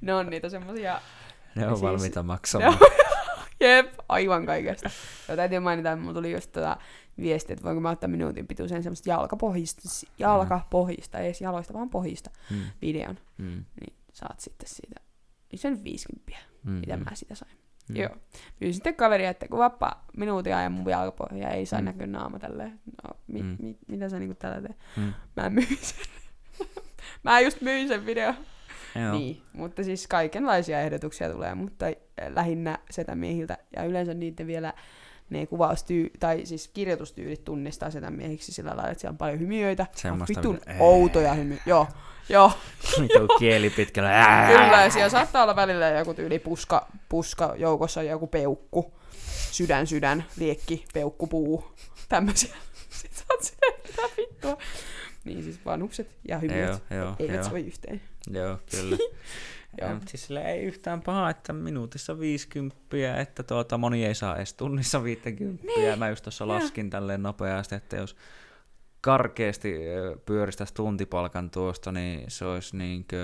[0.00, 1.00] ne on niitä semmosia,
[1.56, 2.78] Ne Ja on siis- valmiita maksamaan.
[3.60, 4.90] jep, aivan kaikesta.
[5.28, 6.76] Joo, täytyy mainita, että mulla tuli just tota
[7.20, 9.82] viesti, että voinko mä ottaa minuutin pituisen semmoista jalkapohjista,
[10.18, 15.00] jalkapohjista, ei edes jaloista, vaan pohjista Mm, videon, mm, niin saat sitten siitä,
[15.54, 16.32] se on 50,
[16.64, 17.52] mm, mitä mm, mä sitä sain.
[17.88, 17.96] mm.
[17.96, 18.10] Joo.
[18.58, 21.84] Pyysin sitten kaveria, että kuvappa minuutin ajan mun jalkapohja, ei saa Mm.
[21.84, 22.80] näkyä naama tälleen.
[23.04, 23.56] No, mi, Mm.
[23.60, 24.76] mi, mitä sä niinku tällä teet?
[24.96, 25.12] Mm.
[25.36, 26.06] Mä myin sen.
[27.24, 28.34] mä just myin sen video.
[28.96, 29.12] Joo.
[29.18, 31.86] Niin, mutta siis kaikenlaisia ehdotuksia tulee, mutta
[32.34, 34.72] lähinnä setämiehiltä ja yleensä niiden vielä
[35.30, 39.86] ne kuvaustyy, tai siis kirjoitustyylit tunnistaa setämiehiksi sillä lailla, että siellä on paljon hymiöitä.
[39.94, 41.62] Semmoista, vitun mitä- outoja hymiöitä.
[41.66, 41.86] Joo,
[42.28, 42.52] joo,
[43.00, 44.10] Vitu kieli pitkällä.
[44.10, 44.48] Ää!
[44.52, 44.82] kyllä.
[44.82, 48.94] Ja siellä saattaa olla välillä joku tyyli puska, puska joukossa joku peukku,
[49.50, 51.64] sydän, sydän, liekki, peukku, puu,
[52.08, 52.54] tämmöisiä.
[53.00, 54.58] Sitten saat silleen, mitä vittua.
[55.26, 57.44] Niin siis vanhukset ja hymiöt Joo, joo, eivät joo.
[57.44, 58.00] soi yhteen.
[58.30, 58.96] Joo, kyllä.
[59.80, 59.88] Joo.
[59.88, 62.76] ja, mutta siis sille ei yhtään paha, että minuutissa 50,
[63.20, 65.64] että tuota, moni ei saa edes tunnissa 50.
[65.66, 65.98] Niin.
[65.98, 68.16] Mä just tuossa laskin tälleen nopeasti, että jos
[69.00, 69.74] karkeasti
[70.26, 73.16] pyöristäisi tuntipalkan tuosta, niin se olisi niinkö,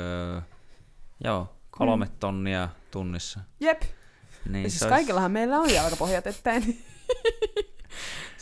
[1.24, 2.10] joo, kolme Mm.
[2.20, 3.40] tonnia tunnissa.
[3.60, 3.82] Jep,
[4.48, 6.62] Niin Ja siis olisi- kaikillahan meillä on jalkapohjat, että en...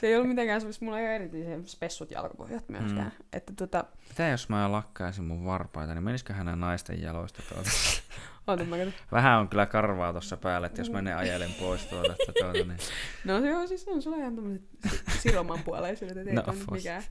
[0.01, 3.13] se ei ollut mitenkään semmoista, mulla ei ole erityisen spessut jalkapohjat myöskään.
[3.19, 3.25] Mm.
[3.33, 7.71] Että tota, Mitä jos mä lakkaisin mun varpaita, niin menisikö hänen naisten jaloista tuota?
[8.47, 8.95] oota mä katson.
[9.13, 12.53] Vähän on kyllä karvaa tuossa päällä, että jos mä ne ajelen pois tuolta, että tuota,
[12.53, 12.77] niin...
[13.25, 16.71] No se joo, siis on sulla ihan tommoset si- siroman puoleisuudet, että ei No, vois.
[16.71, 17.03] mikään,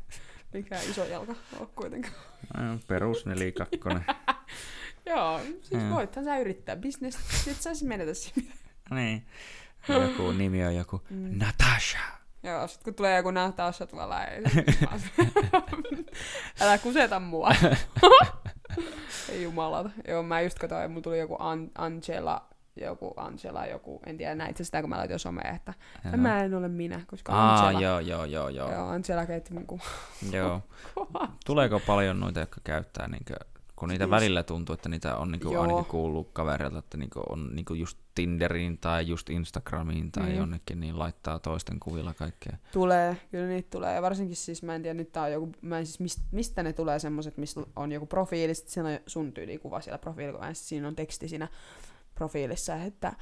[0.54, 2.14] mikään iso jalka ole kuitenkaan.
[2.58, 4.06] No, perus nelikakkonen.
[5.06, 5.90] Joo, siis Joo.
[5.96, 6.78] voithan sä yrittää.
[7.52, 8.54] Et sä siis menetä siinä.
[8.92, 9.26] Niin.
[9.88, 11.38] Joku nimi on joku Mm.
[11.38, 12.19] Natasha.
[12.44, 14.44] Joo, sit kun tulee joku Natasha tuolla, ei,
[16.62, 17.50] älä kuseta mua.
[19.32, 19.90] ei jumalata.
[20.08, 24.58] Joo, mä just katsoin, mulla tuli joku An- Angela, joku Angela, joku, en tiedä näit
[24.58, 25.74] sä sitä, kun mä laitoin someen, että
[26.06, 26.18] Joo.
[26.18, 27.82] mä en ole minä, koska Aa, Angela.
[27.82, 28.72] joo, joo, joo, joo.
[28.74, 29.86] Joo, Angela keitti mun kuvan.
[30.32, 30.62] joo.
[31.46, 33.36] Tuleeko paljon noita, jotka käyttää, niinkö,
[33.80, 37.56] kun niitä Siis- välillä tuntuu, että niitä on niinku ainakin kuullut kavereilta, että niinku on
[37.56, 40.36] niinku just Tinderiin tai just Instagramiin tai Mm.
[40.38, 42.58] jonnekin, niin laittaa toisten kuvilla kaikkea.
[42.72, 43.96] Tulee, kyllä niitä tulee.
[43.96, 46.64] Ja varsinkin siis, mä en tiedä, nyt tää on joku, mä en siis, mistä, mistä
[46.64, 50.64] ne tulee semmoset, missä on joku profiili, sit siellä on sun tyylikuva siellä profiilikuvassa, sit
[50.66, 51.48] siinä on teksti siinä
[52.16, 53.14] profiilissa, että,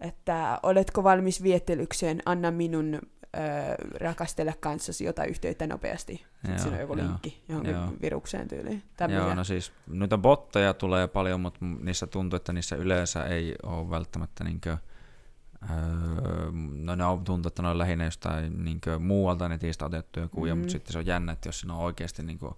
[0.00, 2.98] että oletko valmis viettelykseen, anna minun
[3.36, 6.12] ö, rakastella kanssasi jotain yhteyttä nopeasti.
[6.16, 7.92] Sitten Joo, siinä on joku joo, linkki johonkin joo.
[8.02, 8.72] virukseen tyyliin.
[8.76, 9.34] Joo, Tämmöisiä.
[9.34, 14.44] no siis noita botteja tulee paljon, mutta niissä tuntuu, että niissä yleensä ei ole välttämättä
[14.44, 14.76] niinkö,
[15.70, 20.54] öö, no ne on tuntuu, että ne on lähinnä jostain niinkö muualta netistä otettuja kuvia,
[20.54, 20.58] Mm.
[20.58, 22.50] mutta sitten se on jännä, että jos siinä on oikeasti niinkö,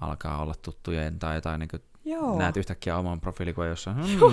[0.00, 2.38] alkaa olla tuttuja tai jotain, niinkö, Joo.
[2.38, 4.32] näet yhtäkkiä oman profiilikuvan, jossa hmm, Joo,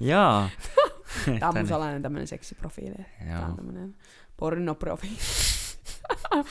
[0.00, 0.48] jaa.
[1.40, 3.06] Tää on mun niin, salainen tämmönen seksiprofiili.
[3.30, 3.94] Joo, on tämmönen
[4.40, 5.18] pornoprofiili.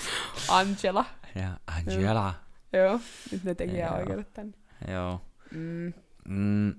[0.50, 1.06] Angela.
[1.36, 2.34] ja Angela.
[2.74, 3.00] Joo,
[3.32, 3.98] nyt ne tekijä Joo.
[3.98, 4.58] oikeudet tänne.
[4.88, 5.22] Joo.
[5.52, 5.94] Mm.
[6.30, 6.76] Mm,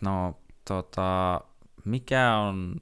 [0.00, 1.40] no, tota,
[1.84, 2.76] mikä on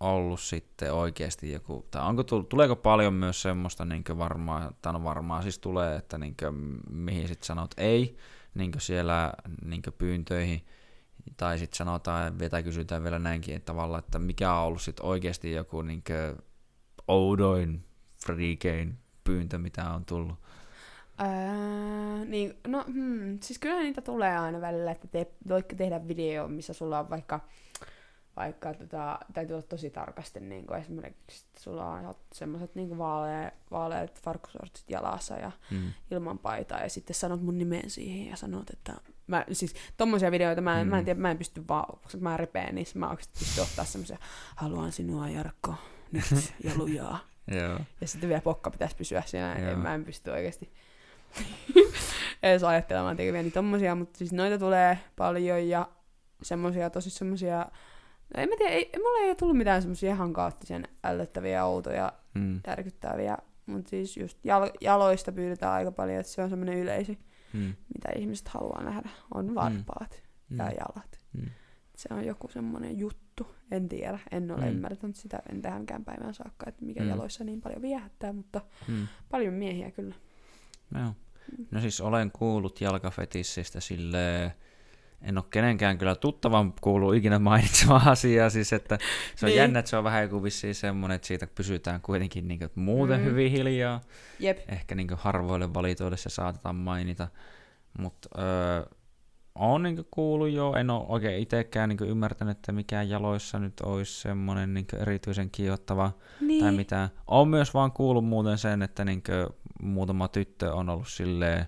[0.00, 5.04] ollut sitten oikeasti joku, tai onko tullut, tuleeko paljon myös semmoista niin varmaa, tai no
[5.04, 6.36] varmaan siis tulee, että niin
[6.90, 8.16] mihin sitten sanot ei
[8.54, 9.32] niin siellä
[9.64, 10.66] niin pyyntöihin,
[11.36, 15.52] tai sitten sanotaan, vielä kysytään vielä näinkin, että tavallaan, että mikä on ollut sitten oikeasti
[15.52, 16.02] joku niin
[17.08, 17.84] oudoin,
[18.26, 20.38] friikein pyyntö, mitä on tullut.
[21.18, 26.48] Ää, niin, no, hmm, siis kyllä niitä tulee aina välillä, että te, voitko tehdä video,
[26.48, 27.40] missä sulla on vaikka,
[28.36, 33.50] vaikka tota, täytyy olla tosi tarkasti, niin kuin esimerkiksi että sulla on semmoiset niin vaalea,
[33.70, 35.92] vaaleat farkkusortsit jalassa ja Mm.
[36.10, 38.92] ilman paitaa ja sitten sanot mun nimen siihen ja sanot, että
[39.26, 41.04] mä, siis tommosia videoita mä, en, mä en Mm.
[41.04, 44.18] tiedä, mä en pysty vaan, mä repeen, niin mä oikeasti pysty ottaa semmoisia,
[44.56, 45.74] haluan sinua Jarkko,
[46.14, 46.24] nyt
[46.64, 47.18] ja lujaa.
[47.50, 47.78] Joo.
[48.00, 50.72] Ja sitten vielä pokka pitäisi pysyä siinä, en, mä en pysty oikeasti
[52.42, 55.88] edes ajattelemaan tekeviä niin tommosia, mutta siis noita tulee paljon ja
[56.42, 57.58] semmosia tosi semmosia,
[58.36, 62.12] no en mä tiedä, ei, mulla ei ole tullut mitään semmosia ihan kaoottisen ällöttäviä, outoja,
[62.34, 62.60] Mm.
[62.66, 67.18] järkyttäviä, mutta siis just jal- jaloista pyydetään aika paljon, että se on semmoinen yleisi,
[67.52, 67.74] Mm.
[67.94, 70.56] mitä ihmiset haluaa nähdä, on varpaat Mm.
[70.58, 71.18] ja jalat.
[71.32, 71.50] Mm.
[71.96, 73.23] Se on joku semmoinen juttu,
[73.70, 74.64] en tiedä, en ole Mm.
[74.66, 74.70] mm.
[74.72, 77.04] ymmärtänyt sitä, en tähänkään päivään saakka, että mikä Mm.
[77.06, 77.10] mm.
[77.10, 79.06] jaloissa niin paljon viehättää, mutta Mm.
[79.30, 80.14] paljon miehiä kyllä.
[80.98, 81.14] Joo.
[81.70, 84.54] No siis olen kuullut jalkafetissistä sille
[85.22, 88.98] en ole kenenkään kyllä tuttavan kuullut ikinä mainitsemaan asiaa, siis että
[89.36, 89.56] se on Niin.
[89.58, 93.24] jännä, että se on vähän joku vissiin semmoinen, että siitä pysytään kuitenkin niin muuten Mm.
[93.26, 94.00] hyvin hiljaa.
[94.38, 94.58] Jep.
[94.68, 97.28] Ehkä niin harvoille valitoille se saatetaan mainita,
[97.98, 98.82] mutta öö,
[99.54, 104.20] on niin kuullut jo, en ole oikein itsekään niin ymmärtänyt, että mikä jaloissa nyt olisi
[104.20, 106.64] semmoinen niin erityisen kiihottava Niin.
[106.64, 107.08] tai mitään.
[107.26, 109.50] On myös vaan kuullut muuten sen, että niinkö
[109.82, 111.66] muutama tyttö on ollut silleen,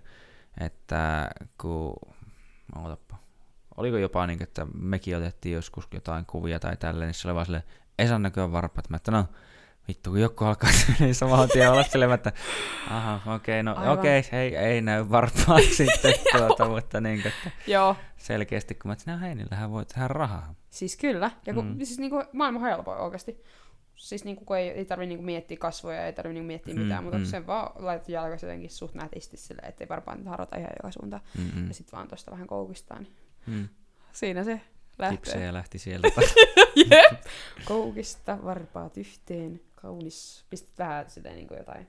[0.61, 1.31] että
[1.61, 1.95] kun,
[3.77, 7.47] oliko jopa niin, että mekin otettiin joskus jotain kuvia tai tälleen, niin se oli vaan
[7.47, 7.65] silleen,
[7.99, 8.91] ei saa näköä varpaat.
[8.91, 9.27] Mä että no,
[9.89, 12.33] vittu kun joku alkaa niin saman tien olla silleen, että
[12.91, 13.99] aha, okei, okay, no Aivan.
[13.99, 18.93] okei, okay, hei, ei näy varpaat sitten tuota, mutta niin, että Joo, selkeästi kun mä
[18.93, 20.55] että no hei, niillähän voi tehdä rahaa.
[20.71, 21.31] siis kyllä.
[21.47, 21.77] Ja kun, Mm.
[21.77, 23.43] siis niinku, maailma on helpoin oikeasti.
[23.97, 27.05] Siis niinku, kun ei, ei tarvi niinku miettiä kasvoja, ei tarvi niinku miettiä Mm, mitään,
[27.05, 27.25] mutta mm.
[27.25, 31.23] sen vaan laitat jalkas jotenkin suht nätisti silleen, ettei varmaan harota ihan joka suuntaan.
[31.39, 31.69] Mm-mm.
[31.69, 33.13] Ja sit vaan tosta vähän koukistaa, niin
[33.47, 33.69] Mm.
[34.13, 34.61] siinä se
[34.99, 35.17] lähtee.
[35.17, 36.09] Kipsejä lähti sieltä.
[36.91, 37.21] Jep.
[37.65, 40.45] Koukista, varpaat yhteen, kaunis.
[40.51, 41.89] Pistät vähän sitä niin kuin jotain,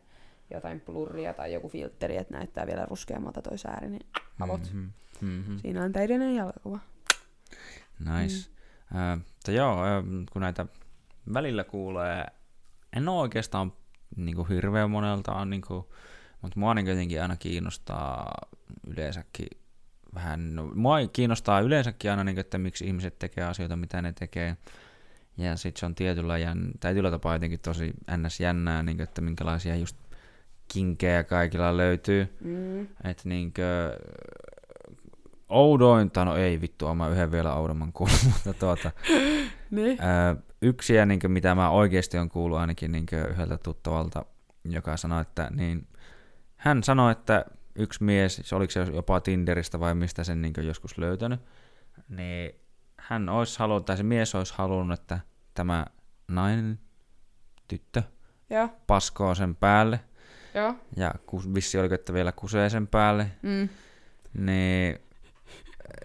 [0.49, 4.05] jotain blurria tai joku filtteri, että näyttää vielä ruskeammalta toi sääri, niin
[4.39, 4.61] avot.
[4.61, 4.91] Mm-hmm.
[5.21, 5.57] Mm-hmm.
[5.59, 6.79] Siinä on täydellinen jalkakuva.
[7.99, 8.49] Nice.
[8.93, 8.99] Mm.
[8.99, 10.65] Äh, mutta joo, äh, kun näitä
[11.34, 12.25] välillä kuulee,
[12.95, 13.73] en ole oikeastaan
[14.15, 15.93] niinku, hirveän monelta, niinku,
[16.41, 18.31] mutta mua niinku, jotenkin aina kiinnostaa
[18.88, 19.47] yleensäkin
[20.15, 24.57] vähän, no, mua kiinnostaa yleensäkin aina, niinku, että miksi ihmiset tekee asioita, mitä ne tekee.
[25.38, 28.39] Ja sitten se on tietyllä, jän, tietyllä tapaa jotenkin tosi ns.
[28.39, 29.97] jännää, niinku, että minkälaisia just
[30.67, 32.38] kinkejä kaikilla löytyy.
[32.41, 32.81] Mm.
[32.81, 33.99] Että niinkö
[35.49, 38.91] oudointa, no ei vittu, mä yhden vielä oudomman kuullut, mutta tuota,
[39.71, 39.97] Niin.
[40.01, 44.25] ää, yksiä, niinkö, mitä mä oikeasti on kuullut ainakin niinkö yhdeltä tuttavalta,
[44.65, 45.88] joka sanoi, että niin,
[46.55, 47.45] hän sanoi, että
[47.78, 51.40] yksi mies, se oliko se jopa Tinderistä vai mistä sen niinkö joskus löytänyt,
[52.10, 52.52] niin
[52.98, 55.20] hän olisi halunnut, tai se mies olisi halunnut, että
[55.54, 55.86] tämä
[56.28, 56.80] nainen,
[57.68, 58.04] tyttö,
[58.49, 59.99] Joo, paskoo sen päälle,
[60.54, 60.76] joo.
[60.95, 63.70] ja ku, vissi oliko, että vielä kusee sen päälle, Mm.
[64.34, 64.99] niin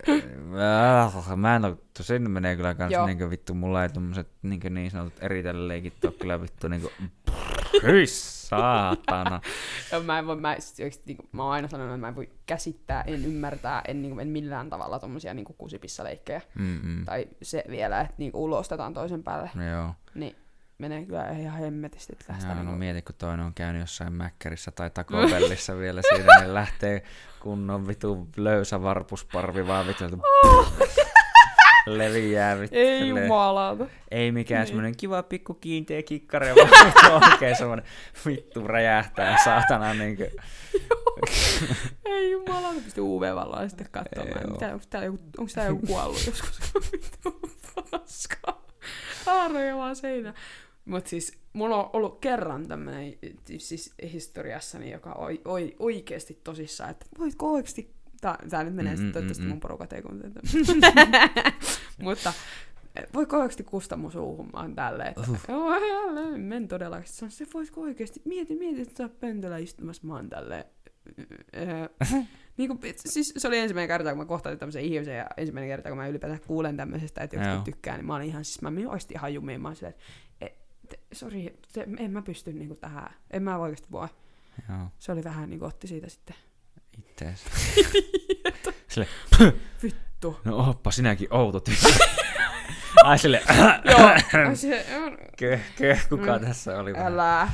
[0.09, 3.07] äh, mä en oo, sinne menee kyllä kans Joo.
[3.07, 6.93] niinku vittu, mulla ei tommoset niinku niin sanotut eritelleleikit oo kyllä vittu niinku,
[7.83, 8.05] hyi
[8.61, 9.41] saatana.
[9.93, 12.17] Ja mä en voi, mä, sit oikeesti, niinku, mä oon aina sanonut, että mä en
[12.17, 16.41] voi käsittää, en ymmärtää, en, niinku, en millään tavalla tommosia niinku kusipissaleikkejä.
[16.55, 17.05] Mm-mm.
[17.05, 19.51] Tai se vielä, että niinku ulostetaan toisen päälle.
[19.73, 19.95] Joo.
[20.15, 20.37] Niin
[20.79, 22.47] menee kyllä ihan hemmetisti tästä.
[22.47, 22.79] Joo, no niinku.
[22.79, 27.03] mieti, kun toinen on käynyt jossain Mäkkärissä tai Taco Bellissa vielä siinä, niin lähtee
[27.41, 30.17] kunnon vitu löysä varpusparvi vaan vittu, että
[31.87, 32.77] leviää vittu.
[32.79, 33.87] Ei jumalauta.
[34.11, 34.67] Ei mikään Niin.
[34.67, 37.85] semmonen kiva pikku kiinteä kikkari, vaan vittu oikein semmonen
[38.27, 40.31] vittu räjähtää saatana niinkö.
[42.05, 42.81] Ei jumalauta.
[42.85, 44.53] Pysty UV-valoa sitten katsomaan.
[44.53, 46.61] Mitä, onko täällä joku, onko täällä joku kuollut joskus?
[46.93, 47.41] Vittu
[47.91, 48.63] paskaa.
[49.27, 50.35] Haaroja vaan seinä.
[50.85, 53.15] Mut siis mulla on ollut kerran tämmönen
[53.59, 59.13] siis historiassani, joka oi, oi, oikeesti tosissaan, että voitko oikeesti Tää, tää nyt menee Mm,
[59.13, 60.33] toivottavasti mm, mun porukat ei kuuntele.
[62.03, 62.33] Mutta
[62.97, 64.51] eh, voitko oikeasti kusta mun suuhun?
[64.53, 65.21] Mä oon tälleen, että
[65.89, 67.07] jälleen, men todellakin.
[67.07, 70.65] Sitten sanoin, se voitko oikeasti, mieti, mieti, että sä oot pöntöllä istumassa, mä oon tälleen.
[71.57, 71.89] Öö,
[72.57, 75.89] niin kuin, siis se oli ensimmäinen kerta, kun mä kohtasin tämmöisen ihmisen ja ensimmäinen kerta,
[75.89, 78.89] kun mä ylipäätään kuulen tämmöisestä, että joku tykkää, niin mä olin ihan, siis mä menin
[78.89, 79.61] oikeasti ihan jumiin.
[79.61, 79.95] Mä olin silleen,
[80.41, 81.59] että sori,
[81.99, 84.09] en mä pysty niinku tähän, en mä oikeasti voi.
[84.69, 86.37] Joo, Se oli vähän niinku otti siitä sitten.
[86.99, 87.41] Ittees.
[88.89, 89.07] Sille,
[89.83, 90.41] Vittu.
[90.45, 91.89] no oppa sinäkin outo tyttö.
[93.05, 93.43] Ai sille,
[93.85, 94.09] Joo,
[94.49, 96.45] ai se on, kö, kö, kuka Mm.
[96.45, 96.93] tässä oli?
[96.93, 97.13] vähän?
[97.13, 97.49] älä.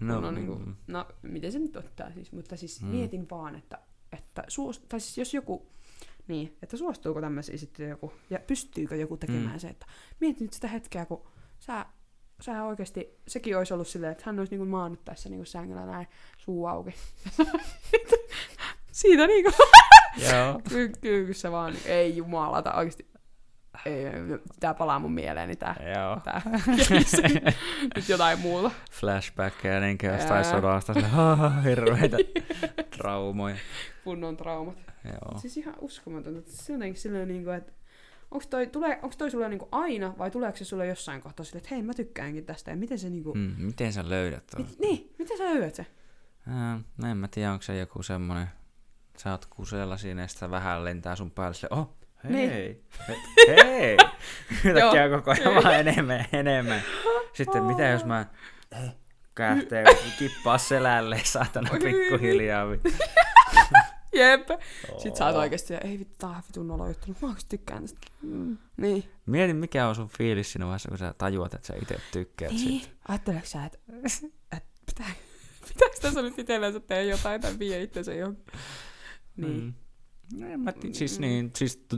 [0.00, 2.88] No, No, no, niin kuin, no, miten se nyt ottaa siis, mutta siis Mm.
[2.88, 2.94] mm.
[2.94, 3.78] mietin vaan, että,
[4.12, 5.72] että suos, tai siis jos joku,
[6.28, 9.52] niin, että suostuuko tämmöisiä sitten joku, ja pystyykö joku tekemään Mm.
[9.52, 9.58] mm.
[9.58, 9.86] se, että
[10.20, 11.28] mietin nyt sitä hetkeä, kun
[11.58, 11.86] sä,
[12.40, 16.06] sä oikeasti, sekin olisi ollut silleen, että hän olisi niinku maannut tässä niinku sängyllä näin,
[16.38, 16.94] suu auki.
[18.92, 19.50] Siitä niinku,
[20.30, 20.60] Joo.
[20.68, 23.06] ky- kyykyssä vaan, ei jumalata, oikeasti,
[23.86, 24.04] ei,
[24.60, 26.20] tää palaa mun mieleeni tää, Joo.
[26.24, 26.42] tää
[27.96, 28.70] nyt jotain muuta.
[28.92, 30.94] Flashbackkejä niinkö jostain sodasta.
[30.94, 32.16] Sille, "Haa, hirveitä
[32.96, 33.56] traumoja.
[34.04, 34.76] kunnon traumat.
[35.04, 35.38] Joo.
[35.38, 36.40] Siis ihan uskomatonta.
[36.44, 37.72] Se on jotenkin silleen, niin kuin, että
[38.30, 41.64] onko toi, tulee, onks toi sulle niinku aina vai tuleeko se sulle jossain kohtaa silleen,
[41.64, 43.34] että hei mä tykkäänkin tästä ja miten se niinku...
[43.34, 44.66] Mm, miten sä löydät tuon?
[44.68, 45.86] Mit, niin, miten sä löydät se?
[47.02, 48.46] No en mä tiedä, onko se joku semmonen,
[49.18, 51.90] sä oot kusella siinä ja sitten väähän lentää sun päälle sille, oh,
[52.24, 52.50] hei, Niin.
[52.50, 52.82] hei,
[53.64, 53.96] hei.
[54.64, 56.82] Yhtäkkiä koko ajan vaan enemmän, enemmän.
[57.32, 58.26] Sitten mitä jos mä
[59.34, 59.84] kähtee
[60.18, 62.66] kippaa selälle, saatana pikkuhiljaa.
[64.14, 64.48] Jep.
[64.98, 65.40] Sitten sä oot Oo.
[65.40, 67.98] oikeesti, ei vittu, tää on vitun nolo juttu, mä oikeesti tykkään tästä.
[68.22, 68.58] Mm.
[68.76, 69.04] Niin.
[69.26, 72.68] Mieti, mikä on sun fiilis siinä vaiheessa, kun sä tajuat, että sä itse tykkäät siitä.
[72.68, 72.82] Niin.
[73.08, 73.78] Ajatteleeko sä, että,
[74.56, 75.06] että pitää,
[75.68, 78.44] pitääkö tässä nyt itsellensä tehdä jotain tai vie itsensä johonkin?
[79.36, 79.60] Niin.
[79.62, 80.40] Mm.
[80.40, 81.94] No en mä tii, siis niin, siis t-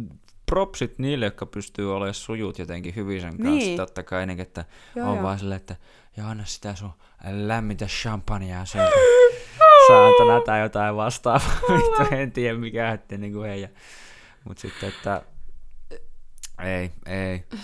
[0.46, 3.44] propsit niille, jotka pystyy olemaan sujut jotenkin hyvin sen kanssa.
[3.50, 3.76] Niin.
[3.76, 4.64] Totta kai niin, että
[4.96, 5.22] Joo, on joo.
[5.22, 5.76] vaan silleen, että
[6.16, 6.92] ja anna sitä sun
[7.30, 8.90] lämmintä champagnea sieltä.
[9.88, 11.60] Saatana tai jotain vastaavaa.
[11.76, 13.70] Vittu, en tiedä mikä hätti niinku heidän.
[14.44, 15.22] Mut sitten, että
[16.62, 17.44] ei, ei.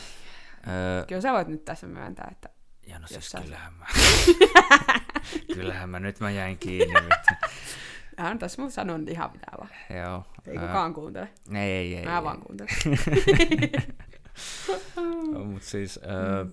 [0.68, 2.48] Öö, Kyllä sä voit nyt tässä myöntää, että
[2.86, 3.86] ja no siis kyllähän mä,
[5.54, 6.94] kyllähän mä nyt mä jäin kiinni.
[8.20, 9.70] Hän tässä mun sanon ihan mitä vaan.
[10.02, 10.24] Joo.
[10.46, 11.28] Ei kukaan kuuntele.
[11.54, 12.04] ei, ei, ei.
[12.04, 12.24] Mä ei.
[12.24, 12.74] vaan kuuntelen.
[15.32, 16.46] No, Mut siis öö,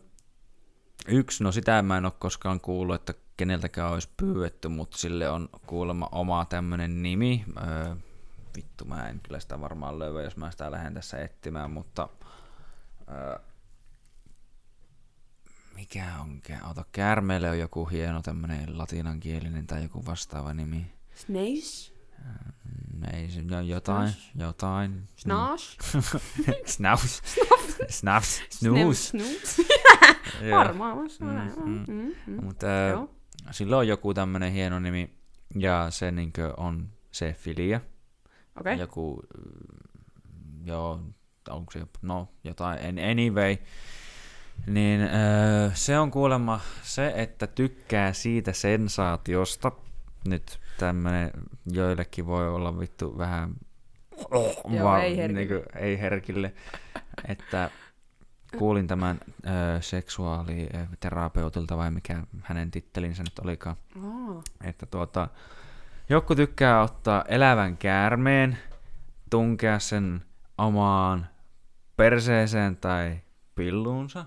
[1.07, 5.49] yksi, no sitä mä en ole koskaan kuullut, että keneltäkään olisi pyydetty, mutta sille on
[5.67, 7.45] kuulemma oma tämmönen nimi.
[7.67, 7.95] Öö,
[8.55, 12.09] vittu, mä en kyllä sitä varmaan löyä, jos mä sitä lähden tässä etsimään, mutta
[13.11, 13.39] öö,
[15.75, 20.96] mikä on, ota, käärmeelle on joku hieno tämmönen latinankielinen tai joku vastaava nimi.
[23.29, 25.03] Se, no, jotain, jotain.
[25.15, 25.77] Snash?
[26.65, 27.21] Snaus.
[27.89, 28.41] Snus.
[28.49, 29.13] Snus?
[30.41, 30.59] Joo.
[30.59, 30.97] Varmaan.
[31.65, 32.11] Mm, mm.
[32.27, 32.43] Mm.
[32.43, 33.07] Mutta äh,
[33.51, 35.13] sillä on joku tämmönen hieno nimi,
[35.55, 37.81] ja se niinkö on se filia.
[38.59, 38.79] Okei.
[38.79, 39.23] Joku,
[40.63, 41.01] joo,
[41.49, 43.57] onko se, no jotain, an- anyway.
[44.67, 49.71] Niin öö, se on kuulemma se, että tykkää siitä sensaatiosta.
[50.27, 51.31] Nyt tämmönen
[51.65, 53.53] joillekin voi olla vittu vähän...
[54.69, 55.39] Joo, ei herkille.
[55.39, 56.53] Niinku, ei herkille.
[57.27, 57.69] että
[58.57, 64.43] kuulin tämän ö, seksuaaliterapeutilta vai mikä hänen tittelinsä nyt olikaan, Aa.
[64.63, 65.27] että tuota,
[66.09, 68.57] joku tykkää ottaa elävän käärmeen,
[69.29, 70.21] tunkea sen
[70.57, 71.27] omaan
[71.95, 73.19] perseeseen tai
[73.55, 74.25] pilluunsa.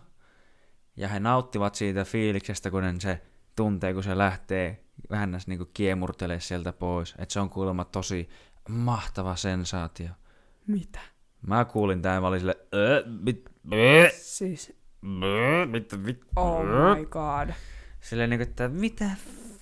[0.97, 3.23] Ja he nauttivat siitä fiiliksestä, kun se
[3.57, 7.15] tuntee, kun se lähtee vähän näissä niinku kiemurtelee sieltä pois.
[7.19, 8.29] Että se on kuulemma tosi
[8.69, 10.09] mahtava sensaatio.
[10.67, 11.01] Mitä?
[11.47, 13.51] Mä kuulin tämän mä olin sille, "Ö, mit,
[14.13, 14.73] Siis,
[15.05, 17.49] ö, mit, mit, oh ö." my god.
[18.01, 19.11] Silleen niinku, että mitä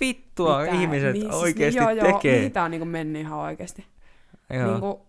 [0.00, 0.74] vittua Mitä?
[0.74, 2.40] ihmiset Niin, siis oikeesti joo, joo, tekee.
[2.40, 3.86] Niitä on niinku mennyt ihan oikeesti.
[4.50, 4.70] Joo.
[4.70, 5.06] Niinku,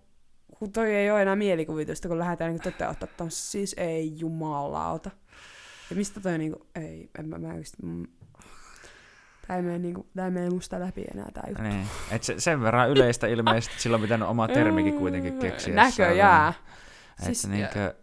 [0.59, 5.11] kun toi ei ole enää mielikuvitusta, kun lähdetään niinku toteuttaa ton, siis ei jumalauta.
[5.89, 7.75] Ja mistä toi niinku, ei, en mä, mä just,
[9.49, 11.63] mm, tää ei mene niinku, tää ei mene musta läpi enää tää juttu.
[11.63, 11.87] Niin.
[12.11, 15.75] Et se, sen verran yleistä ilmeisesti, että sillä on pitänyt oma termikin kuitenkin keksiä.
[15.75, 16.53] Näköjään.
[17.09, 17.95] Että Siis, niinkö,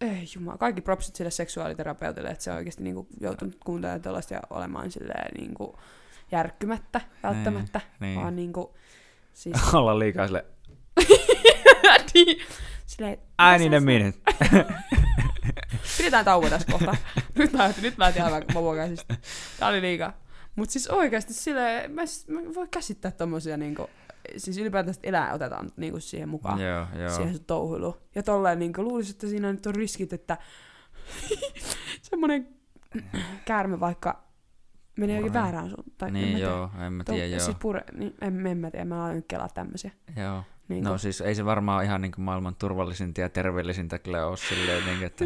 [0.00, 4.40] Ei jumala, kaikki propsit sille seksuaaliterapeutille, että se on oikeasti niinku joutunut kuuntelemaan tällaista ja
[4.50, 5.78] olemaan silleen niinku
[6.32, 8.20] järkkymättä välttämättä, niin.
[8.20, 8.76] vaan niinku,
[9.32, 10.44] siis olla liikaa sille
[12.14, 12.38] niin,
[12.86, 14.14] silleen, ääninen minut.
[15.98, 16.96] Pidetään tauko tässä kohtaa.
[17.34, 19.14] nyt mä, nyt mä tiedän mopo käsistä.
[19.58, 20.21] Tää oli liikaa.
[20.56, 23.90] Mut siis oikeasti silleen, mä, mä voi käsittää tommosia niinku,
[24.36, 26.60] siis ylipäätään eläin otetaan niinku siihen mukaan.
[26.60, 27.10] Joo, joo.
[27.16, 27.96] Siihen se touhuilu.
[28.14, 30.38] Ja tolleen niinku luulisin, että siinä nyt on riskit, että
[32.10, 32.48] semmonen
[33.44, 34.22] käärme vaikka
[34.96, 35.94] menee jokin väärään suuntaan.
[35.98, 36.50] Tai en mä Niin tiedä.
[36.50, 37.40] joo, en mä tiedä, joo.
[37.40, 39.90] Siis pure, niin, en, en mä tiedä, mä aloin kelaa tämmösiä.
[40.16, 40.42] joo.
[40.68, 44.84] Niin No siis ei se varmaan ihan niin maailman turvallisinta ja terveellisintä kyllä ole silleen,
[44.86, 45.24] niin, että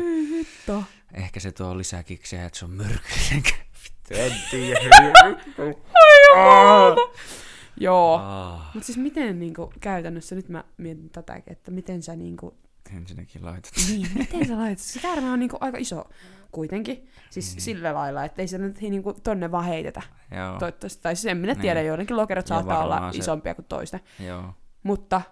[1.15, 3.66] ehkä se tuo lisää kiksiä, että se on myrkyllinen.
[4.11, 4.81] En tiedä.
[7.81, 8.15] Joo.
[8.23, 12.55] Ah, Mutta siis miten niinku, käytännössä, nyt mä mietin tätäkin, että miten sä niinku,
[12.97, 13.73] ensinnäkin laitat.
[13.89, 16.05] niin, miten sä laitat, se käärme on niinku aika iso
[16.53, 17.61] kuitenkin, siis Niin.
[17.63, 20.03] sillä lailla, että ei se nyt niinku tonne vaan heitetä,
[20.37, 21.61] Joo, toivottavasti, tai siis en minä Niin.
[21.63, 24.55] tiedä, joidenkin lokerot saattaa olla se- isompia kuin toisten, joo.
[24.83, 25.23] mutta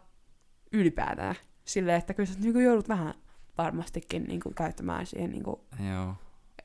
[0.72, 1.34] ylipäätään
[1.64, 3.14] silleen, että kyllä sä niinku joudut vähän
[3.58, 6.14] varmastikin niinku käyttämään siihen, niinku, Joo,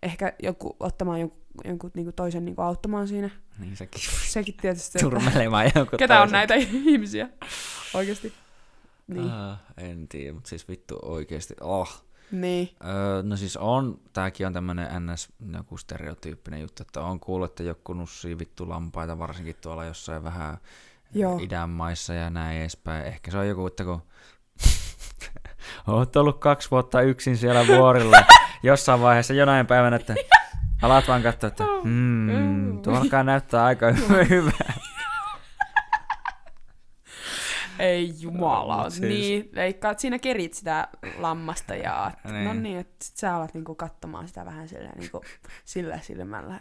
[0.03, 4.01] ehkä joku, ottamaan jonkun, jonkun niinku toisen niinku auttamaan siinä, niin sekin.
[4.27, 6.31] sekin tietysti, Turmelemaan jonkun ketä on toisen.
[6.31, 6.53] näitä
[6.91, 7.30] ihmisiä
[7.93, 8.34] oikeasti.
[9.07, 11.53] Niin, Ah, en tiedä, mutta siis vittu oikeesti.
[11.61, 12.03] Oh.
[12.31, 12.69] niin.
[12.85, 15.30] Öö, no siis on, tääkin on tämmönen ns.
[15.57, 20.57] joku stereotyyppinen juttu, että on kuullut, että joku nussii vittu lampaita, varsinkin tuolla jossain vähän
[21.13, 21.39] Joo.
[21.41, 23.05] idän maissa ja näin edespäin.
[23.05, 24.01] Ehkä se on joku, että kun
[25.88, 28.17] oot ollut kaksi vuotta yksin siellä vuorilla,
[28.64, 30.15] jossain vaiheessa jonain päivänä, että
[30.81, 33.86] alat vaan katsoa, että hmm, tuo alkaa näyttää aika
[34.30, 34.73] hyvää.
[37.80, 38.84] Ei jumala.
[38.84, 39.01] Mut Siis...
[39.10, 40.88] Niin, leikkaat siinä kerit sitä
[41.18, 42.34] lammasta ja niin.
[42.34, 42.45] Niin.
[42.45, 45.22] no niin, että sit sä alat niinku katsomaan sitä vähän silleen niinku
[45.65, 46.60] sillä silmällä.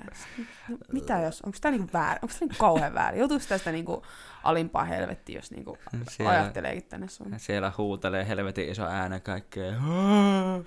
[0.69, 3.19] No, mitä jos, onko tää niinku väärin, onko tää niinku kauhean väärin?
[3.19, 4.03] Joutuuko tästä niinku
[4.45, 5.78] alimpaa helvettiin, jos niinku
[6.11, 7.35] Siellä- ajatteleekin tänne sun?
[7.36, 9.73] Siellä huutelee helvetin iso äänen kaikkea.
[9.89, 10.61] "Aa,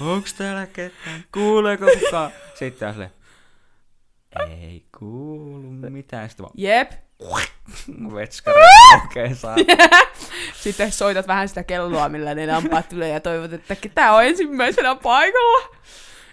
[0.12, 1.24] Onks täällä ketään?
[1.34, 2.30] Kuuleeko kukaan?
[2.54, 3.10] Sitten on silleen,
[4.50, 6.28] ei kuulu mitään.
[6.30, 6.92] Sitten Jep.
[8.14, 8.60] Vetskari
[9.02, 9.56] oikein saa.
[10.62, 14.94] Sitten soitat vähän sitä kelloa, millä ne lampaat tulee ja toivot, että tää on ensimmäisenä
[14.94, 15.76] paikalla.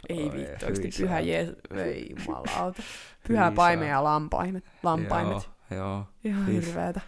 [0.10, 1.20] Ei vittu, hyi oikeesti pyhä.
[1.20, 1.56] Jeesus.
[1.76, 2.84] Ei jumalauta.
[3.28, 4.64] Pyhä paime ja lampaimet.
[4.84, 5.49] lampaimet.
[5.72, 6.06] Joo, joo.
[6.24, 7.02] Ihan hirveetä.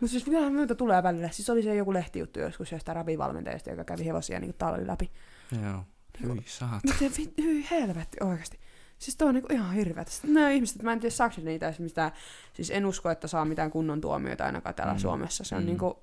[0.00, 1.28] Mutta siis mitä muuta tulee välillä.
[1.28, 5.10] Siis oli se joku lehtijuttu joskus jostain rabivalmentajasta, joka kävi hevosia niin talli läpi.
[5.62, 5.84] Joo.
[6.22, 6.80] Hyi saat.
[6.84, 8.58] Miten hyi helvetti oikeasti.
[9.04, 9.76] Siis toi on niinku ihan.
[10.08, 12.12] Sitten nämä ihmiset, mä en tiedä saako niitä edes mitään,
[12.52, 14.98] siis en usko, että saa mitään kunnon tuomioita ainakaan täällä Mm.
[14.98, 15.44] Suomessa.
[15.44, 15.66] Se on Mm.
[15.66, 16.02] niinku,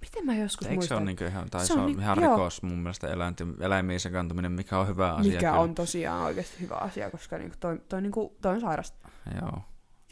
[0.00, 2.00] miten mä joskus Eikö se muistan, ole niinku ihan, tai Se se on on, niin-
[2.00, 2.36] ihan joo.
[2.36, 5.32] rikos mun mielestä eläinten, eläimiin sekaantuminen, mikä on hyvä asia.
[5.32, 5.60] mikä kyllä.
[5.60, 9.08] on tosiaan oikeasti hyvä asia, koska niinku toi, toi, niinku, toi on sairasta.
[9.40, 9.58] Joo.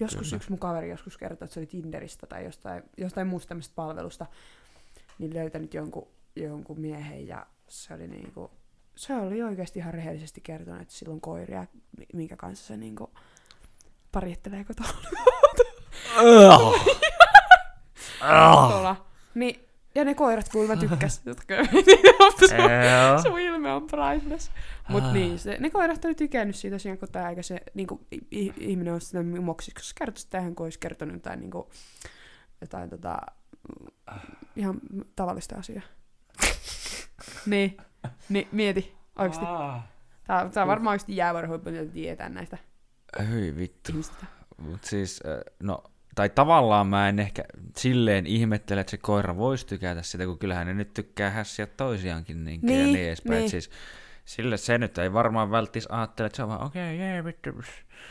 [0.01, 0.37] Joskus Kyllä.
[0.37, 4.27] yksi mun kaveri joskus kertoi, että se oli Tinderistä tai jostain, jostain muusta tämmöisestä palvelusta,
[5.19, 8.51] niin löytänyt jonkun, jonkun miehen ja se oli niinku,
[8.97, 11.67] se oli oikeasti ihan rehellisesti kertonut, että sillä on koiria,
[11.99, 13.11] mi- minkä kanssa se niinku
[14.13, 14.89] parittelee kotona.
[18.71, 19.07] Tuolla.
[19.35, 21.55] Niin, ja ne koirat kuulemma tykkäs, jotka
[22.65, 23.23] Joo.
[23.23, 24.51] Sun ilme on priceless.
[24.89, 28.07] Mut niin, se, ne koirat oli tykännyt siitä tosiaan, kun tää eikä se niinku,
[28.61, 31.71] ihminen on sitä moksiksi, koska se kertoi sitä kuin olisi kertonut jotain niinku,
[32.61, 33.17] jotain tota,
[34.57, 34.81] ihan
[35.17, 35.83] tavallista asiaa.
[37.47, 37.77] niin,
[38.29, 39.45] niin, mieti, oikeesti.
[39.49, 39.83] Ah.
[40.27, 42.59] Tää, tää on varmaan oikeesti jäävuorohuippu, että tietää näistä
[43.29, 43.93] Hyi vittu.
[43.93, 44.27] ihmisistä.
[44.57, 45.83] Mut siis, äh, no,
[46.15, 47.45] tai tavallaan mä en ehkä
[47.77, 52.45] silleen ihmettele, että se koira voisi tykätä sitä, kun kyllähän ne nyt tykkää hässiä toisiaankin
[52.45, 53.39] niin, niin ja Niin, edespäin.
[53.39, 53.51] niin.
[53.51, 53.71] Siis,
[54.25, 57.51] sille se nyt ei varmaan välttis ajattele, että se on vaan okei, okay, jee, vittu.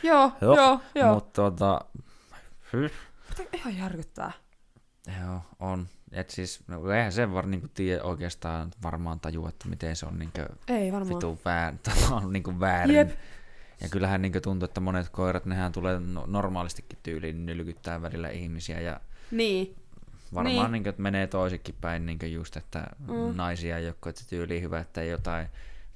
[0.02, 1.14] Joo, Joo, joo, joo.
[1.14, 1.80] Mutta tota,
[2.72, 2.90] hy,
[3.28, 4.32] Mutta ihan järkyttää.
[5.20, 5.88] joo, on.
[6.12, 10.18] Et siis, no, eihän sen var, niinku tiedä oikeastaan varmaan tajua, että miten se on
[10.18, 11.14] niinku Ei varmaan.
[11.16, 12.96] vitu väär, tavallaan niinku väärin.
[12.96, 13.10] Jep.
[13.80, 18.80] Ja kyllähän niinku tuntuu, että monet koirat, nehän tulee no- normaalistikin tyyliin nylkyttää välillä ihmisiä
[18.80, 19.76] ja Niin.
[20.34, 20.62] varmaan Niin.
[20.62, 20.72] niin.
[20.72, 23.36] niinku, että menee toisikin päin niinku just, että Mm.
[23.36, 25.46] naisia joku, että tyyli hyvä, että ei jotain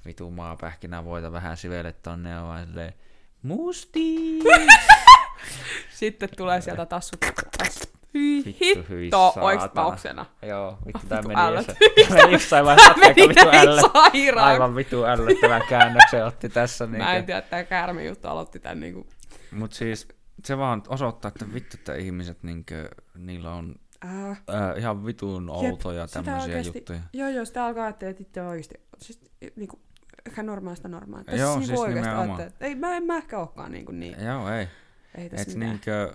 [0.05, 2.93] vitu maapähkinää voita vähän sivelle tonne ja vaan silleen
[3.41, 4.15] musti.
[5.99, 7.19] Sitten tulee sieltä tassut.
[7.57, 7.96] tassut.
[8.17, 9.83] Hyi Vittu, hitto, hyi oiks saatana.
[9.87, 10.25] mauksena?
[10.41, 11.67] Joo, vittu tää Vittu meni, ällöt.
[11.97, 13.81] jossain, meni jossain vaiheessa Meni vittu näin ällö.
[13.93, 14.47] sairaan.
[14.47, 16.87] Aivan vittu ällöttävän käännöksen otti tässä.
[16.87, 19.07] Mä en Niin tiedä, että tää käärme juttu aloitti tän niinku...
[19.51, 20.07] Mut siis
[20.45, 23.75] se vaan osoittaa, että vittu, että ihmiset niinkö, niillä on
[24.05, 24.37] Äh, äh,
[24.77, 26.99] ihan vitun outoja sitä tämmöisiä juttuja.
[27.13, 28.75] joo, joo, sitä alkaa ajattelemaan, että itse on oikeesti...
[28.97, 29.19] Siis
[29.55, 29.79] niinku,
[30.25, 31.35] ehkä normaalista normaalia.
[31.35, 32.41] Joo, siis, siis nimenomaan.
[32.41, 34.15] että ei, mä en mä ehkä olekaan niinku niin.
[34.25, 34.67] Joo, ei.
[35.15, 35.69] Ei tässä Et mitään.
[35.69, 36.13] niinkö,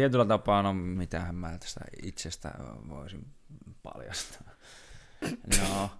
[0.00, 2.54] tietyllä tapaa, no mitähän mä tästä itsestä
[2.88, 3.26] voisin
[3.82, 4.50] paljastaa.
[5.60, 5.90] No,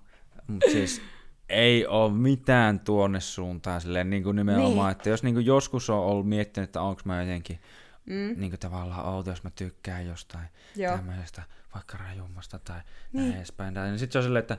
[0.47, 1.03] mut siis
[1.49, 4.79] ei ole mitään tuonne suuntaan silleen niin kuin nimenomaan, Niin.
[4.83, 4.91] niin.
[4.91, 7.61] että jos niin kuin joskus on ollut miettinyt, että onko mä jotenkin
[8.07, 10.97] Mm, niin kuin tavallaan outo, jos mä tykkään jostain joo.
[10.97, 11.43] tämmöisestä
[11.75, 12.81] vaikka rajummasta tai
[13.13, 13.25] Niin.
[13.25, 13.37] niin.
[13.37, 13.75] edespäin.
[13.75, 14.59] Tai, niin sit se on silleen, että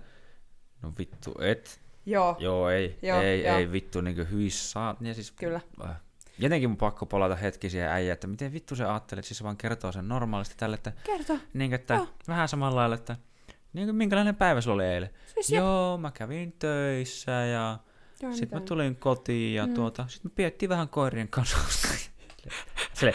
[0.81, 1.81] no vittu, et.
[2.05, 3.57] Joo, Joo, ei, Joo, ei, joo.
[3.57, 4.95] ei vittu niinku hyis saa.
[5.01, 5.61] Ja siis, Kyllä.
[5.85, 5.95] Äh,
[6.39, 9.43] jotenkin mun pakko palata hetki siihen äijä, että miten vittu se ajattelee, että siis se
[9.43, 11.37] vaan kertoo sen normaalisti tälle, että, kerto.
[11.53, 12.07] niin, että Joo.
[12.27, 13.15] vähän samalla lailla, että
[13.73, 15.09] niin minkälainen päivä sulla oli eilen.
[15.33, 15.57] Siis jep.
[15.59, 17.79] Joo, mä kävin töissä ja
[18.31, 19.73] sitten mä tulin kotiin ja Mm.
[19.73, 21.57] tuota, sitten me piettiin vähän koirien kanssa.
[22.93, 23.13] Sille,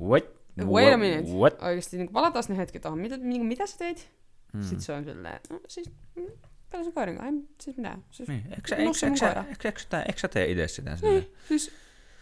[0.00, 0.24] what?
[0.66, 1.30] Wait a minute.
[1.30, 1.62] What?
[1.62, 2.98] Oikeesti niin palataan ne hetki tuohon.
[2.98, 4.10] Mitä, niin, mitä sä teit?
[4.52, 4.62] Mm.
[4.62, 6.22] Sitten se on silleen, no siis, mm,
[6.70, 8.04] pelasin koirin kanssa, ei siis mitään.
[8.10, 9.44] Siis, Niin, eikö sä, Nussa eikö, sä- mun eikö, sä- koira.
[9.50, 11.20] eikö, eikö, sä- eikö sä tee itse sitä silleen?
[11.22, 11.72] niin, siis,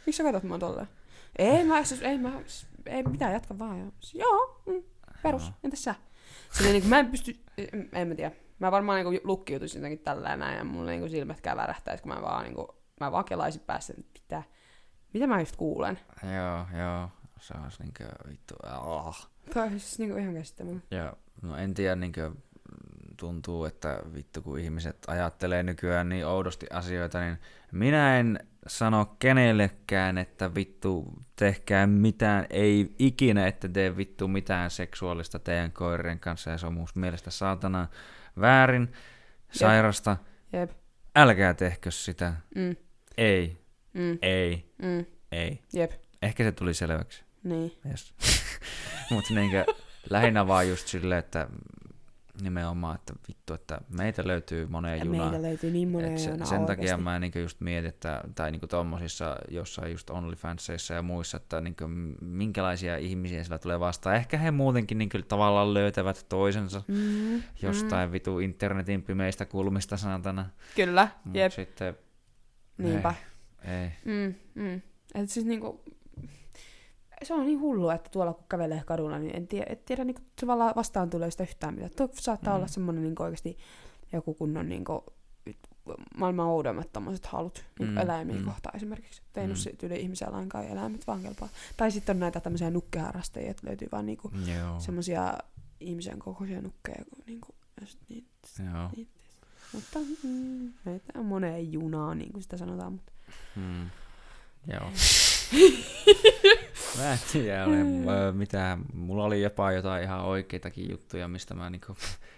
[0.07, 0.89] miksi sä katsot mua tolleen?
[1.39, 3.79] Ei mä, siis, ei mä, siis, ei mitään, jatka vaan.
[3.79, 4.83] Joo, siis, joo mm,
[5.23, 5.53] perus, Joo.
[5.65, 5.95] entäs sä?
[6.53, 8.33] Silleen niin mä en pysty, en, en mä tiedä.
[8.59, 12.45] Mä varmaan niin lukkiutuisin jotenkin tällä näin ja mulla niin silmätkään värähtäis, kun mä vaan,
[12.45, 12.69] niin kuin,
[13.01, 14.43] mä vaan kelaisin päässä, että mitä,
[15.13, 15.99] mitä mä just kuulen.
[16.23, 17.09] Joo, joo.
[17.41, 18.55] Se olisi niinkö vittu.
[18.63, 19.29] Ah.
[19.55, 20.97] Tämä on siis niin ihan käsittämätöntä.
[20.97, 22.37] Ja no en tiedä, niinkö mm,
[23.17, 27.39] tuntuu, että vittu kun ihmiset ajattelee nykyään niin oudosti asioita, niin
[27.73, 35.39] minä en sano kenellekään, että vittu tehkää mitään, ei ikinä, että tee vittu mitään seksuaalista
[35.39, 37.89] teidän koirien kanssa, ja se on mun mielestä saatana
[38.41, 38.93] väärin,
[39.53, 40.17] sairasta.
[40.53, 40.71] Jep.
[41.17, 42.33] Älkää tehkö sitä.
[42.55, 42.77] Mm,
[43.17, 43.59] Ei,
[43.93, 45.63] mm, ei, mm, ei.
[45.73, 45.93] jep.
[46.23, 47.25] Ehkä se tuli selväksi.
[47.45, 47.73] Niin.
[47.89, 48.15] Yes.
[49.11, 49.65] Mutta niinkö,
[50.11, 51.49] lähinnä vaan just silleen, että
[52.41, 55.31] nimenomaan, että vittu, että meitä löytyy moneen Ja junaan.
[55.31, 57.03] meillä löytyy niin monen Et se, juna sen takia oikeesti.
[57.03, 61.85] mä niinku just mietin, että, tai niinku tommosissa jossain just OnlyFansseissa ja muissa, että niinku,
[62.21, 64.17] minkälaisia ihmisiä sillä tulee vastaan.
[64.17, 68.13] Ehkä he muutenkin niinku tavallaan löytävät toisensa Mm, jostain mm.
[68.13, 70.47] vitu internetin pimeistä kulmista sanatana.
[70.77, 71.53] Kyllä, Mut jep.
[71.53, 71.95] sitten
[72.79, 73.15] Niinpä.
[73.65, 73.89] ei.
[74.05, 74.81] Mm, mm.
[75.15, 75.83] Et siis niinku,
[77.25, 80.05] se on niin hullu, että tuolla kun kävelee kadulla, niin en tiedä, et tiedä
[80.41, 81.91] se vala- vastaan tulee sitä yhtään mitään.
[81.97, 82.57] Tuo saattaa Mm.
[82.57, 83.59] olla semmoinen niinku oikeasti
[84.13, 85.05] joku kunnon niinku,
[86.17, 88.45] maailman oudommat tommoset halut niin Mm, eläimiä mm.
[88.45, 89.23] kohtaan esimerkiksi.
[89.37, 89.53] Ei mm.
[89.53, 89.87] Mm.
[89.87, 91.49] yli ihmisiä lainkaan, eläimet vaan kelpaa.
[91.77, 94.81] Tai sitten on näitä tämmöisiä nukkeharrastajia, että löytyy vaan niinku Joo.
[94.81, 95.39] semmoisia
[95.81, 97.05] ihmisen kokoisia nukkeja.
[97.11, 98.27] Kun niinku, ja sit niin,
[98.75, 98.91] Joo.
[98.97, 99.09] niin,
[99.73, 102.93] mutta mm, meitä on moneen junaan, niin kuin sitä sanotaan.
[102.93, 103.13] Mutta
[103.57, 103.91] Hmm.
[104.67, 104.91] Joo.
[106.99, 111.71] mä en tiedä, ole, ö, mitä, mulla oli jopa jotain ihan oikeitakin juttuja, mistä mä
[111.71, 111.97] niinku,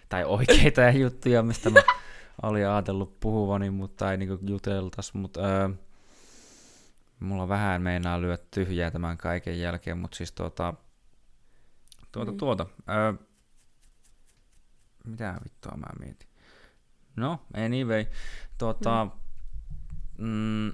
[0.09, 1.83] tai oikeita juttuja, mistä mä
[2.43, 5.71] olin ajatellut puhuvani, mutta ei niinku juteltas, mutta ö,
[7.21, 10.75] mulla vähän meinaa lyö tyhjää tämän kaiken jälkeen, mutta siis tuota,
[12.13, 12.39] tuota, Niin.
[12.39, 13.15] tuota, ö,
[15.05, 16.29] mitä vittua mä mietin?
[17.17, 18.07] No, anyway,
[18.59, 19.07] tuota,
[20.19, 20.73] mm,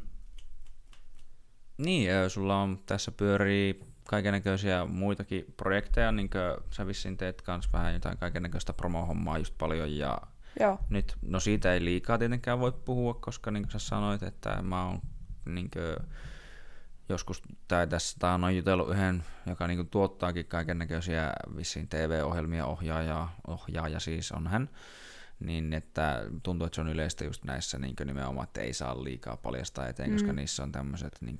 [1.85, 7.95] niin, sulla on tässä pyörii kaikennäköisiä muitakin projekteja, niin kuin sä vissiin teet kans vähän
[7.95, 10.19] jotain kaikennäköistä promohommaa just paljon ja
[10.61, 14.63] joo, nyt, no siitä ei liikaa tietenkään voi puhua, koska niin kuin sä sanoit, että
[14.63, 15.01] mä oon
[15.45, 16.09] niin kuin,
[17.09, 23.29] joskus, tai tässä tää on jutellut yhden, joka niin kuin, tuottaakin kaikennäköisiä vissiin TV-ohjelmia, ohjaaja,
[23.47, 24.71] ohjaaja siis on hän,
[25.41, 29.37] niin että tuntuu, että se on yleistä just näissä niin nimenomaan, että ei saa liikaa
[29.37, 30.15] paljastaa eteen, mm.
[30.15, 31.39] koska niissä on tämmöiset, niin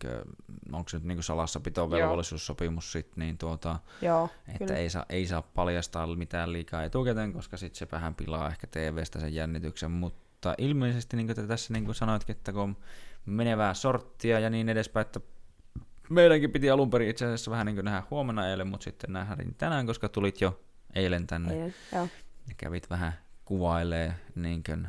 [0.73, 4.77] onko se nyt niin salassapitovelvollisuussopimus sitten, niin tuota, joo, että kyllä.
[4.77, 9.21] ei saa, ei saa paljastaa mitään liikaa etukäteen, koska sitten se vähän pilaa ehkä TVstä
[9.21, 12.77] sen jännityksen, mutta ilmeisesti niin kuin tässä niin kuin sanoitkin, että kun on
[13.27, 15.21] menevää sorttia ja niin edespäin, että
[16.11, 19.55] meidänkin piti alun perin itse asiassa vähän niin kuin nähdä huomenna eilen, mutta sitten nähdään
[19.59, 20.61] tänään, koska tulit jo
[20.95, 21.55] eilen tänne.
[21.55, 22.09] Eilen, joo.
[22.49, 23.13] Ja kävit vähän
[23.51, 24.89] kuvailee niinkön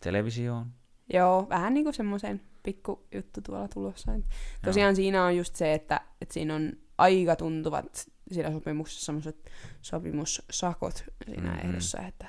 [0.00, 0.66] televisioon.
[1.12, 4.14] Joo, vähän niinku semmoisen pikku juttu tuolla tulossa.
[4.14, 4.24] Et
[4.64, 9.50] tosiaan siinä on just se, että, että siinä on aika tuntuvat siinä sopimuksessa semmoiset
[9.82, 11.50] sopimussakot siinä Mhm.
[11.56, 11.68] mm-hmm.
[11.70, 12.26] ehdossa, että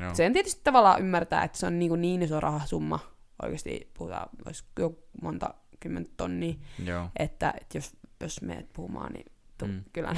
[0.00, 0.14] Joo.
[0.14, 2.98] sen tietysti tavallaan ymmärtää, että se on niin, niin iso rahasumma,
[3.42, 6.54] oikeasti puhutaan, olisi jo monta kymmentä tonnia,
[6.84, 7.08] Joo.
[7.18, 9.26] että, että jos, jos meet puhumaan, niin
[9.58, 9.72] tu, Mm.
[9.72, 9.84] mm.
[9.92, 10.12] kyllä,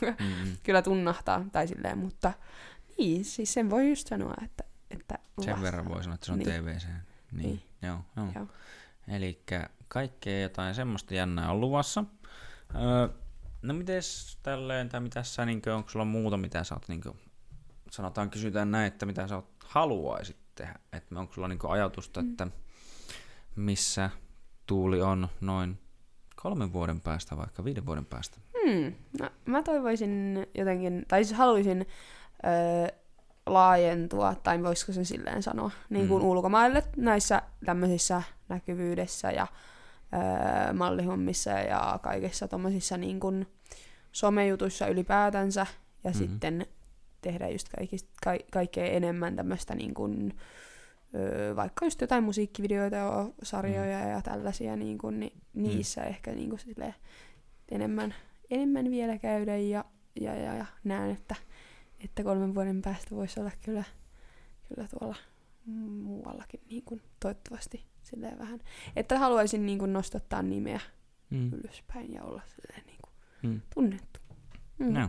[0.00, 0.56] Mm-mm.
[0.64, 2.32] kyllä tunnahtaa, tai silleen, mutta
[3.02, 6.32] niin, siis sen voi just sanoa, että, että Sen luvassa verran voi sanoa, että se
[6.32, 6.62] on Niin.
[6.62, 6.84] TVC.
[6.86, 7.02] Niin.
[7.32, 7.62] Niin.
[7.82, 8.26] Joo, joo.
[8.34, 8.46] Joo.
[9.08, 9.42] Eli
[9.88, 12.04] kaikkea jotain semmoista jännää on luvassa.
[12.74, 13.08] Öö,
[13.62, 17.02] no mites tälleen, tai mitä sä, niin onko sulla muuta, mitä sä oot, niin
[17.90, 20.74] sanotaan kysytään näin, että mitä sä oot, haluaisit tehdä?
[20.92, 22.30] Että onko sulla niin ajatusta, Mm.
[22.30, 22.46] että
[23.56, 24.10] missä
[24.66, 25.78] tuuli on noin
[26.36, 28.38] kolmen vuoden päästä, vaikka viiden vuoden päästä?
[28.64, 28.94] Hmm.
[29.20, 31.86] No, mä toivoisin jotenkin, tai siis haluaisin
[32.44, 32.96] öö,
[33.46, 36.24] laajentua, tai voisiko sen silleen sanoa, niin kuin Mm.
[36.24, 36.30] mm.
[36.30, 39.46] ulkomaille näissä tämmöisissä näkyvyydessä ja
[40.14, 43.46] öö, mallihommissa ja kaikissa tommosissa niin kuin
[44.12, 45.66] somejutuissa ylipäätänsä,
[46.04, 46.26] ja mm-hmm.
[46.26, 46.66] sitten
[47.20, 50.38] tehdä just kaikista, ka, kaikkea enemmän tämmöistä niin kuin,
[51.14, 54.10] öö, vaikka just jotain musiikkivideoita ja sarjoja mm.
[54.10, 56.06] ja tällaisia, niin kuin, niin niissä mm.
[56.06, 56.94] ehkä niin kuin silleen,
[57.70, 58.14] enemmän,
[58.50, 59.84] enemmän vielä käydä ja,
[60.20, 61.34] ja, ja, ja näen, että,
[62.04, 63.84] että kolmen vuoden päästä voisi olla kyllä,
[64.68, 65.16] kyllä tuolla
[65.66, 68.60] muuallakin niin kuin, toivottavasti silleen vähän.
[68.96, 70.80] Että haluaisin niin kuin, nostattaa nimeä
[71.30, 71.52] Mm.
[71.52, 73.12] ylöspäin ja olla silleen niin kuin,
[73.42, 73.60] Mm.
[73.74, 74.20] tunnettu.
[74.78, 74.96] Mm.
[74.96, 75.08] Joo.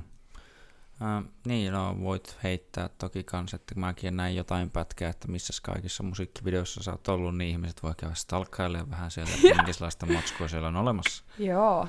[0.93, 6.03] Uh, niin, no voit heittää toki kans, että mäkin näin jotain pätkää, että missä kaikissa
[6.03, 10.67] musiikkivideoissa sä oot ollut, niin ihmiset voi käydä stalkkailemaan vähän sieltä, että minkälaista matskua siellä
[10.67, 11.23] on olemassa.
[11.39, 11.87] Joo,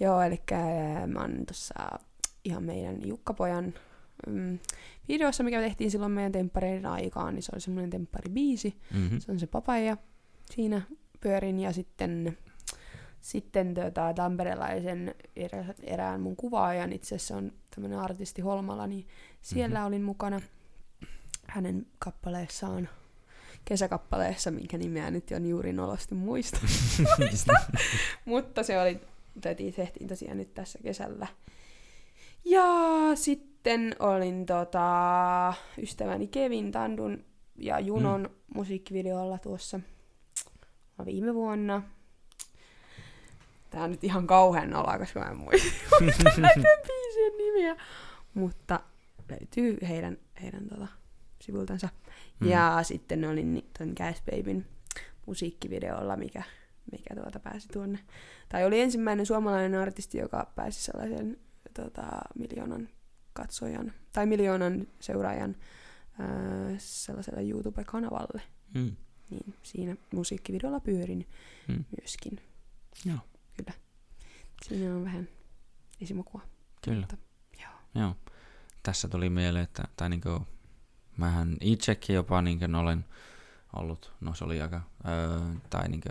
[0.00, 0.42] joo eli
[1.06, 1.74] mä oon tuossa
[2.44, 3.74] ihan meidän Jukkapojan
[4.26, 4.58] mm,
[5.08, 8.76] videossa, mikä tehtiin silloin meidän temppareiden aikaan, niin se oli semmoinen tempparibiisi.
[8.94, 9.18] Mm-hmm.
[9.20, 9.96] Se on se papaja.
[10.50, 10.82] Siinä
[11.20, 12.38] pyörin ja sitten,
[13.20, 19.06] sitten tota, tamperelaisen erä, erään mun kuvaajan, itse asiassa on tämmöinen artisti Holmala, niin
[19.42, 19.74] siellä Mhm.
[19.74, 19.86] mm-hmm.
[19.86, 20.40] olin mukana
[21.46, 22.88] hänen kappaleessaan
[23.64, 26.60] kesäkappaleessa, minkä nimeä nyt on juuri nolosti muista.
[27.18, 27.52] muista.
[28.24, 29.00] Mutta se oli,
[29.40, 31.26] tehtiin, tehtiin tosiaan nyt tässä kesällä.
[32.44, 32.62] Ja
[33.14, 33.51] sitten
[33.98, 37.24] olin tota, ystäväni Kevin Tandun
[37.56, 38.54] ja Junon mm.
[38.54, 39.80] musiikkivideolla tuossa
[41.04, 41.82] viime vuonna.
[43.70, 45.68] Tää on nyt ihan kauhean noloa, koska mä en muista
[46.40, 47.76] näiden biisien nimiä.
[48.34, 48.80] Mutta
[49.30, 50.86] löytyy heidän, heidän tota,
[51.40, 51.88] sivultansa.
[52.40, 52.48] Mm.
[52.48, 54.66] Ja sitten olin ton Gas Babyn
[55.26, 56.42] musiikkivideolla, mikä,
[56.92, 57.98] mikä tuota pääsi tuonne.
[58.48, 61.36] Tai oli ensimmäinen suomalainen artisti, joka pääsi sellaisen
[61.74, 62.06] tota,
[62.38, 62.88] miljoonan
[63.32, 65.56] katsojan, tai miljoonan seuraajan
[66.18, 66.28] ää,
[66.78, 68.42] sellaiselle YouTube-kanavalle.
[68.74, 68.96] Mm.
[69.30, 71.28] Niin siinä musiikkivideolla pyörin
[71.68, 71.84] Mm.
[72.00, 72.40] myöskin.
[73.04, 73.18] Joo.
[73.56, 73.72] Kyllä.
[74.62, 75.28] Siinä on vähän
[76.00, 76.40] esimakua.
[76.84, 77.00] Kyllä.
[77.00, 77.16] Mutta,
[77.62, 77.72] joo.
[77.94, 78.16] Joo.
[78.82, 80.46] Tässä tuli mieleen, että tai niinku,
[81.16, 83.04] mähän itsekin jopa niinku olen
[83.76, 85.40] ollut, no se oli aika, öö,
[85.70, 86.08] tai niinku,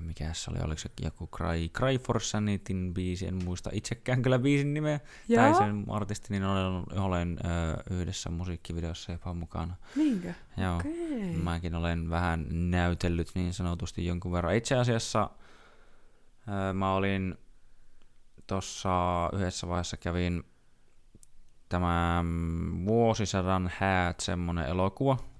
[0.00, 4.38] mikä se oli, oliko se joku Cry, Cry for Sanityn biisi, en muista itsekään kyllä
[4.38, 5.00] biisin nimeä,
[5.36, 9.76] tai sen artisti, niin olen, olen öö, yhdessä musiikkivideossa jopa mukana.
[9.96, 10.32] Niinkö?
[10.56, 10.76] Joo.
[10.76, 11.36] Okei.
[11.42, 14.54] Mäkin olen vähän näytellyt niin sanotusti jonkun verran.
[14.54, 15.30] Itse asiassa
[16.48, 17.34] öö, mä olin
[18.46, 20.44] tuossa yhdessä vaiheessa kävin
[21.68, 22.24] tämä
[22.86, 25.31] vuosisadan häät semmonen elokuva,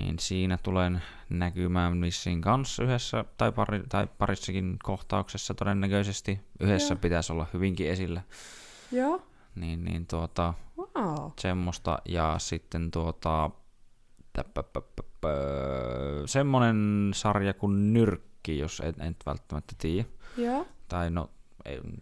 [0.00, 6.40] niin siinä tulen näkymään vissiin kanssa yhdessä tai, pari, tai parissakin kohtauksessa todennäköisesti.
[6.60, 7.00] Yhdessä Joo.
[7.00, 8.22] pitäisi olla hyvinkin esillä.
[8.92, 9.22] Joo.
[9.54, 11.30] Niin, niin tuota, Wow.
[11.40, 13.50] semmoista ja sitten tuota
[16.26, 20.08] semmonen sarja kuin Nyrkki, jos et, et välttämättä tiedä.
[20.36, 20.66] Joo.
[20.88, 21.30] Tai no,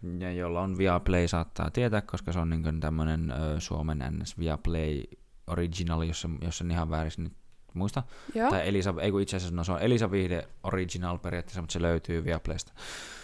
[0.03, 5.03] ne, jolla on Viaplay saattaa tietää, koska se on niin tämmönen ö, Suomen NS Viaplay
[5.47, 7.33] Original, jos, jos en ihan väärin nyt
[7.75, 8.03] muista.
[8.35, 8.51] Joo.
[8.51, 11.83] Tai Elisa, ei kun itse asiassa, no se on Elisa Vihde Original periaatteessa, mutta se
[11.83, 12.73] löytyy Viaplaysta.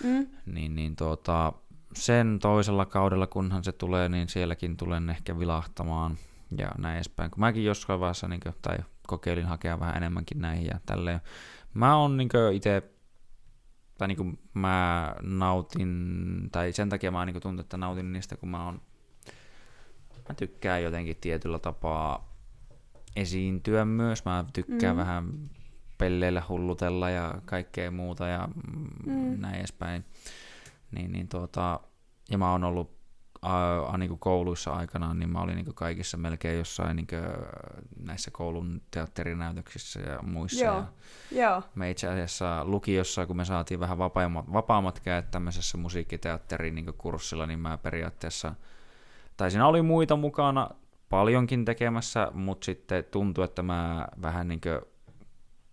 [0.04, 0.26] Mm.
[0.46, 1.52] Niin, niin tuota,
[1.94, 6.18] sen toisella kaudella, kunhan se tulee, niin sielläkin tulen ehkä vilahtamaan
[6.58, 7.30] ja näin edespäin.
[7.30, 11.20] Kun mäkin jossain vaiheessa, niin kuin, tai kokeilin hakea vähän enemmänkin näihin ja tälleen.
[11.74, 12.82] Mä oon niin itse,
[13.98, 18.48] tai niin kuin mä nautin, tai sen takia mä niin tuntun, että nautin niistä, kun
[18.48, 18.80] mä oon,
[20.28, 22.29] mä tykkään jotenkin tietyllä tapaa
[23.16, 24.24] esiintyä myös.
[24.24, 25.00] Mä tykkään Mm.
[25.00, 25.50] vähän
[25.98, 29.12] pelleillä hullutella ja kaikkea muuta ja mm.
[29.12, 29.40] Mm.
[29.40, 30.04] näin edespäin.
[30.90, 31.80] Niin, niin tuota,
[32.30, 33.00] ja mä oon ollut
[33.42, 37.20] ää, niin kuin kouluissa aikanaan, niin mä olin niin kuin kaikissa melkein jossain niin kuin,
[38.06, 40.64] näissä koulun teatterinäytöksissä ja muissa.
[40.64, 40.84] Joo.
[41.30, 41.62] Ja Joo.
[41.74, 47.46] me itse asiassa lukiossa, kun me saatiin vähän vapaammat, vapaammat kädet tämmöisessä musiikkiteatterin niin kurssilla,
[47.46, 48.54] niin mä periaatteessa,
[49.36, 50.70] tai siinä oli muita mukana
[51.10, 54.60] paljonkin tekemässä, mutta sitten tuntui, että mä vähän niin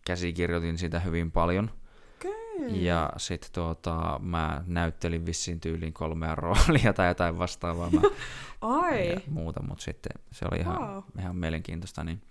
[0.06, 1.72] käsikirjoitin sitä hyvin paljon.
[2.16, 2.86] Okei.
[2.86, 8.02] Ja sitten tuota, mä näyttelin vissiin tyyliin kolmea roolia tai jotain vastaavaa mä,
[8.62, 9.10] Ai.
[9.10, 11.04] ja muuta, mutta sitten se oli ihan, Wow.
[11.20, 12.04] ihan mielenkiintoista.
[12.04, 12.22] Niin,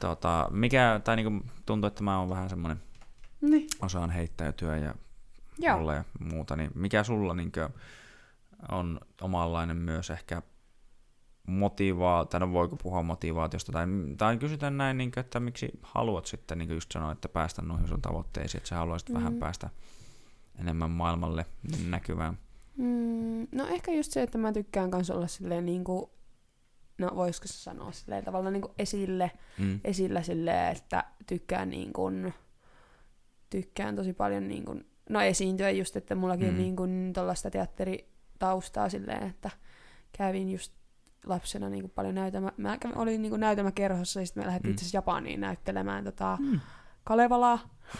[0.00, 2.80] tuota, mikä, tai niinku, tuntuu, että mä oon vähän semmoinen,
[3.40, 3.66] Niin.
[3.82, 4.94] osaan heittäytyä ja
[5.58, 5.76] Joo.
[5.78, 7.52] olla ja muuta, niin mikä sulla niin
[8.70, 10.42] on omanlainen myös ehkä
[11.46, 16.26] motivaa, tai no voiko puhua motivaatiosta, tai, tai kysytään näin, niin kuin, että miksi haluat
[16.26, 19.14] sitten niin just sanoa, että päästä noihin sun tavoitteisiin, että sä haluaisit mm.
[19.14, 19.70] vähän päästä
[20.60, 21.46] enemmän maailmalle
[21.88, 22.38] näkyvään.
[22.76, 26.10] Mm, no ehkä just se, että mä tykkään kanssa olla silleen niinku,
[26.98, 29.80] no voisiko se sanoa silleen tavallaan niinku esille, Mm.
[29.84, 32.02] esillä silleen, että tykkään niinku,
[33.50, 34.80] tykkään tosi paljon niinku,
[35.10, 36.54] no esiintyä just, että mullakin Mm.
[36.54, 36.58] mm.
[36.58, 36.82] niinku
[37.14, 39.50] tollaista teatteritaustaa silleen, että
[40.18, 40.72] kävin just
[41.26, 44.74] lapsena niinku paljon näytelmä, mä olin niinku näytelmäkerhossa ja sitten me lähdettiin Mm.
[44.74, 46.60] itse asiassa Japaniin näyttelemään tota Mm.
[47.04, 47.58] Kalevalaa.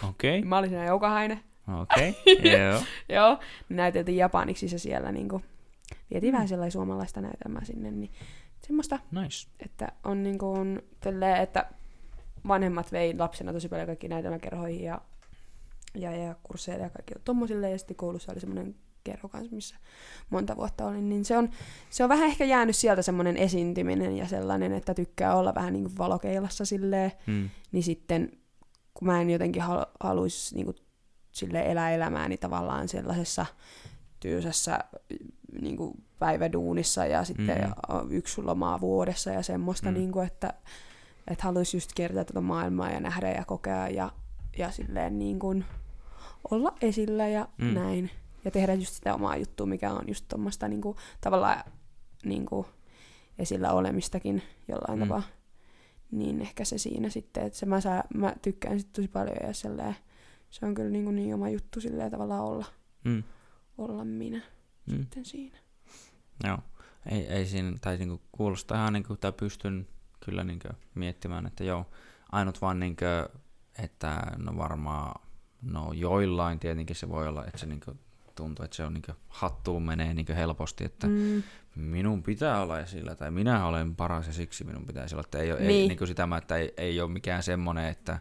[0.09, 1.39] Okei, Mä olin siinä Joukahainen.
[1.81, 2.15] okei,
[2.57, 2.81] joo.
[3.09, 3.39] Joo,
[3.69, 5.41] niin näyteltiin japaniksi se siellä niinku,
[6.11, 6.35] vietiin Mm.
[6.35, 8.11] vähän sellaista suomalaista näytelmää sinne, niin
[8.67, 9.47] semmoista, Nice.
[9.59, 11.65] että on niinku on tälleen, että
[12.47, 15.01] vanhemmat vei lapsena tosi paljon kaikki näytelmäkerhoihin ja,
[15.95, 18.75] ja, ja kursseille ja kaikki tommosille, ja sitten koulussa oli semmoinen
[19.05, 19.75] kerho kanssa, missä
[20.29, 21.49] monta vuotta olin, niin se on,
[21.89, 25.83] se on vähän ehkä jäänyt sieltä semmoinen esiintyminen ja sellainen, että tykkää olla vähän niin
[25.83, 27.49] kuin valokeilassa silleen, Mm.
[27.71, 28.31] niin sitten
[28.93, 30.75] kun mä en jotenkin halu, haluaisi niin kuin,
[31.31, 33.45] sille elää elämääni tavallaan sellaisessa
[34.19, 34.79] tyysässä
[35.61, 38.11] niin kuin päiväduunissa ja sitten mm.
[38.11, 39.93] yksi lomaa vuodessa ja semmoista, Mm.
[39.97, 40.53] niin kuin, että,
[41.27, 44.11] että haluaisi just kiertää tätä maailmaa ja nähdä ja kokea ja,
[44.57, 45.65] ja silleen niin kuin
[46.51, 47.73] olla esillä ja mm.
[47.73, 48.09] näin.
[48.45, 51.63] Ja tehdä just sitä omaa juttua, mikä on just tuommoista niin kuin, tavallaan
[52.25, 52.67] niin kuin,
[53.39, 55.05] esillä olemistakin jollain Mm.
[55.07, 55.23] tapaa.
[56.11, 59.53] Niin ehkä se siinä sitten, että se mä, saa, mä tykkään sit tosi paljon ja
[59.53, 59.95] silleen,
[60.49, 62.65] se on kyllä niin, kuin niin oma juttu silleen tavallaan olla,
[63.03, 63.23] Mm.
[63.77, 64.41] olla minä
[64.91, 64.97] Mm.
[64.97, 65.57] sitten siinä.
[66.43, 66.57] Joo.
[67.11, 69.87] Ei, ei siinä, tai niinku kuulostaa ihan niinku, tai pystyn
[70.25, 71.85] kyllä niinku miettimään, että joo,
[72.31, 73.05] ainut vaan niinku,
[73.83, 75.21] että no varmaan,
[75.61, 77.91] no joillain tietenkin se voi olla, että se niinku
[78.35, 81.43] tuntuu, että se on niinku, hattuun menee niinku helposti, että Mm.
[81.75, 85.51] minun pitää olla esillä, tai minä olen paras ja siksi minun pitäisi olla, että ei,
[85.51, 85.87] ole, ei Niin.
[85.87, 88.19] niinku sitä, että ei, ei ole mikään semmoinen, että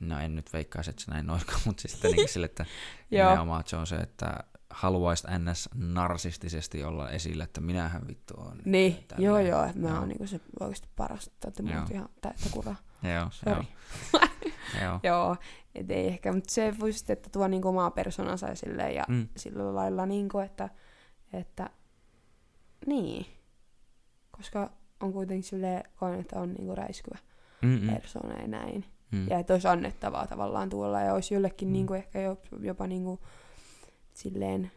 [0.00, 2.66] no en nyt veikkaisi, että se näin olisikaan, mutta siis sitten niinku sille, että
[3.10, 4.34] nimenomaan että se on se, että
[4.70, 5.68] haluaisit ns.
[5.74, 8.58] narsistisesti olla esillä, että minähän vittu on.
[8.64, 12.76] Niin, joo joo, että mä oon niinku se oikeasti paras, että muut ihan täyttä kuraa.
[13.02, 13.68] Joo, joo, Sori.
[14.82, 15.00] joo.
[15.02, 15.36] Joo,
[15.74, 19.04] et ei ehkä, mutta se voi sitten, että tuo niinku omaa persoonansa ja silleen ja
[19.08, 20.68] Mm, sillä lailla niinku, että,
[21.32, 21.70] että
[22.86, 23.26] niin,
[24.30, 24.70] koska
[25.00, 27.18] on kuitenkin silleen, koen, että on niinku räiskyvä
[27.62, 27.80] mm, mm.
[27.82, 28.84] mm, persoona ja näin.
[29.10, 29.26] mm.
[29.30, 31.72] Ja että olisi annettavaa tavallaan tuolla ja olisi jollekin Mm.
[31.72, 33.20] niinku ehkä jo, jopa niinku
[34.14, 34.70] silleen,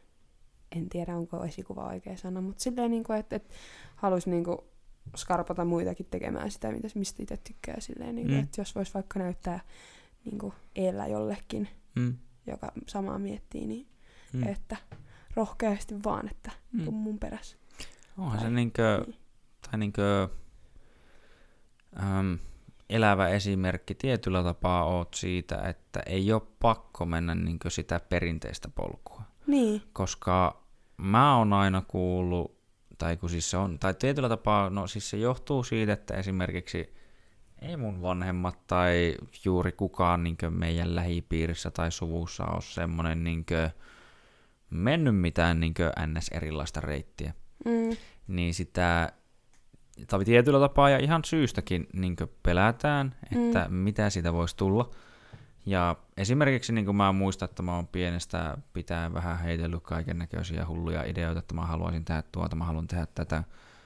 [0.75, 3.53] en tiedä onko esikuva oikea sana, mutta silleen niinku, että, että
[3.95, 4.63] haluaisi niinku
[5.15, 8.37] skarpata muitakin tekemään sitä, mitä, mistä itse tykkää silleen, niinku, Mm.
[8.37, 8.43] mm.
[8.43, 9.59] että jos voisi vaikka näyttää
[10.25, 12.17] niinku eellä jollekin, Mm,
[12.47, 13.87] joka samaa miettii, niin
[14.33, 14.47] mm.
[14.47, 14.77] että
[15.35, 16.83] rohkeasti vaan, että Mm.
[16.83, 17.57] tuu mun perässä.
[18.17, 19.17] Onhan se Tai- niinkö, Niin.
[19.71, 20.29] tai niinkö,
[22.03, 22.37] äm,
[22.89, 29.21] elävä esimerkki tietyllä tapaa oot siitä, että ei ole pakko mennä niinkö sitä perinteistä polkua.
[29.47, 30.63] Niin, koska
[30.97, 32.60] mä oon aina kuullut,
[33.01, 36.93] tai kun siis se on, tai tietyllä tapaa, no siis se johtuu siitä, että esimerkiksi
[37.61, 39.15] ei mun vanhemmat tai
[39.45, 43.45] juuri kukaan niin meidän lähipiirissä tai suvussa ole semmoinen niin
[44.69, 45.73] mennyt mitään niin
[46.07, 46.27] ns.
[46.27, 47.33] erilaista reittiä.
[47.65, 47.97] mm,
[48.27, 49.11] Niin sitä
[50.07, 53.75] tai tietyllä tapaa ja ihan syystäkin niin pelätään, että mm.
[53.75, 54.89] mitä siitä voisi tulla.
[55.65, 60.65] Ja esimerkiksi niin kuin mä muistan, että mä oon pienestä pitää vähän heitellyt kaiken näköisiä
[60.67, 63.43] hulluja ideoita, että mä haluaisin tehdä tuota, mä haluan tehdä tätä.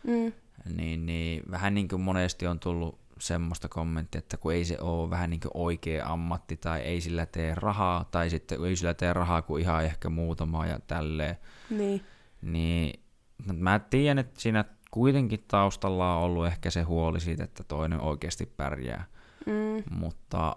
[0.07, 0.33] mm,
[0.75, 5.09] Niin, niin vähän niin kuin monesti on tullut semmoista kommenttia, että kun ei se ole
[5.09, 9.13] vähän niin kuin oikea ammatti tai ei sillä tee rahaa, tai sitten ei sillä tee
[9.13, 11.35] rahaa kuin ihan ehkä muutama ja tälleen.
[11.69, 12.01] niin,
[12.41, 12.99] Niin
[13.47, 18.01] no, mä tiedän, että siinä kuitenkin taustalla on ollut ehkä se huoli siitä, että toinen
[18.01, 19.05] oikeasti pärjää.
[19.45, 20.55] mm, Mutta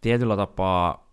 [0.00, 1.08] tietyllä tapaa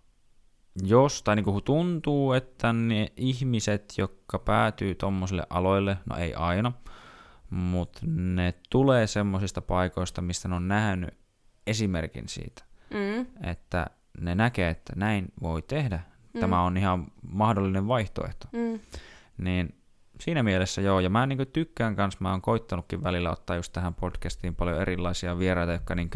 [0.84, 6.72] jos, tai niin kuin tuntuu, että ne ihmiset, jotka päätyy tommosille aloille, no ei aina,
[7.50, 11.10] mutta ne tulee semmoisista paikoista, mistä ne on nähnyt
[11.68, 13.26] esimerkin siitä, Mm.
[13.50, 13.88] että
[14.22, 16.00] ne näkee, että näin voi tehdä,
[16.34, 16.40] Mm.
[16.40, 18.48] tämä on ihan mahdollinen vaihtoehto.
[18.52, 18.80] Mm.
[19.38, 19.76] Niin
[20.20, 23.94] siinä mielessä joo, ja mä niin tykkään kanssa, mä oon koittanutkin välillä ottaa just tähän
[23.94, 26.10] podcastiin paljon erilaisia vieraita, jotka niin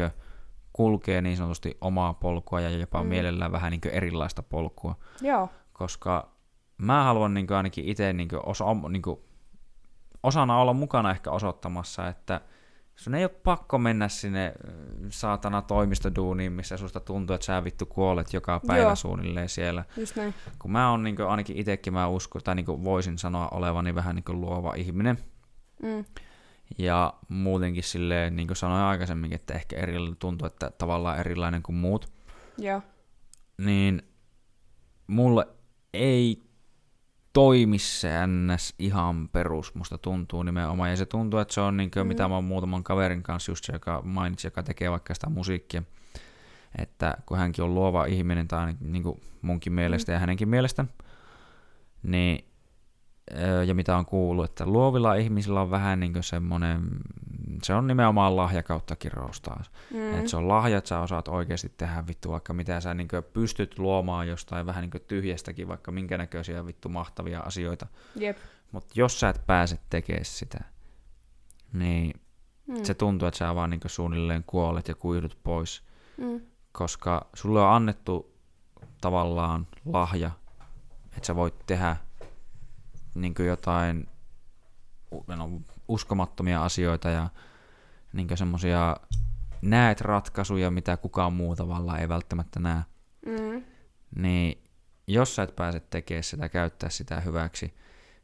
[0.79, 3.09] kulkee niin sanotusti omaa polkua ja jopa Mm.
[3.09, 5.49] mielellään vähän niin erilaista polkua, Joo.
[5.73, 6.29] koska
[6.77, 9.01] mä haluan niin ainakin itse niin osa, niin
[10.23, 12.41] osana olla mukana ehkä osoittamassa, että
[12.95, 14.73] sun ei ole pakko mennä sinne äh,
[15.09, 18.95] saatana toimistoduuniin, missä susta tuntuu, että sä vittu kuolet joka päivä Joo.
[18.95, 20.33] suunnilleen siellä Just näin.
[20.59, 24.41] kun mä oon niin ainakin itsekin mä uskon, tai niin voisin sanoa olevani vähän niin
[24.41, 25.17] luova ihminen,
[25.83, 26.05] Mm.
[26.77, 31.75] Ja muutenkin silleen, niin kuin sanoin aikaisemminkin, että ehkä eri, tuntuu, että tavallaan erilainen kuin
[31.75, 32.11] muut,
[32.57, 32.81] Joo.
[33.57, 34.01] niin
[35.07, 35.47] mulle
[35.93, 36.43] ei
[37.33, 38.73] toimi se ns.
[38.79, 42.07] ihan perus, musta tuntuu nimenomaan, ja se tuntuu, että se on niin kuin, Mm.
[42.07, 45.83] mitä mä oon muutaman kaverin kanssa just se, joka mainitsi, joka tekee vaikka sitä musiikkia,
[46.77, 50.85] että kun hänkin on luova ihminen, tai niin kuin munkin mielestä ja hänenkin mielestä,
[52.03, 52.48] niin
[53.67, 56.81] ja mitä on kuullut, että luovilla ihmisillä on vähän niin semmoinen,
[57.63, 59.71] se on nimenomaan lahja kautta kirous taas.
[59.93, 60.13] Mm.
[60.13, 63.79] Että se on lahja, että sä osaat oikeasti tehdä vittu vaikka mitä sä niin pystyt
[63.79, 67.87] luomaan jostain vähän niin tyhjästäkin, vaikka minkä näköisiä vittu mahtavia asioita.
[68.15, 68.37] Jep.
[68.71, 70.59] Mutta jos sä et pääse tekemään sitä,
[71.73, 72.13] niin
[72.67, 72.77] Mm.
[72.77, 72.83] mm.
[72.83, 75.83] se tuntuu, että sä vaan niin suunnilleen kuolet ja kuihdut pois,
[76.17, 76.41] Mm.
[76.71, 78.35] koska sulle on annettu
[79.01, 80.31] tavallaan lahja,
[81.17, 81.95] että sä voit tehdä
[83.15, 84.07] niin jotain
[85.13, 85.49] u- no,
[85.87, 87.29] uskomattomia asioita ja
[88.13, 88.97] niin semmosia
[89.61, 92.81] näet ratkaisuja, mitä kukaan muu tavallaan ei välttämättä näe.
[93.25, 93.63] Mm.
[94.15, 94.63] Niin
[95.07, 97.73] jos sä et pääse tekemään sitä, käyttää sitä hyväksi,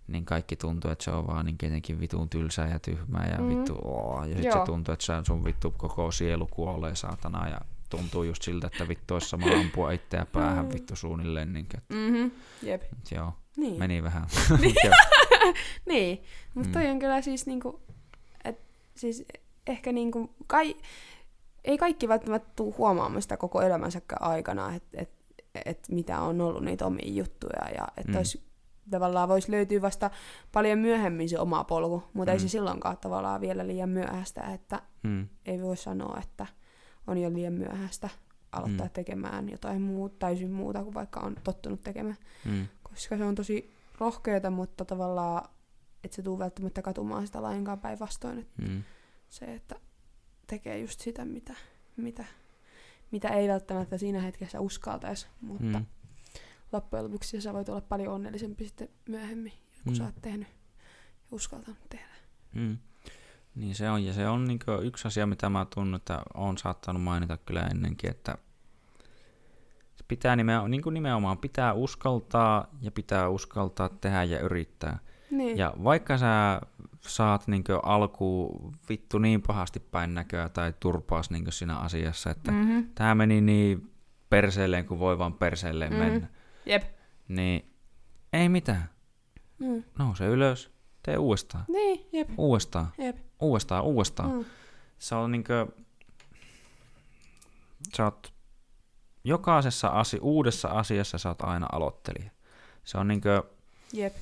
[0.08, 3.50] niin kaikki tuntuu, että se on vaan niin jotenkin vitun tylsää ja tyhmää ja Mm.
[3.50, 4.24] vittu oo.
[4.26, 8.68] Ja sitten se tuntuu, että sun vittu koko sielu kuolee saatana ja tuntuu just siltä,
[8.68, 10.74] että vittu olisi sama ampua itseä päähän Mm.
[10.74, 11.54] vittu suunnilleen.
[11.54, 12.32] Niin, että, Mm-hmm.
[12.64, 12.82] Jep.
[13.12, 13.80] joo, Niin.
[13.80, 14.28] meni vähän.
[15.86, 16.22] Niin,
[16.56, 16.74] mutta Mm.
[16.74, 17.80] toi on kyllä siis niinku,
[18.46, 18.60] et,
[18.96, 19.26] siis
[19.68, 20.76] ehkä niinku, kai,
[21.64, 25.10] ei kaikki välttämättä tuu huomaamaan sitä koko elämänsäkään aikana, että et,
[25.66, 28.18] et mitä on ollut niitä omia juttuja ja että Mm.
[28.40, 28.92] mm.
[28.92, 30.10] tavallaan voisi löytyä vasta
[30.52, 32.42] paljon myöhemmin se oma polku, mutta ei Mm.
[32.42, 36.46] se silloinkaan tavallaan vielä liian myöhäistä, että mm, ei voi sanoa, että
[37.08, 38.10] on jo liian myöhäistä
[38.52, 38.92] aloittaa Mm.
[38.94, 43.74] tekemään jotain muuta, täysin muuta kuin vaikka on tottunut tekemään mm, koska se on tosi
[44.00, 45.50] rohkeata, mutta tavallaan
[46.04, 48.40] et se tuu välttämättä katumaan sitä lainkaan päinvastoin.
[48.40, 48.84] Et mm,
[49.30, 49.76] Se, että
[50.48, 51.54] tekee just sitä, mitä,
[51.98, 52.26] mitä,
[53.12, 55.86] mitä ei välttämättä siinä hetkessä uskaltaisi, mutta mm,
[56.72, 59.54] loppujen lopuksi sä voit olla paljon onnellisempi sitten myöhemmin,
[59.84, 59.98] kun Mm.
[59.98, 60.56] sä oot tehnyt ja
[61.32, 62.06] uskaltanut tehdä.
[62.54, 62.78] mm.
[63.56, 67.04] Niin se on, ja se on niin yksi asia, mitä mä tunnen, että on saattanut
[67.04, 68.38] mainita kyllä ennenkin, että
[70.08, 75.00] pitää nimenomaan, niin kuin nimenomaan pitää uskaltaa ja pitää uskaltaa tehdä ja yrittää.
[75.32, 75.58] Niin.
[75.58, 76.62] Ja vaikka sä
[77.02, 78.60] saat niin alku
[78.90, 82.58] vittu niin pahasti päin näköä tai turpaas niin siinä asiassa, että mm.
[82.58, 82.90] Mm-hmm.
[82.96, 83.92] tämä meni niin
[84.30, 86.02] perseelleen kuin voi vaan perseelleen Mhm.
[86.02, 86.08] mm.
[86.12, 86.28] mennä,
[86.66, 86.84] Jep.
[87.28, 87.72] niin
[88.34, 88.90] ei mitään.
[89.60, 89.84] Mm.
[90.00, 90.72] Nouse ylös,
[91.04, 93.18] tee uudestaan, Niin, jep, uudestaan, jep.
[93.40, 94.32] Uudestaan, uudestaan.
[94.32, 94.46] Mm.
[95.00, 95.68] Se on niinkö,
[97.98, 98.34] sä oot
[99.24, 102.32] jokaisessa asi- uudessa asiassa sä oot aina aloittelija.
[102.84, 103.44] Se on niinkö
[103.94, 104.16] Jep.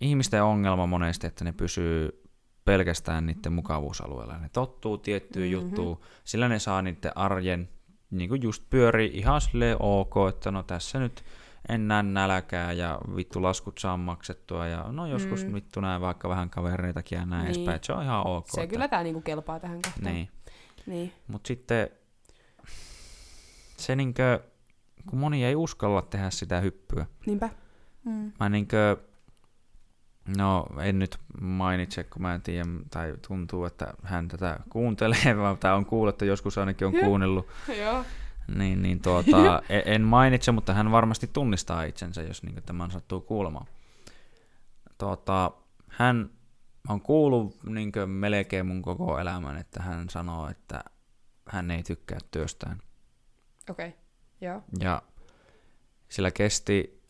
[0.00, 2.22] ihmisten ongelma monesti, että ne pysyy
[2.64, 4.38] pelkästään niiden mukavuusalueella.
[4.38, 5.54] Ne tottuu tiettyyn Mhm.
[5.56, 5.68] mm-hmm.
[5.68, 7.68] juttuun, sillä ne saa niiden arjen
[8.10, 11.24] niin kuin just pyöri ihan silleen ok, että no tässä nyt
[11.70, 15.54] en näe nälkää ja vittu laskut saa maksettua ja no joskus Mm.
[15.54, 17.54] vittu näen vaikka vähän kavereitakin ja näin Niin.
[17.54, 18.46] edespäin, että se on ihan ok.
[18.50, 20.14] Se että, kyllä tää niinku kelpaa tähän kohtaan.
[20.14, 20.28] Niin,
[20.86, 21.12] Niin.
[21.28, 21.88] mutta sitten
[23.76, 24.40] se niinkö,
[25.10, 27.50] kun moni ei uskalla tehdä sitä hyppyä, Niinpä.
[28.04, 28.32] Mm.
[28.40, 28.96] Mä niinkö,
[30.36, 35.58] no en nyt mainitse, kun mä en tiedä, tai tuntuu, että hän tätä kuuntelee, vaan-
[35.58, 37.46] tai on kuullut, että joskus ainakin on kuunnellut,
[37.78, 38.04] Joo.
[38.54, 43.20] Niin, niin tuota, en, en mainitse, mutta hän varmasti tunnistaa itsensä, jos niin tämän sattuu
[43.20, 43.66] kuulemaan.
[44.98, 45.50] Tuota,
[45.88, 46.30] hän
[46.88, 50.84] on kuullut niin melkein mun koko elämän, että hän sanoo, että
[51.48, 52.78] hän ei tykkää työstään.
[53.70, 53.88] Okei.
[53.88, 54.00] Okay.
[54.40, 54.62] Joo.
[54.80, 55.02] Ja
[56.08, 57.02] sillä kesti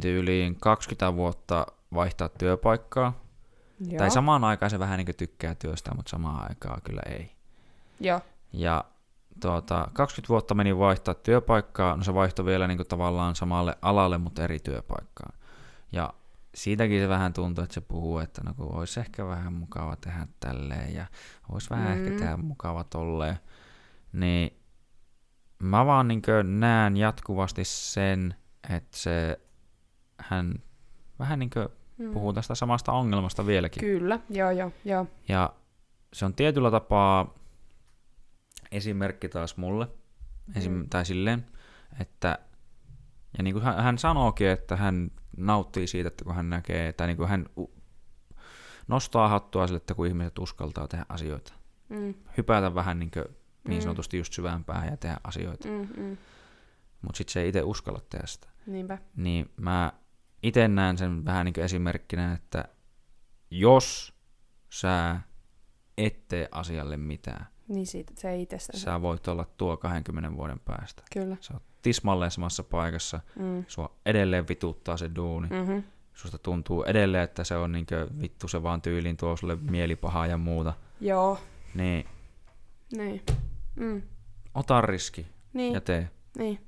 [0.00, 3.24] tyyliin 20 vuotta vaihtaa työpaikkaa.
[3.80, 3.98] Joo.
[3.98, 7.32] Tai samaan aikaan se vähän niin tykkää työstä, mutta samaan aikaan kyllä ei.
[8.00, 8.20] Joo.
[8.52, 8.84] Ja
[9.40, 14.18] tuota, 20 vuotta meni vaihtaa työpaikkaa, no se vaihtoi vielä niin kuin tavallaan samalle alalle,
[14.18, 15.38] mutta eri työpaikkaan.
[15.92, 16.14] Ja
[16.54, 20.26] siitäkin se vähän tuntuu, että se puhuu, että no kun olisi ehkä vähän mukava tehdä
[20.40, 21.06] tälleen ja
[21.52, 22.04] olisi vähän mm.
[22.04, 23.38] ehkä tehdä mukava tolleen.
[24.12, 24.58] Niin
[25.58, 28.34] mä vaan niin näen jatkuvasti sen,
[28.70, 29.40] että se
[30.18, 30.54] hän
[31.18, 31.50] vähän niin
[31.98, 32.12] mm.
[32.12, 33.80] puhuu tästä samasta ongelmasta vieläkin.
[33.80, 35.06] Kyllä, joo, joo, joo.
[35.28, 35.52] Ja
[36.12, 37.34] se on tietyllä tapaa
[38.72, 39.88] esimerkki taas mulle,
[40.54, 40.88] esim, mm.
[40.88, 41.46] tai silleen,
[42.00, 42.38] että
[43.38, 47.06] ja niin kuin hän, hän sanookin, että hän nauttii siitä, että kun hän näkee, tai
[47.06, 47.46] niin kuin hän
[48.88, 51.52] nostaa hattua sille, että kun ihmiset uskaltaa tehdä asioita.
[51.88, 52.14] Mm.
[52.36, 53.24] Hypätä vähän niin, kuin,
[53.68, 53.82] niin mm.
[53.82, 55.68] sanotusti just syvään päähän ja tehdä asioita.
[55.68, 56.16] Mm, mm.
[57.02, 58.48] Mutta sitten se ei itse uskalla tehdä sitä.
[58.66, 58.98] Niinpä.
[59.16, 59.92] Niin mä
[60.42, 62.64] itse näen sen vähän niin kuin esimerkkinä, että
[63.50, 64.14] jos
[64.70, 65.20] sä
[65.98, 68.76] et tee asialle mitään, niin siitä, se ei itsestä.
[68.76, 71.02] Sä voit olla tuo 20 vuoden päästä.
[71.12, 71.36] Kyllä.
[71.40, 73.20] Sä oot tismalleen samassa paikassa.
[73.38, 73.64] Mm.
[73.68, 75.48] Sua edelleen vituttaa se duuni.
[75.48, 75.82] Mm-hmm.
[76.14, 80.38] Susta tuntuu edelleen, että se on niinkö vittu se vaan tyyliin tuo sulle mielipahaa ja
[80.38, 80.72] muuta.
[81.00, 81.38] Joo.
[81.74, 82.04] Niin.
[82.96, 83.22] Niin.
[83.76, 84.02] Mm.
[84.54, 85.74] Ota riski niin.
[85.74, 86.10] ja tee.
[86.38, 86.58] Niin.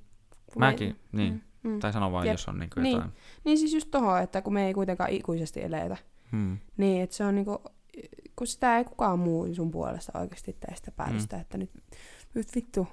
[0.53, 1.23] Kun Mäkin, me...
[1.23, 1.33] niin.
[1.33, 1.71] Mm.
[1.71, 1.81] Mm.
[1.81, 2.35] Tai sano vaan, Jep.
[2.35, 2.95] jos on niinku niin.
[2.95, 3.13] jotain.
[3.45, 5.97] Niin siis just tohon, että kun me ei kuitenkaan ikuisesti eletä.
[6.33, 6.59] Hmm.
[6.77, 7.63] Niin, että se on niinku
[8.37, 11.43] kun sitä ei kukaan muu sun puolesta oikeasti tee sitä päätöstä, mm.
[11.43, 11.71] että nyt,
[12.35, 12.89] nyt vittu,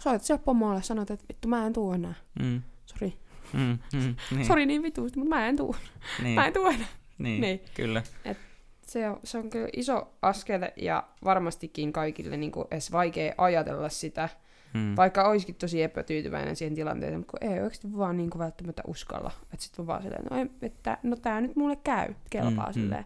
[0.00, 2.14] soitat siellä pomolle ja sanot, että vittu mä en tuu enää.
[2.42, 2.62] Mm.
[2.86, 3.18] Sori.
[3.52, 4.46] Mm, mm, niin.
[4.46, 5.76] Sori niin vitusti, mutta mä en tuu.
[6.22, 6.34] Niin.
[6.34, 6.88] Mä en tuu enää.
[7.18, 7.60] Niin, niin.
[7.74, 8.02] kyllä.
[8.24, 8.38] Et
[8.86, 13.88] se, on, se on kyllä iso askel ja varmastikin kaikille niin kuin edes vaikea ajatella
[13.88, 14.28] sitä,
[14.74, 14.96] hmm.
[14.96, 19.30] vaikka olisikin tosi epätyytyväinen siihen tilanteeseen, mutta kun ei oikeasti vaan niin kuin välttämättä uskalla.
[19.42, 22.74] Että sitten on vaan silleen, no, ei, että, no tää nyt mulle käy, kelpaa hmm.
[22.74, 23.04] silleen.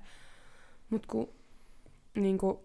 [0.90, 1.28] Mutta kun
[2.14, 2.58] niin kuin,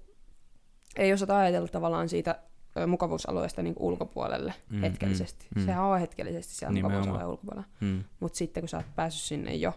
[0.96, 2.40] ei osata ajatella tavallaan siitä
[2.88, 5.48] mukavuusalueesta niin ulkopuolelle mm, hetkellisesti.
[5.56, 7.00] Mm, Sehän on hetkellisesti siellä Nimenomaan.
[7.00, 7.68] mukavuusalueen ulkopuolella.
[7.80, 8.04] Mm.
[8.20, 9.74] Mutta sitten kun sä oot päässyt sinne jo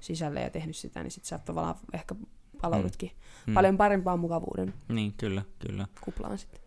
[0.00, 2.14] sisälle ja tehnyt sitä, niin sitten sä tavallaan ehkä
[2.60, 3.10] palaudutkin
[3.46, 3.54] mm.
[3.54, 5.86] paljon parempaan mukavuuden niin, kyllä, kyllä.
[6.00, 6.60] kuplaan sitten.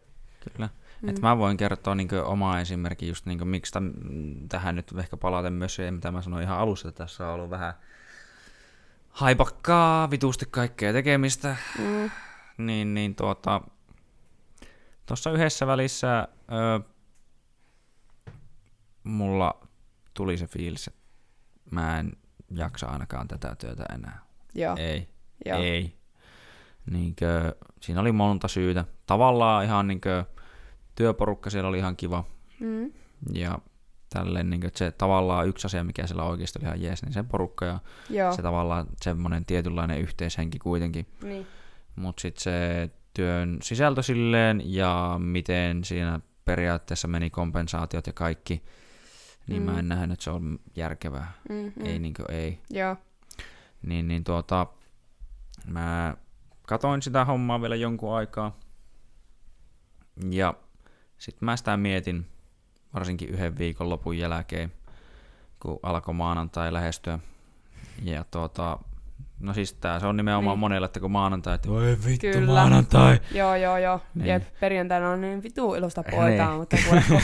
[0.53, 0.69] Kyllä.
[1.01, 1.09] Mm.
[1.09, 3.93] Et mä voin kertoa niin omaa esimerkki just niin kuin, miksi tämän,
[4.49, 7.49] tähän nyt ehkä palaten myös se, mitä mä sanoin ihan alussa, että tässä on ollut
[7.49, 7.73] vähän
[9.09, 11.55] haipakkaa, vitusti kaikkea tekemistä.
[11.79, 12.09] Mm
[12.59, 13.61] niin, niin tuota,
[15.05, 16.89] tuossa yhdessä välissä ö,
[19.03, 19.67] mulla
[20.13, 20.99] tuli se fiilis, että
[21.71, 22.11] mä en
[22.55, 24.19] jaksa ainakaan tätä työtä enää.
[24.55, 24.75] Joo.
[24.79, 25.09] Ei,
[25.45, 25.57] Joo.
[25.59, 25.93] ei.
[26.91, 28.85] Niinkö, siinä oli monta syytä.
[29.05, 30.25] Tavallaan ihan niinkö,
[30.95, 32.23] työporukka siellä oli ihan kiva.
[32.59, 32.91] Mm.
[33.33, 33.59] Ja
[34.13, 37.23] tälleen, niin kuin, se tavallaan yksi asia, mikä siellä oikeasti oli ihan jees, niin se
[37.23, 37.79] porukka ja
[38.09, 38.33] Joo.
[38.33, 41.05] se tavallaan semmoinen tietynlainen yhteishenki kuitenkin.
[41.23, 41.47] Niin.
[41.99, 48.63] Mutta sitten se työn sisältö silleen ja miten siinä periaatteessa meni kompensaatiot ja kaikki,
[49.47, 49.65] niin mm.
[49.65, 49.89] mä en mm.
[49.89, 51.31] nähnyt, että se on järkevää.
[51.49, 51.85] Mm-hmm.
[51.85, 52.59] Ei niinkö ei.
[52.69, 52.95] Joo.
[53.81, 54.67] Niin, niin tuota,
[55.65, 56.17] mä
[56.61, 58.59] katoin sitä hommaa vielä jonkun aikaa.
[60.31, 60.53] Ja
[61.17, 62.25] sitten mä sitä mietin,
[62.93, 64.73] varsinkin yhden viikon lopun jälkeen,
[65.59, 67.19] kun alkoi maanantai lähestyä.
[68.03, 68.79] Ja tuota,
[69.39, 70.59] No siis tää se on nimenomaan niin.
[70.59, 72.53] monelle, että kun maanantai, että voi vittu Kyllä.
[72.53, 73.19] maanantai.
[73.31, 74.01] Joo, joo, joo.
[74.15, 74.27] Niin.
[74.27, 76.59] Jep, perjantaina on niin vitu ilosta poikaa, niin.
[76.59, 77.21] mutta kun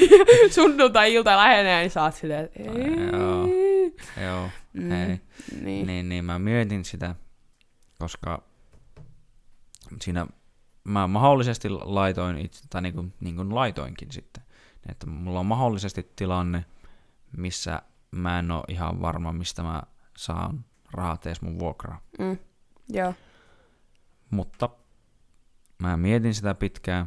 [0.54, 3.48] sunnuntai-ilta lähenee, niin saat silleen, että Joo,
[4.22, 4.92] joo, mm.
[4.92, 5.20] ei.
[5.62, 5.86] Niin.
[5.86, 7.14] niin, niin mä mietin sitä,
[7.98, 8.42] koska
[10.02, 10.26] siinä
[10.84, 14.42] mä mahdollisesti laitoin itse, tai niin kuin, niin kuin laitoinkin sitten,
[14.88, 16.64] että mulla on mahdollisesti tilanne,
[17.36, 19.82] missä mä en ole ihan varma, mistä mä
[20.16, 22.00] saan rahat edes mun vuokraa.
[22.18, 22.38] Mm.
[22.88, 23.14] Joo.
[24.30, 24.68] Mutta
[25.78, 27.06] mä mietin sitä pitkään.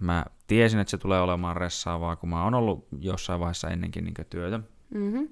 [0.00, 4.14] Mä tiesin, että se tulee olemaan ressaavaa, kun mä oon ollut jossain vaiheessa ennenkin niin
[4.30, 4.60] työtä.
[4.94, 5.28] Mm-hmm.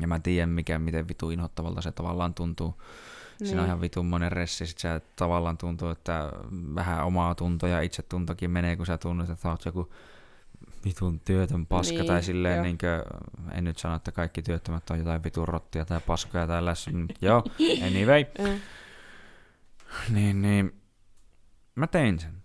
[0.00, 2.82] Ja mä tiedän, mikä, miten vitu inhottavalta se tavallaan tuntuu.
[3.40, 3.48] Niin.
[3.48, 6.32] Siinä on ihan vitun monen ressi, sit se tavallaan tuntuu, että
[6.74, 9.92] vähän omaa tuntoa ja itsetuntokin menee, kun sä tunnet, että oot joku
[10.84, 12.90] vitun työtön paska, niin, tai silleen, niin kuin,
[13.52, 17.26] en nyt sano, että kaikki työttömät on jotain vitun rottia tai paskoja tai lässä, mutta
[17.26, 17.44] joo,
[17.86, 18.24] anyway.
[18.38, 18.60] Mm.
[20.14, 20.72] Niin, niin,
[21.74, 22.42] mä tein sen.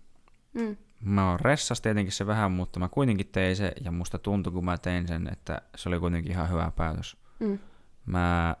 [0.54, 0.76] Mm.
[1.00, 4.64] Mä oon ressas tietenkin se vähän, mutta mä kuitenkin tein se, ja musta tuntui, kun
[4.64, 7.16] mä tein sen, että se oli kuitenkin ihan hyvä päätös.
[7.38, 7.58] Mm.
[8.06, 8.56] Mä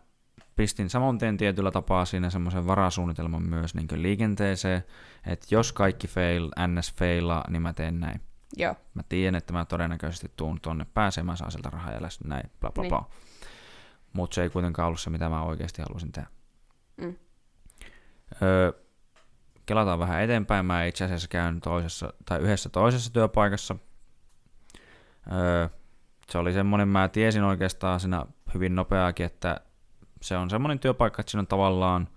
[0.56, 4.84] pistin saman tien tietyllä tapaa siinä semmoisen varasuunnitelman myös niin liikenteeseen,
[5.26, 8.20] että jos kaikki fail, ns failaa, niin mä teen näin.
[8.56, 8.74] Joo.
[8.94, 12.82] Mä tiedän, että mä todennäköisesti tuun tonne pääsemään, saan sieltä rahaa ja näin, bla bla
[12.82, 12.88] niin.
[12.90, 13.10] bla.
[14.12, 16.28] Mutta se ei kuitenkaan ollut se, mitä mä oikeasti halusin tehdä.
[16.96, 17.16] Mm.
[18.42, 18.72] Öö,
[19.66, 20.66] kelataan vähän eteenpäin.
[20.66, 23.76] Mä itse asiassa käyn toisessa, tai yhdessä toisessa työpaikassa.
[25.32, 25.68] Öö,
[26.30, 29.60] se oli semmoinen, mä tiesin oikeastaan siinä hyvin nopeakin, että
[30.22, 32.08] se on semmoinen työpaikka, että siinä on tavallaan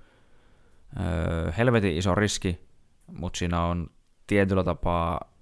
[1.00, 2.68] öö, helvetin iso riski,
[3.08, 3.90] mutta siinä on
[4.28, 5.34] tietyllä tapaa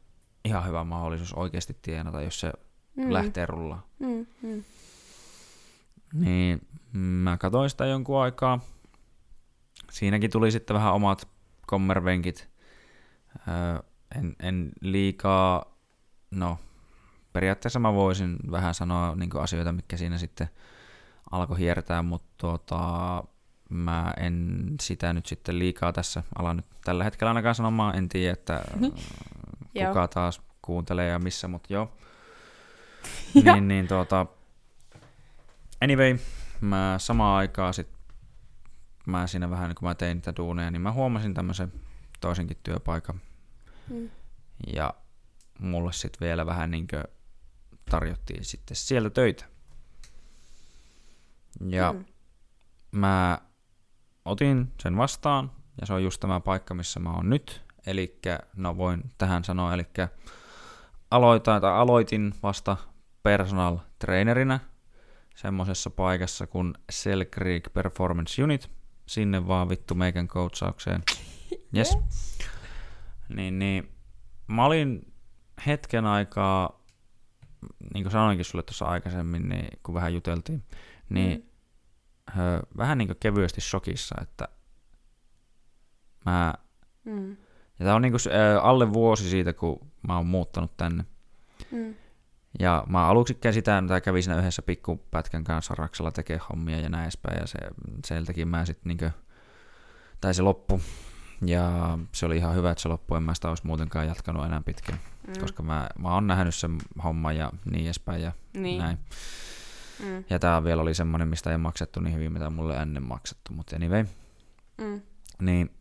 [0.48, 2.54] ihan hyvä mahdollisuus oikeasti tienata, jos se
[2.96, 3.14] mm.
[3.14, 3.84] lähtee rullaan.
[4.00, 4.64] Mm, mm.
[6.14, 8.60] Niin mä katsoin sitä jonkun aikaa.
[9.92, 11.28] Siinäkin tuli sitten vähän omat
[11.68, 12.50] kommervenkit.
[13.48, 13.80] Öö,
[14.16, 15.66] en, en liikaa,
[16.32, 16.58] no
[17.34, 20.50] periaatteessa mä voisin vähän sanoa niin asioita, mitkä siinä sitten
[21.32, 23.24] alkoi hiertää, mutta tuota,
[23.70, 27.96] mä en sitä nyt sitten liikaa tässä ala nyt tällä hetkellä ainakaan sanomaan.
[27.96, 28.64] En tiedä, että
[29.88, 31.98] kuka taas kuuntelee ja missä, mutta joo.
[33.34, 34.26] niin, niin tuota,
[35.82, 36.18] anyway,
[36.62, 37.90] mä samaan aikaan sit,
[39.06, 41.74] mä siinä vähän, kun mä tein niitä duuneja, niin mä huomasin tämmöisen
[42.20, 43.22] toisenkin työpaikan.
[43.90, 44.10] Mm.
[44.76, 44.94] Ja
[45.60, 46.88] mulle sitten vielä vähän niin
[47.90, 49.46] tarjottiin sitten sieltä töitä.
[51.70, 52.06] Ja mm.
[52.92, 53.42] mä
[54.26, 57.67] otin sen vastaan, ja se on just tämä paikka, missä mä oon nyt.
[57.88, 58.20] Eli
[58.56, 59.86] no voin tähän sanoa, eli
[61.12, 62.78] aloitan, tai aloitin vasta
[63.24, 64.60] personal trainerina
[65.36, 68.72] semmoisessa paikassa kuin Cell Creek Performance Unit.
[69.06, 71.04] Sinne vaan vittu meikän coachaukseen.
[71.78, 71.96] Yes.
[71.96, 72.38] yes.
[73.30, 73.92] Niin, niin.
[74.48, 75.14] Mä olin
[75.66, 76.84] hetken aikaa,
[77.94, 80.64] niin kuin sanoinkin sulle tuossa aikaisemmin, niin, kun vähän juteltiin,
[81.10, 81.50] niin
[82.36, 82.42] mm.
[82.78, 84.48] vähän niin kuin kevyesti shokissa, että
[86.26, 86.54] mä...
[87.04, 87.38] Mm.
[87.80, 91.06] Ja tää on niin kuin, äh, alle vuosi siitä, kun mä oon muuttanut tänne.
[91.72, 91.96] Mm.
[92.60, 97.04] Ja mä aluksi käsitään, tai kävin siinä yhdessä pikkupätkän kanssa Raksalla tekee hommia ja näin
[97.04, 97.58] edespäin, ja se,
[98.06, 99.12] sieltäkin mä sitten niinkö,
[100.22, 100.82] tai se loppu.
[101.46, 104.62] Ja se oli ihan hyvä, että se loppu, en mä sitä olisi muutenkaan jatkanut enää
[104.62, 105.34] pitkään, mm.
[105.40, 108.82] koska mä, mä oon nähnyt sen homman ja niin edespäin ja niin.
[108.82, 108.98] näin.
[110.04, 110.24] Mm.
[110.30, 113.76] Ja tää vielä oli semmonen, mistä ei maksettu niin hyvin, mitä mulle ennen maksettu, mutta
[113.76, 114.06] anyway.
[114.78, 115.02] Mm.
[115.42, 115.72] Niin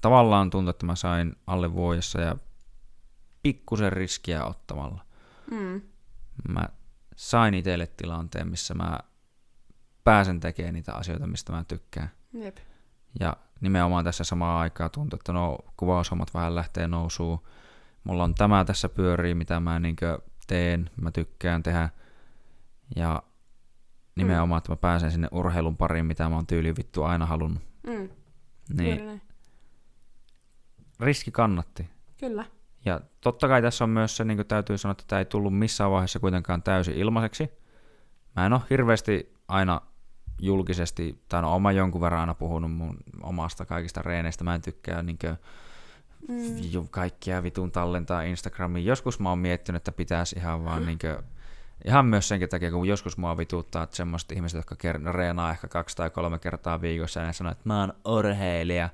[0.00, 2.36] tavallaan tuntui, että mä sain alle vuodessa ja
[3.42, 5.04] pikkusen riskiä ottamalla.
[5.50, 5.80] Mm.
[6.48, 6.68] Mä
[7.16, 8.98] sain itselle tilanteen, missä mä
[10.04, 12.10] pääsen tekemään niitä asioita, mistä mä tykkään.
[12.32, 12.56] Jep.
[13.20, 17.42] Ja nimenomaan tässä samaan aikaan tuntuu, että no kuvaushommat vähän lähtee nousuun.
[18.04, 19.96] Mulla on tämä tässä pyörii, mitä mä niin
[20.46, 21.88] teen, mä tykkään tehdä.
[22.96, 23.22] Ja
[24.16, 24.58] nimenomaan, mm.
[24.58, 27.62] että mä pääsen sinne urheilun pariin, mitä mä oon tyyli vittu aina halunnut.
[27.86, 28.08] Mm.
[28.76, 29.22] Niin
[31.00, 31.88] riski kannatti.
[32.20, 32.44] Kyllä.
[32.84, 35.58] Ja totta kai tässä on myös se, niin kuin täytyy sanoa, että tämä ei tullut
[35.58, 37.50] missään vaiheessa kuitenkaan täysin ilmaiseksi.
[38.36, 39.80] Mä en ole hirveästi aina
[40.40, 44.44] julkisesti, tai no oma jonkun verran aina puhunut mun omasta kaikista reeneistä.
[44.44, 45.36] Mä en tykkää niin kuin,
[46.28, 46.88] mm.
[46.90, 48.86] kaikkia vitun tallentaa Instagramiin.
[48.86, 50.86] Joskus mä oon miettinyt, että pitäisi ihan vaan mm.
[50.86, 51.16] niin kuin,
[51.84, 54.76] Ihan myös senkin takia, kun joskus mua vituttaa, että semmoiset ihmiset, jotka
[55.12, 58.88] reenaa ehkä kaksi tai kolme kertaa viikossa, ja ne sanoo, että mä oon urheilija.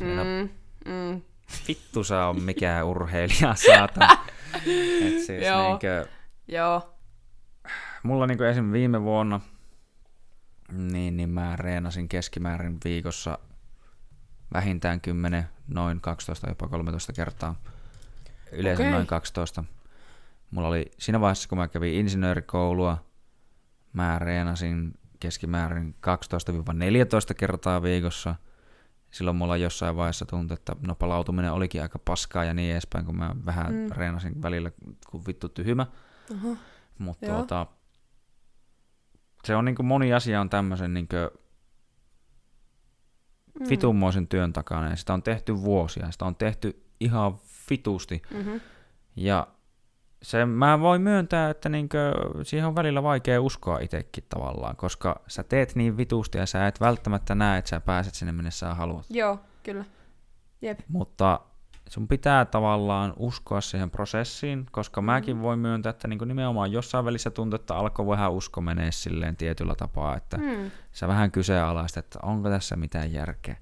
[0.00, 0.48] Mm,
[0.92, 1.22] mm
[1.68, 4.08] vittu sä on mikään urheilija, saatan.
[5.06, 5.68] Et siis Joo.
[5.68, 6.06] Niinkö,
[6.48, 6.96] Joo.
[8.02, 8.72] Mulla niinku esim.
[8.72, 9.40] viime vuonna,
[10.72, 13.38] niin, niin mä reenasin keskimäärin viikossa
[14.54, 17.54] vähintään 10, noin 12, jopa 13 kertaa.
[18.52, 18.92] Yleensä okay.
[18.92, 19.64] noin 12.
[20.50, 23.04] Mulla oli siinä vaiheessa, kun mä kävin insinöörikoulua,
[23.92, 25.94] mä reenasin keskimäärin
[27.30, 28.34] 12-14 kertaa viikossa–
[29.10, 33.16] silloin mulla jossain vaiheessa tuntui, että no palautuminen olikin aika paskaa ja niin edespäin, kun
[33.16, 33.90] mä vähän mm.
[33.90, 34.70] reenasin välillä,
[35.10, 35.86] kun vittu tyhmä.
[36.98, 37.66] Mutta tuota,
[39.44, 41.16] se on niinku moni asia on tämmöisen niinku
[43.60, 43.66] mm.
[43.66, 48.22] fitummoisen työn takana ja sitä on tehty vuosia, sitä on tehty ihan fitusti.
[48.30, 48.60] Mm-hmm.
[49.16, 49.46] Ja
[50.22, 55.42] se mä voin myöntää, että niinkö, siihen on välillä vaikea uskoa itsekin tavallaan, koska sä
[55.42, 59.06] teet niin vitusti ja sä et välttämättä näe, että sä pääset sinne minne sä haluat.
[59.10, 59.84] Joo, kyllä.
[60.62, 60.80] Jep.
[60.88, 61.40] Mutta
[61.88, 65.04] sun pitää tavallaan uskoa siihen prosessiin, koska mm.
[65.04, 69.36] mäkin voin myöntää, että niin nimenomaan jossain välissä tuntuu, että alkoi vähän usko menee silleen
[69.36, 70.70] tietyllä tapaa, että mm.
[70.92, 73.56] sä vähän kyseenalaistat, että onko tässä mitään järkeä.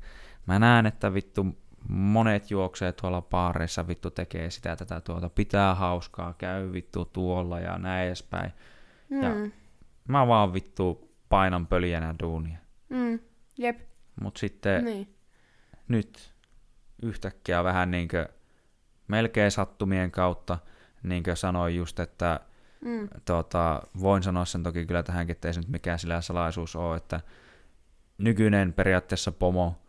[0.46, 1.46] Mä näen, että vittu
[1.88, 7.78] monet juoksee tuolla paareissa, vittu tekee sitä tätä tuota, pitää hauskaa, käy vittu tuolla ja
[7.78, 8.52] näin edespäin.
[9.08, 9.22] Mm.
[9.22, 9.30] Ja
[10.08, 12.58] mä vaan vittu painan pöljänä duunia.
[12.88, 13.18] Mm.
[13.58, 13.80] Jep.
[14.20, 15.14] Mut sitten niin.
[15.88, 16.32] nyt
[17.02, 18.28] yhtäkkiä vähän niinkö
[19.08, 20.58] melkein sattumien kautta
[21.02, 22.40] niinkö sanoin just, että
[22.80, 23.08] mm.
[23.24, 26.96] tota, voin sanoa sen toki kyllä tähänkin, että ei se nyt mikään sillä salaisuus ole,
[26.96, 27.20] että
[28.18, 29.82] nykyinen periaatteessa pomo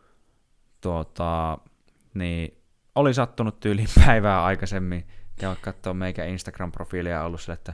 [0.82, 1.58] tuota,
[2.14, 2.64] niin
[2.96, 5.08] oli sattunut tyyliin päivää aikaisemmin
[5.40, 7.74] käydä katsoa meikä Instagram-profiilia ja ollut sille, että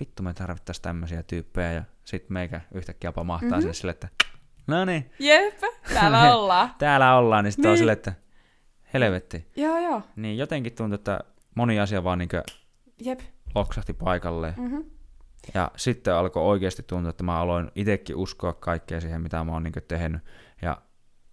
[0.00, 3.60] vittu me tarvittaisiin tämmöisiä tyyppejä ja sitten meikä yhtäkkiä pamahtaa mm-hmm.
[3.60, 4.08] sinne sille, että
[4.66, 5.58] no niin, Jep,
[5.94, 6.70] täällä ollaan.
[6.78, 7.78] täällä ollaan, niin sitten on Niin.
[7.78, 8.12] sille, että
[8.94, 9.46] helvetti.
[9.56, 10.02] joo, joo.
[10.16, 11.20] Niin jotenkin tuntuu, että
[11.54, 12.28] moni asia vaan niin
[13.04, 13.20] Jep.
[13.54, 14.54] loksahti paikalleen.
[14.56, 14.84] Mm-hmm.
[15.54, 19.62] Ja sitten alkoi oikeasti tuntua, että mä aloin itsekin uskoa kaikkea siihen, mitä mä oon
[19.62, 20.22] niin tehnyt.
[20.62, 20.82] Ja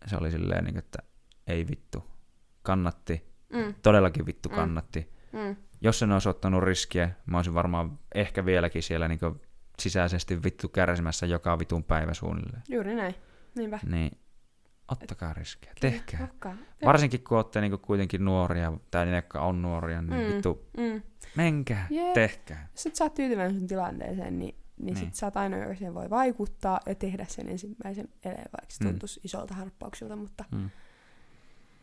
[0.05, 0.99] se oli silleen, niin että
[1.47, 2.03] ei vittu,
[2.63, 3.73] kannatti, Mm.
[3.81, 4.55] todellakin vittu Mm.
[4.55, 5.09] kannatti.
[5.31, 5.55] Mm.
[5.81, 9.19] Jos en olisi ottanut riskiä, mä olisin varmaan ehkä vieläkin siellä niin
[9.79, 12.63] sisäisesti vittu kärsimässä joka vitun päivä suunnilleen.
[12.69, 13.15] Juuri näin.
[13.55, 13.79] Niinpä.
[13.89, 14.11] Niin
[14.91, 16.19] ottakaa riskejä, tehkää.
[16.19, 16.55] Rokkaa.
[16.85, 20.33] Varsinkin kun olette niinku kuitenkin nuoria, tai ne, jotka on nuoria, niin Mm.
[20.33, 21.01] vittu, Mm.
[21.35, 22.13] menkää, Jep.
[22.13, 22.67] tehkää.
[22.71, 24.97] Jos et sä oot tyytyväinen sun tilanteeseen, niin, niin, Niin.
[24.97, 28.83] sit sä oot ainoa, joka siihen voi vaikuttaa ja tehdä sen ensimmäisen eleen, vaikka se
[28.83, 28.89] Mm.
[28.89, 30.69] tuntuisi isolta harppauksilta, mutta, Mm.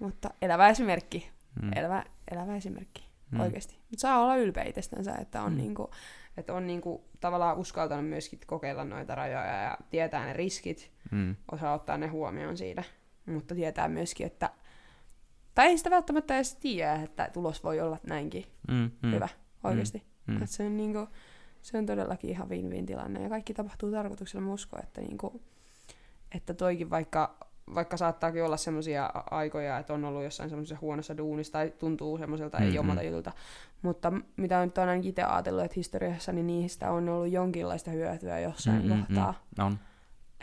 [0.00, 1.30] Mutta elävä esimerkki.
[1.62, 1.70] Mm.
[1.76, 3.40] Elävä, elävä esimerkki, Mm.
[3.40, 3.74] oikeasti.
[3.90, 5.58] Mutta saa olla ylpeä itsestänsä, että on, Mm.
[5.58, 5.90] niinku,
[6.36, 11.36] että on niinku, tavallaan uskaltanut myöskin kokeilla noita rajoja ja tietää ne riskit, Mm.
[11.52, 12.84] osaa ottaa ne huomioon siitä.
[13.26, 14.50] Mutta tietää myöskin, että
[15.54, 18.90] tai ei sitä välttämättä edes tiedä, että tulos voi olla näinkin Mm.
[19.02, 19.12] mm.
[19.12, 19.28] Hyvä
[19.64, 19.98] oikeasti.
[20.26, 20.34] Mm.
[20.34, 20.42] Mm.
[20.42, 21.08] Että se, on niinku,
[21.62, 24.46] se on todellakin ihan win-win tilanne ja kaikki tapahtuu tarkoituksella.
[24.46, 25.42] Mä uskon, että, niinku,
[26.36, 31.52] että toikin vaikka, vaikka saattaakin olla semmoisia aikoja, että on ollut jossain semmoisessa huonossa duunissa
[31.52, 33.32] tai tuntuu semmoiselta Mm, ei omalta jutulta.
[33.82, 38.38] Mutta mitä nyt on ainakin itse ajatellut, että historiassa niin niistä on ollut jonkinlaista hyötyä
[38.40, 39.34] jossain Mm, mm, mm, kohtaa.
[39.58, 39.78] On.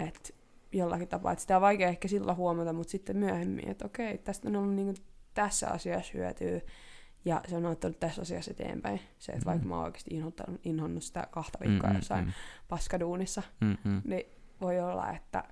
[0.08, 0.30] Että
[0.72, 4.48] jollakin tapaa, että sitä on vaikea ehkä silloin huomata, mutta sitten myöhemmin, että okei, tästä
[4.50, 4.94] on ollut niinku
[5.34, 6.62] tässä asiassa hyötyä
[7.26, 9.00] ja se on auttanut tässä asiassa eteenpäin.
[9.20, 9.50] Se, että Mm.
[9.50, 10.22] vaikka mä oon oikeasti
[10.64, 12.32] inhonnut sitä kahta viikkoa Mm, mm, jossain mm.
[12.68, 14.24] paskaduunissa, Mm, mm, niin
[14.62, 15.44] voi olla, että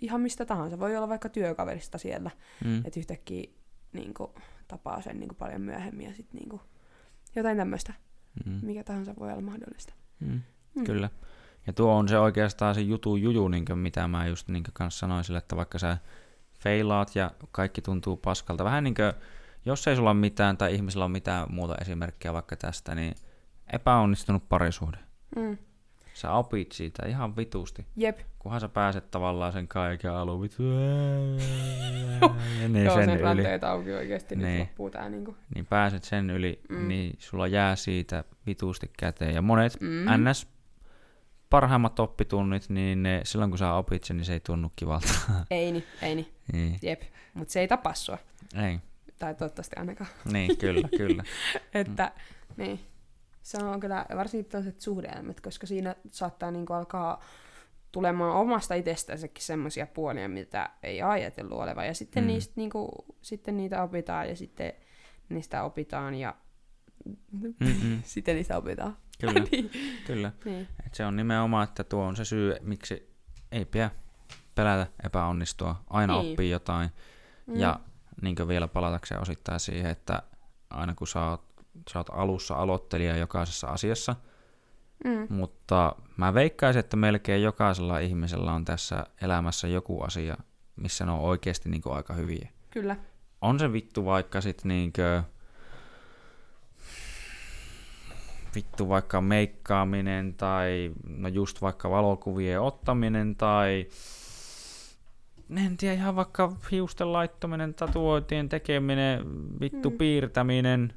[0.00, 0.78] ihan mistä tahansa.
[0.78, 2.30] Voi olla vaikka työkaverista siellä,
[2.64, 2.78] mm.
[2.84, 3.50] että yhtäkkiä
[3.92, 4.30] niin kuin,
[4.68, 6.62] tapaa sen niin kuin, paljon myöhemmin ja sitten niin kuin,
[7.36, 7.94] jotain tämmöistä.
[8.46, 8.60] Mm.
[8.62, 9.94] Mikä tahansa voi olla mahdollista.
[10.20, 10.40] Mm.
[10.74, 10.84] Mm.
[10.84, 11.10] Kyllä.
[11.66, 15.24] Ja tuo on se oikeastaan se jutu juju, niin mitä mä just niin kanssa sanoin
[15.24, 15.98] sille, että vaikka sä
[16.60, 19.12] feilaat ja kaikki tuntuu paskalta, vähän niin kuin,
[19.64, 23.14] jos ei sulla ole mitään tai ihmisellä on mitään muuta esimerkkiä vaikka tästä, niin
[23.72, 24.98] epäonnistunut parisuhde.
[25.36, 25.58] Mm.
[26.16, 27.86] Sä opit siitä ihan vitusti.
[27.96, 30.62] Jep, Kunhan sä pääset tavallaan sen kaiken alun vittu.
[32.62, 33.22] ja niin joo, sen sen yli.
[33.22, 34.48] ranteet auki oikeasti, Niin.
[34.48, 35.36] nyt loppuu tää niinku.
[35.54, 36.88] Niin pääset sen yli, Mm.
[36.88, 39.34] niin sulla jää siitä vitusti käteen.
[39.34, 40.04] Ja monet Mm.
[40.30, 40.46] ns.
[41.50, 45.08] parhaimmat oppitunnit, niin ne, silloin kun sä opit sen, niin se ei tunnu kivalta.
[45.50, 46.28] Ei niin, ei niin.
[46.52, 46.78] niin.
[46.82, 47.02] Jep,
[47.34, 48.18] mutta se ei tapa sua.
[48.66, 48.78] Ei.
[49.18, 50.10] Tai toivottavasti ainakaan.
[50.32, 51.22] Niin, kyllä, kyllä.
[51.74, 52.12] että,
[52.56, 52.80] niin.
[53.46, 57.22] Se on kyllä varsinkin tällaiset suhdeelämät, koska siinä saattaa niinku alkaa
[57.92, 61.86] tulemaan omasta itsestänsäkin semmoisia puolia, mitä ei ajatellut olevan.
[61.86, 62.26] Ja sitten, Mm.
[62.26, 62.32] mm.
[62.32, 64.72] niistä, niinku, sitten niitä opitaan ja sitten
[65.28, 66.34] niistä opitaan ja
[67.32, 68.02] Mm-mm.
[68.14, 68.96] sitten niistä opitaan.
[69.20, 69.70] Kyllä, niin.
[70.06, 70.32] kyllä.
[70.44, 70.68] niin.
[70.86, 73.14] Et se on nimenomaan, että tuo on se syy, miksi
[73.52, 73.90] ei pidä
[74.54, 75.84] pelätä epäonnistua.
[75.90, 76.32] Aina Niin.
[76.32, 76.90] oppii jotain.
[77.46, 77.56] Mm.
[77.56, 77.80] Ja
[78.22, 80.22] niin vielä palatakseen osittain siihen, että
[80.70, 81.55] aina kun sä oot,
[81.92, 84.16] sä oot alussa aloittelija jokaisessa asiassa,
[85.04, 85.26] Mm.
[85.28, 90.36] mutta mä veikkaisin, että melkein jokaisella ihmisellä on tässä elämässä joku asia,
[90.76, 92.48] missä ne on oikeasti niin aika hyviä.
[92.70, 92.96] Kyllä.
[93.40, 95.22] On se vittu vaikka sit niinkö
[98.54, 103.86] vittu vaikka meikkaaminen tai no just vaikka valokuvien ottaminen tai
[105.66, 109.20] en tiedä ihan vaikka hiusten laittaminen, tatuointien tekeminen,
[109.60, 109.98] vittu Mm.
[109.98, 110.94] piirtäminen,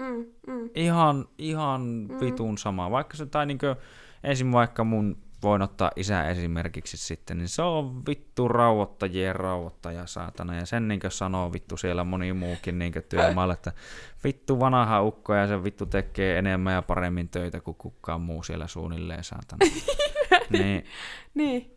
[0.00, 0.24] Mm.
[0.54, 0.70] Mm.
[0.74, 2.20] ihan, ihan Mm.
[2.20, 2.90] vitun sama.
[2.90, 3.76] Vaikka se, tai niinkö,
[4.24, 4.52] esim.
[4.52, 10.54] vaikka mun voin ottaa isä esimerkiksi sitten, niin se on vittu rauhoittajien rauhoittaja, saatana.
[10.56, 13.72] Ja sen niinkö sanoo vittu siellä moni muukin niinkö työmaalla, että
[14.24, 18.66] vittu vanha ukko ja se vittu tekee enemmän ja paremmin töitä kuin kukaan muu siellä
[18.66, 19.58] suunnilleen, saatana.
[20.50, 20.84] niin
[21.34, 21.76] Niin.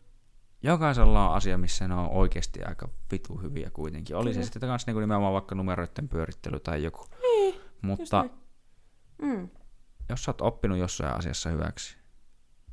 [0.62, 4.16] jokaisella on asia, missä ne on oikeasti aika vitu hyviä kuitenkin.
[4.16, 4.44] Oli se Kyllä.
[4.44, 7.06] sitten kanssa niinku nimenomaan vaikka numeroiden pyörittely tai joku.
[7.84, 8.24] Mutta.
[9.22, 9.48] Mm.
[10.08, 11.96] jos sä oot oppinut jossain asiassa hyväksi,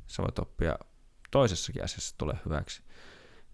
[0.06, 0.78] sä voit oppia
[1.30, 2.82] toisessakin asiassa tulee hyväksi.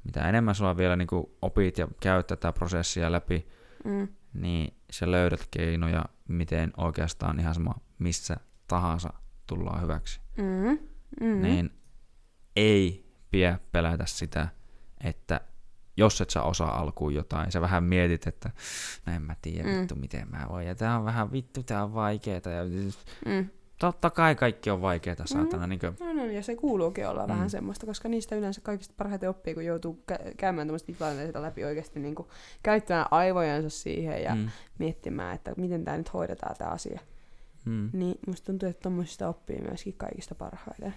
[0.05, 1.09] Mitä enemmän sulla vielä niin
[1.43, 3.48] opit ja käyt tätä prosessia läpi,
[3.85, 4.09] Mm.
[4.35, 8.36] niin sä löydät keinoja, miten oikeastaan ihan sama missä
[8.68, 9.12] tahansa
[9.47, 10.20] tullaan hyväksi.
[10.36, 10.78] Mm.
[11.20, 11.43] Mm.
[11.43, 11.70] Niin
[12.56, 14.48] ei pidä pelätä sitä,
[15.05, 15.40] että
[15.98, 18.50] jos et sä osaa alkuun jotain, sä vähän mietit, että
[19.06, 19.78] no en mä tiedä Mm.
[19.80, 22.62] vittu miten mä voin, ja tää on vähän vittu, tää on vaikeeta, ja
[23.26, 23.48] Mm.
[23.78, 25.66] totta kai kaikki on vaikeaa, saatana.
[25.66, 25.70] Mm.
[25.70, 27.26] Niin kuin, No, no, ja se kuuluukin olla mm.
[27.26, 27.34] Mm.
[27.34, 31.64] vähän semmoista, koska niistä yleensä kaikista parhaiten oppii, kun joutuu kä- käymään tämmöistä tilanteita läpi
[31.64, 32.28] oikeasti niin kuin
[32.62, 34.40] käyttämään aivojansa siihen ja mm.
[34.40, 34.48] mm,
[34.78, 37.00] miettimään, että miten tämä nyt hoidetaan tämä asia.
[37.64, 40.94] mm, Niin musta tuntuu, että tommosista oppii myöskin kaikista parhaiten.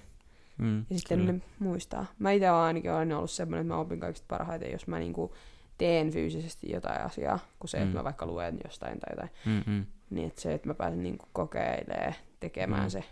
[0.62, 1.32] Mm, Ja sitten kyllä.
[1.32, 2.06] ne muistaa.
[2.20, 5.36] Mä itse olen ainakin aina ollut semmoinen, että mä opin kaikista parhaiten, jos mä niinku
[5.78, 7.98] teen fyysisesti jotain asiaa, kuin se, että Mm.
[7.98, 9.30] mä vaikka luen jostain tai jotain.
[9.46, 12.90] Mm, mm, Niin että se, että mä pääsen niinku kokeilemaan, tekemään Mm.
[12.90, 13.04] se.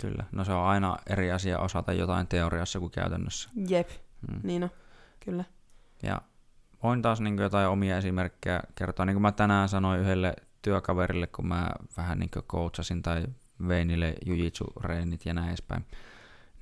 [0.00, 0.24] kyllä.
[0.32, 3.50] No se on aina eri asia osata jotain teoriassa kuin käytännössä.
[3.68, 3.88] Jep,
[4.32, 4.40] Mm.
[4.42, 4.70] niin on.
[5.24, 5.44] Kyllä.
[6.02, 6.20] Ja
[6.82, 9.06] voin taas niin jotain omia esimerkkejä kertoa.
[9.06, 13.24] Niin kuin mä tänään sanoin yhdelle työkaverille, kun mä vähän niin coachasin tai
[13.68, 15.84] vein niille jujitsu-reenit ja näin edespäin.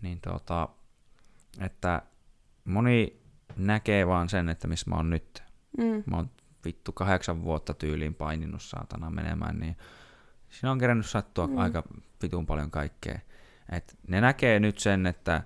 [0.03, 0.69] Niin tota,
[1.61, 2.03] että
[2.65, 3.21] moni
[3.57, 5.43] näkee vaan sen, että missä mä oon nyt.
[5.79, 6.03] Mm.
[6.07, 6.31] Mä oon
[6.65, 9.77] vittu kahdeksan vuotta tyyliin paininut saatana menemään, niin
[10.51, 11.59] siinä on kerännyt sattua Mm.
[11.59, 11.83] aika
[12.23, 13.19] vitun paljon kaikkea.
[13.73, 15.43] Et ne näkee nyt sen, että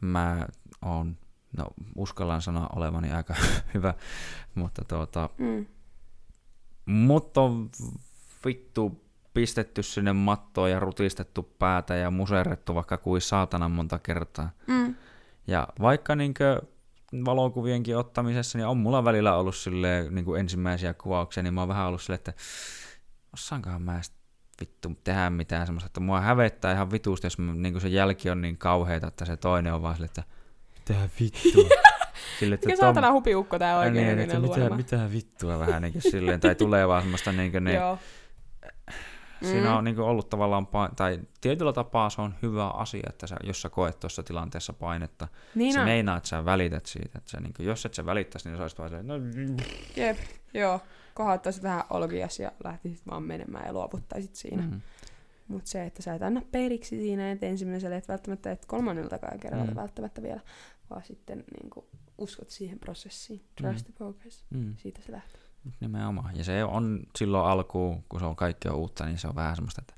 [0.00, 0.46] mä
[0.82, 1.16] oon,
[1.56, 1.66] no
[1.96, 3.34] uskallan sanoa olevani aika
[3.74, 3.94] hyvä,
[4.54, 5.66] mutta tuota, Mm.
[6.86, 7.70] mut on
[8.44, 14.50] vittu pistetty sinne mattoon ja rutistettu päätä ja muserrettu vaikka kuin saatana monta kertaa.
[14.66, 14.94] Mm.
[15.46, 16.62] Ja vaikka niinkö
[17.24, 21.68] valokuvienkin ottamisessa, niin on mulla välillä ollut silleen, niin kuin ensimmäisiä kuvauksia, niin mä oon
[21.68, 22.32] vähän ollut silleen, että
[23.34, 24.00] osaankohan mä
[24.60, 28.30] vittu tehdä mitään semmoista, että mua hävettää ihan vitusti, jos mä, niin kuin se jälki
[28.30, 30.22] on niin kauheita, että se toinen on vaan silleen, että
[30.78, 31.68] mitä vittua.
[32.38, 36.02] Sille, Mikä saatana hupiukko tää oikein niin, niin, että mitä, mitä vittua vähän niin kuin
[36.02, 37.98] silleen, tai tulee vaan semmoista niin kuin ne, Joo.
[39.42, 39.76] Siinä Mm.
[39.76, 43.62] on niin ollut tavallaan, pa- tai tietyllä tapaa se on hyvä asia, että sä, jos
[43.62, 45.84] sä koet tuossa tilanteessa painetta, Niin se on.
[45.84, 47.18] meinaa, että sä välität siitä.
[47.18, 49.14] Että sä, niin kuin, jos et sä välittäisi, niin sä olisit vaan silleen, no,
[49.96, 50.16] Jep,
[50.54, 50.80] joo.
[51.14, 54.62] Kohottaisit vähän olkias ja lähtisit vaan menemään ja luovuttaisit siinä.
[54.62, 54.70] Mm.
[54.70, 54.80] mm,
[55.48, 59.64] Mutta se, että sä et anna periksi siinä, että ensimmäiselle et välttämättä, et kolmanneltakaan kerralla
[59.70, 59.76] Mm.
[59.76, 60.40] välttämättä vielä,
[60.90, 61.86] vaan sitten niin kuin,
[62.18, 63.44] uskot siihen prosessiin.
[63.60, 64.44] Trust the progress.
[64.50, 65.41] mm, Siitä se lähtee.
[65.80, 66.36] Nimenomaan.
[66.36, 69.56] Ja se on silloin alkuun, kun se on kaikki on uutta, niin se on vähän
[69.56, 69.94] semmoista, että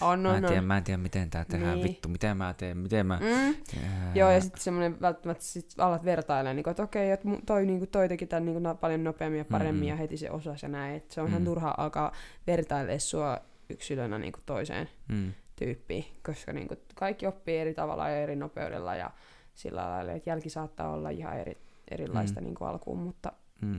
[0.00, 1.84] On, mä, en on, tiedä, mä en tiedä, miten tää tehdään, Niin.
[1.88, 3.18] vittu, miten mä teen, miten mä...
[3.20, 3.54] Mm.
[3.84, 7.88] Ää, Joo, ja sitten semmoinen välttämättä sit alat vertailemaan, niin että okei, että toi, niin
[7.88, 9.88] toi teki tämän niin kuin, paljon nopeammin ja paremmin Mm-mm.
[9.88, 10.96] ja heti se osasi ja näin.
[10.96, 11.44] Et se on ihan Mm.
[11.44, 12.12] turha alkaa
[12.46, 13.38] vertailemaan sua
[13.70, 18.36] yksilönä niin kuin toiseen Mm, tyyppiin, koska niin kuin, kaikki oppii eri tavalla ja eri
[18.36, 19.10] nopeudella ja
[19.54, 21.58] sillä lailla, että jälki saattaa olla ihan eri,
[21.90, 22.44] erilaista Mm.
[22.44, 23.76] niin kuin alkuun, mutta mm,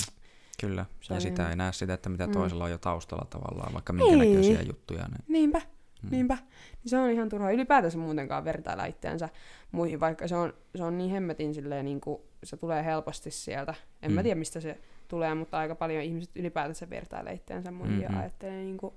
[0.62, 0.86] kyllä.
[1.02, 2.34] Se ja on sitä ei näe sitä, että mitä Mm.
[2.34, 4.30] toisella on jo taustalla tavallaan, vaikka minkä Ei.
[4.30, 5.08] näköisiä juttuja.
[5.08, 5.62] Niin, niinpä,
[6.04, 6.38] mm, niinpä.
[6.84, 9.30] Niin se on ihan turhaa ylipäätänsä muutenkaan vertailla itseänsä
[9.72, 13.74] muihin, vaikka se on, se on niin hemmetin silleen, niin kuin, se tulee helposti sieltä.
[14.02, 14.16] En mm.
[14.16, 18.14] mä tiedä, mistä se tulee, mutta aika paljon ihmiset ylipäätänsä vertailee itseänsä muihin Mm-mm.
[18.14, 18.94] ja ajattelee, niin kuin,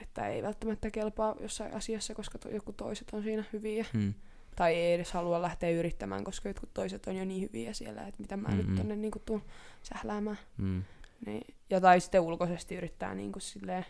[0.00, 3.86] että ei välttämättä kelpaa jossain asiassa, koska to, joku toiset on siinä hyviä.
[3.92, 4.14] Mm,
[4.58, 8.20] Tai ei edes halua lähteä yrittämään, koska jotkut toiset on jo niin hyviä siellä, että
[8.22, 8.66] mitä mä mm-hmm.
[8.66, 9.42] nyt tonne niin tuun
[9.82, 10.38] sähläämään.
[10.56, 10.82] mm,
[11.26, 13.84] Niin, ja tai sitten ulkoisesti yrittää niin kuin silleen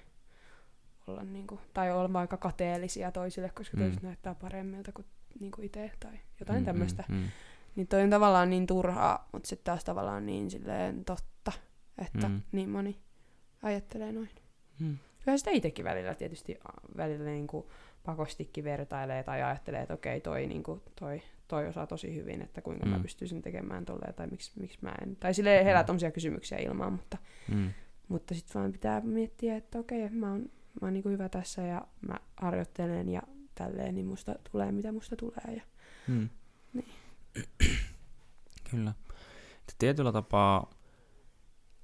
[1.06, 3.82] olla niin kuin, tai olla vaikka kateellisia toisille, koska Mm.
[3.82, 5.06] toiset näyttää paremmilta kuin,
[5.40, 7.04] niin kuin itse tai jotain mm, mm, tämmöistä.
[7.08, 7.28] Mm, mm,
[7.76, 11.52] Niin toi on tavallaan niin turhaa, mutta sitten taas tavallaan niin silleen totta,
[11.98, 12.42] että Mm.
[12.52, 12.98] niin moni
[13.62, 14.30] ajattelee noin.
[14.80, 16.58] mm, Kyllä sitä itsekin välillä tietysti
[16.96, 17.66] välillä niin kuin
[18.04, 22.60] pakostikin vertailee tai ajattelee, että okei, toi, niin kuin, toi, toi osaa tosi hyvin, että
[22.60, 22.90] kuinka mm.
[22.92, 25.16] mä pystyisin tekemään tolleen tai miksi, miksi mä en.
[25.16, 25.86] Tai sille herää Mm.
[25.86, 27.18] tommosia kysymyksiä ilmaan, mutta,
[27.48, 27.70] mm,
[28.08, 30.40] mutta sitten vaan pitää miettiä, että okei, mä oon,
[30.80, 33.22] mä oon niin kuin hyvä tässä ja mä harjoittelen ja
[33.54, 35.56] tälleen, niin musta tulee mitä musta tulee.
[35.56, 35.62] Ja...
[36.08, 36.28] Mm.
[36.72, 36.88] Niin.
[38.70, 38.92] Kyllä.
[39.68, 40.70] Et Tietyllä tapaa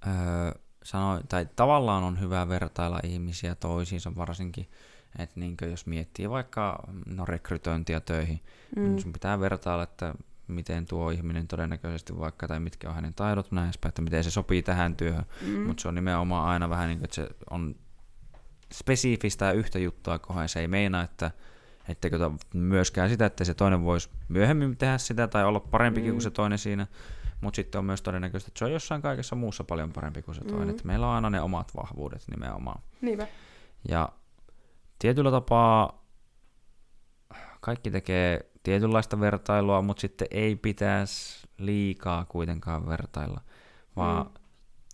[0.07, 0.13] öö,
[0.85, 4.69] sanoi, tai tavallaan on hyvä vertailla ihmisiä toisiinsa varsinkin,
[5.19, 8.41] että niinkö jos miettii vaikka no, rekrytointia töihin,
[8.77, 8.83] mm.
[8.83, 8.89] Mm.
[8.89, 10.15] niin sun pitää vertailla, että
[10.49, 14.31] miten tuo ihminen todennäköisesti vaikka, tai mitkä on hänen taidot näin edespäin, että miten se
[14.31, 15.61] sopii tähän työhön, Mm.
[15.61, 17.75] mutta se on nimenomaan aina vähän niin kuin, että se on
[18.73, 21.31] spesifistä ja yhtä juttua kohden, se ei meinaa, että
[21.89, 26.15] etteikö myöskään sitä, että se toinen voisi myöhemmin tehdä sitä tai olla parempikin mm.
[26.15, 26.87] Kuin se toinen siinä,
[27.41, 30.41] mutta sitten on myös todennäköistä, että se on jossain kaikessa muussa paljon parempi kuin se
[30.41, 30.71] toinen, Mm.
[30.71, 32.83] että meillä on aina ne omat vahvuudet nimenomaan.
[33.01, 33.27] Niinpä.
[33.89, 34.09] Ja
[35.05, 36.05] tietyllä tapaa
[37.61, 43.41] kaikki tekee tietynlaista vertailua, mutta sitten ei pitäisi liikaa kuitenkaan vertailla.
[43.97, 44.33] Vaan, Mm.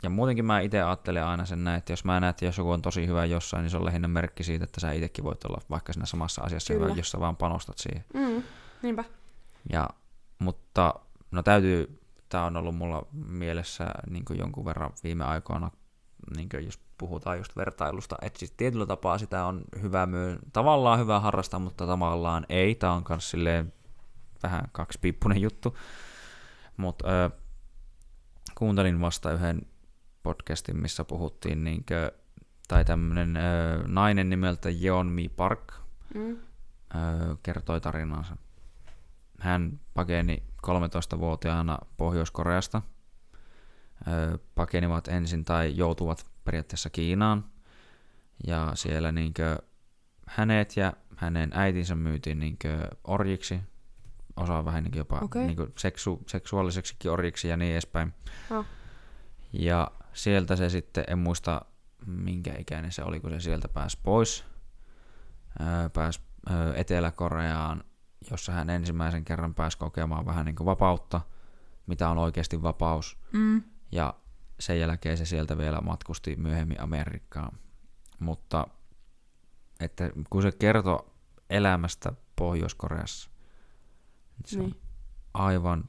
[0.02, 2.70] Ja muutenkin mä itse ajattelen aina sen näin, että jos mä näen, että jos joku
[2.70, 5.60] on tosi hyvä jossain, niin se on lähinnä merkki siitä, että sä itsekin voit olla
[5.70, 6.86] vaikka siinä samassa asiassa Kyllä.
[6.86, 8.04] hyvä, jos sä vaan panostat siihen.
[8.14, 8.42] Mm.
[8.82, 9.04] Niinpä.
[9.72, 9.88] Ja,
[10.38, 10.94] mutta
[11.30, 15.70] no täytyy, tämä on ollut mulla mielessä niin jonkun verran viime aikoina
[16.36, 21.20] niin jos puhutaan just vertailusta, että siis tietyllä tapaa sitä on hyvä myö, tavallaan hyvä
[21.20, 22.74] harrastaa, mutta tavallaan ei.
[22.74, 23.72] Tämä on myös silleen
[24.42, 25.76] vähän kaksipiippunen juttu.
[26.76, 27.30] Mutta
[28.55, 29.62] kuuntelin vasta yhden
[30.22, 32.12] podcastin, missä puhuttiin niinkö,
[32.68, 33.38] tai tämmöinen
[33.86, 35.72] nainen nimeltä Yeonmi Park
[36.14, 36.30] mm.
[36.30, 36.36] ö,
[37.42, 38.36] kertoi tarinansa.
[39.40, 42.82] Hän pakeni 13-vuotiaana Pohjois-Koreasta.
[44.55, 47.44] Pakenivat ensin tai joutuvat periaatteessa Kiinaan.
[48.47, 49.59] Ja siellä niinkö
[50.27, 53.60] hänet ja hänen äitinsä myytiin niinkö orjiksi
[54.36, 55.47] osa vähän niin jopa okay.
[55.47, 58.14] niin seksu, seksuaaliseksikin orjiksi ja niin edespäin.
[58.51, 58.64] Oh.
[59.52, 61.62] Ja sieltä se sitten, en muista
[62.06, 64.44] minkä ikäinen se oli, kun se sieltä pääsi pois.
[65.93, 66.20] Pääsi
[66.74, 67.85] Etelä-Koreaan,
[68.31, 71.20] jossa hän ensimmäisen kerran pääsi kokemaan vähän niin kuin vapautta,
[71.86, 73.18] mitä on oikeasti vapaus.
[73.32, 73.62] Mm.
[73.92, 74.14] Ja
[74.60, 77.58] sen jälkeen se sieltä vielä matkusti myöhemmin Amerikkaan.
[78.18, 78.66] Mutta
[79.80, 81.06] että kun se kertoi
[81.50, 83.30] elämästä Pohjois-Koreassa,
[84.46, 84.66] se niin.
[84.66, 84.80] on
[85.34, 85.84] aivan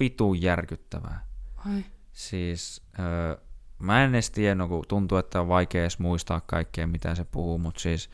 [0.00, 1.26] vitun järkyttävää.
[1.56, 1.84] Ai.
[2.12, 3.36] Siis öö,
[3.78, 7.58] mä en edes tiedä, kun tuntuu, että on vaikea edes muistaa kaikkea, mitä se puhuu,
[7.58, 8.10] mutta siis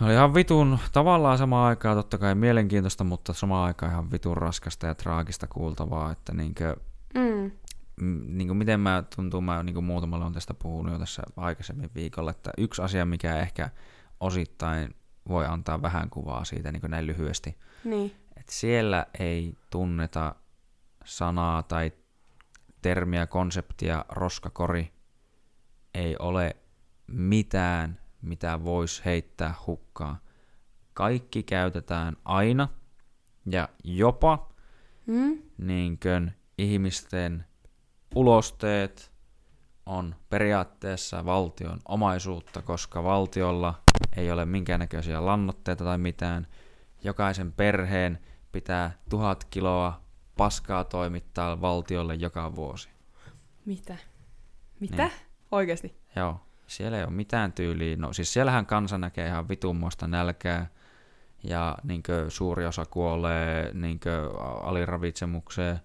[0.00, 4.86] oli ihan vitun tavallaan samaan aikaan totta kai mielenkiintoista, mutta samaan aikaan ihan vitun raskasta
[4.86, 6.76] ja traagista kuultavaa, että niinkö,
[7.14, 7.50] mm.
[8.26, 12.50] niinkö miten mä tuntuu, mä niinkö muutamalla on tästä puhunut jo tässä aikaisemmin viikolla, että
[12.58, 13.70] yksi asia, mikä ehkä
[14.20, 14.94] osittain
[15.28, 17.58] voi antaa vähän kuvaa siitä niin kuin näin lyhyesti.
[17.84, 18.12] Niin.
[18.36, 20.34] että siellä ei tunneta
[21.04, 21.92] sanaa tai
[22.82, 24.92] termiä, konseptia, roskakori.
[25.94, 26.56] Ei ole
[27.06, 30.16] mitään, mitä voisi heittää hukkaan.
[30.94, 32.68] Kaikki käytetään aina
[33.46, 34.52] ja jopa
[35.06, 35.42] hmm?
[35.58, 37.44] niinkön ihmisten
[38.14, 39.12] ulosteet
[39.86, 43.74] on periaatteessa valtion omaisuutta, koska valtiolla
[44.16, 46.46] ei ole minkäännäköisiä lannoitteita tai mitään.
[47.04, 48.18] Jokaisen perheen
[48.52, 50.00] pitää tuhat kiloa
[50.36, 52.88] paskaa toimittaa valtiolle joka vuosi.
[53.64, 53.96] Mitä?
[54.80, 55.02] Mitä?
[55.02, 55.12] Niin.
[55.52, 55.96] Oikeasti?
[56.16, 56.40] Joo.
[56.66, 57.96] Siellä ei ole mitään tyyliä.
[57.96, 60.66] No siis siellähän kansa näkee ihan vitummoista nälkää
[61.44, 64.30] ja niinkö, suuri osa kuolee niinkö,
[64.62, 65.80] aliravitsemukseen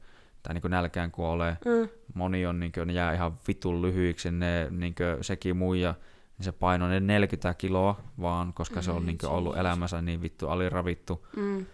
[0.45, 1.57] tai niinkö, nälkään kuolee.
[1.65, 1.89] Mm.
[2.13, 4.31] Moni on, niinkö, ne jää ihan vitun lyhyiksi.
[4.31, 5.95] Ne, niinkö, sekin muija
[6.37, 10.49] niin se paino ne 40 kiloa vaan, koska se on niin ollut elämänsä niin vittu
[10.49, 11.27] aliravittu.
[11.35, 11.65] Mm.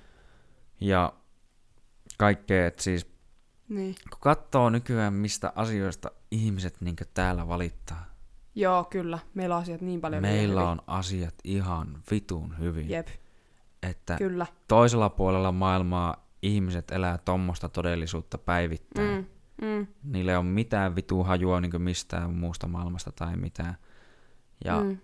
[0.81, 1.13] Ja
[2.17, 3.07] kaikkea, että siis
[3.69, 3.95] niin.
[4.09, 8.05] kun katsoo nykyään, mistä asioista ihmiset niin täällä valittaa.
[8.55, 9.19] Joo, kyllä.
[9.33, 10.71] Meillä on asiat niin paljon Meillä hyvin.
[10.71, 12.89] on asiat ihan vitun hyvin.
[12.89, 13.07] Jep.
[13.83, 14.45] Että kyllä.
[14.67, 19.29] toisella puolella maailmaa ihmiset elää tuommoista todellisuutta päivittäin.
[19.61, 19.67] Mm.
[19.67, 19.87] Mm.
[20.03, 23.77] Niillä ei ole mitään vitu hajua niin mistään muusta maailmasta tai mitään.
[24.65, 24.97] Ja mm.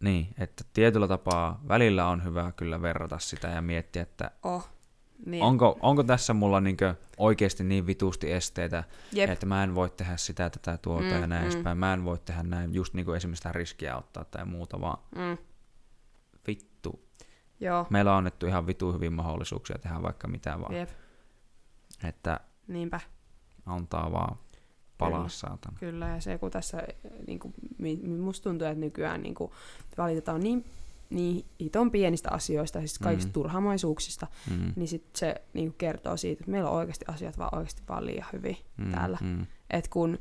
[0.00, 4.68] niin, että tietyllä tapaa välillä on hyvä kyllä verrata sitä ja miettiä, että oh.
[5.26, 5.42] Niin.
[5.42, 9.30] Onko, onko tässä mulla niinkö oikeasti niin vitusti esteitä, Jep.
[9.30, 11.50] että mä en voi tehdä sitä, tätä, tuota mm, ja näin mm.
[11.50, 11.78] edespäin.
[11.78, 14.98] Mä en voi tehdä näin, just niin kuin esimerkiksi sitä riskiä ottaa tai muuta, vaan
[15.16, 15.38] mm.
[17.62, 17.86] Joo.
[17.90, 20.74] Meillä on annettu ihan vitu hyvin mahdollisuuksia tehdä vaikka mitä vaan.
[20.74, 20.88] Jep.
[22.04, 23.00] Että Niinpä.
[23.66, 24.36] antaa vaan
[24.98, 25.76] palaa saatana.
[25.80, 26.82] Kyllä, ja se kun tässä,
[27.26, 27.54] niin kuin,
[28.20, 29.50] musta tuntuu, että nykyään niin kuin,
[29.98, 30.64] valitetaan niin
[31.10, 33.32] niin iton pienistä asioista, siis kaikista mm.
[33.32, 34.72] turhamaisuuksista, mm.
[34.76, 38.26] niin sit se niin kertoo siitä, että meillä on oikeasti asiat vaan oikeasti vaan liian
[38.32, 38.92] hyvin mm.
[38.92, 39.18] täällä.
[39.20, 39.46] Mm.
[39.70, 40.18] Et kun,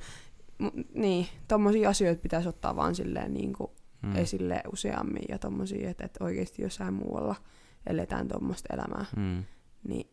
[0.94, 4.16] niin, tommosia asioita pitäisi ottaa vaan silleen niin kuin mm.
[4.16, 7.36] esille useammin ja tommosia, että, että oikeasti jossain muualla
[7.88, 9.44] eletään tuommoista elämää, mm.
[9.88, 10.12] niin,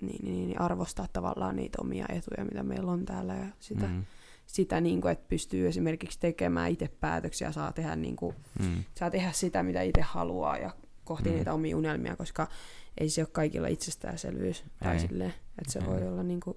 [0.00, 4.04] niin, niin, niin arvostaa tavallaan niitä omia etuja, mitä meillä on täällä ja sitä, mm
[4.46, 8.84] sitä, niin kuin, että pystyy esimerkiksi tekemään itse päätöksiä, saa tehdä, niin kuin, mm.
[8.94, 10.70] saa tehdä sitä, mitä itse haluaa ja
[11.04, 11.34] kohti mm.
[11.36, 12.46] niitä omia unelmia, koska
[12.98, 14.64] ei se ole kaikilla itsestäänselvyys.
[14.82, 15.86] Tai silleen, että se ei.
[15.86, 16.56] voi olla niin kuin,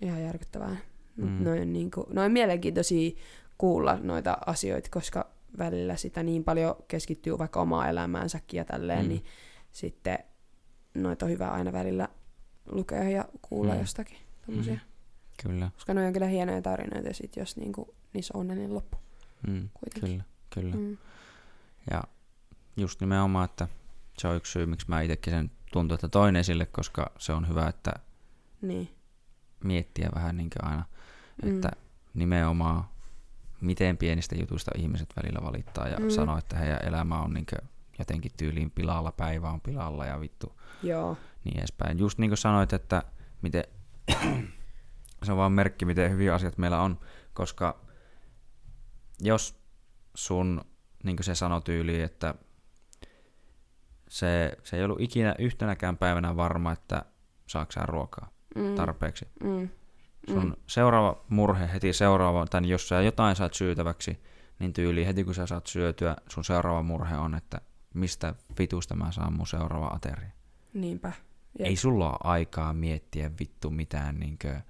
[0.00, 0.76] ihan järkyttävää.
[1.16, 1.44] Mm.
[1.44, 3.10] Noin, niin kuin, noin mielenkiintoisia
[3.58, 9.08] kuulla noita asioita, koska välillä sitä niin paljon keskittyy vaikka omaa elämäänsäkin ja tälleen, mm.
[9.08, 9.24] niin
[9.72, 10.18] sitten
[10.94, 12.08] noita on hyvä aina välillä
[12.66, 13.80] lukea ja kuulla mm.
[13.80, 14.18] jostakin.
[14.46, 14.74] Tommosia.
[14.74, 14.80] Mm.
[15.42, 15.70] Kyllä.
[15.74, 18.96] Koska ne on kyllä hienoja tarinoita, sit jos niinku, niissä on onnellinen loppu.
[19.46, 19.68] Mm,
[20.00, 20.76] kyllä, kyllä.
[20.76, 20.98] Mm.
[21.90, 22.02] Ja
[22.76, 23.68] just nimenomaan, että
[24.18, 27.48] se on yksi syy, miksi mä itsekin sen tuntuu, että toin esille, koska se on
[27.48, 27.92] hyvä, että
[28.62, 28.88] niin.
[29.64, 30.84] miettiä vähän niin aina,
[31.42, 31.54] mm.
[31.54, 31.70] että
[32.14, 32.84] nimenomaan
[33.62, 36.10] miten pienistä jutuista ihmiset välillä valittaa ja mm.
[36.10, 37.46] sanoo, että heidän elämä on niin
[37.98, 41.16] jotenkin tyyliin pilalla, päivä on pilalla ja vittu Joo.
[41.44, 41.98] niin edespäin.
[41.98, 43.02] Just niin kuin sanoit, että
[43.42, 43.64] miten
[45.22, 47.00] se on vaan merkki, miten hyviä asiat meillä on,
[47.34, 47.80] koska
[49.20, 49.62] jos
[50.14, 50.60] sun,
[51.04, 52.34] niin kuin se sanoi tyyli, että
[54.08, 57.04] se, se ei ollut ikinä yhtenäkään päivänä varma, että
[57.46, 58.74] saako ruokaa Mm.
[58.74, 59.28] tarpeeksi.
[59.44, 59.68] Mm.
[60.28, 60.52] Sun Mm.
[60.66, 64.18] seuraava murhe heti seuraava, tai jos sä jotain saat syytäväksi,
[64.58, 67.60] niin tyyli heti kun sä saat syötyä, sun seuraava murhe on, että
[67.94, 70.30] mistä vitusta mä saan mun seuraava ateria.
[70.74, 71.12] Niinpä.
[71.58, 71.68] Jep.
[71.68, 74.60] Ei sulla ole aikaa miettiä vittu mitään niinkö,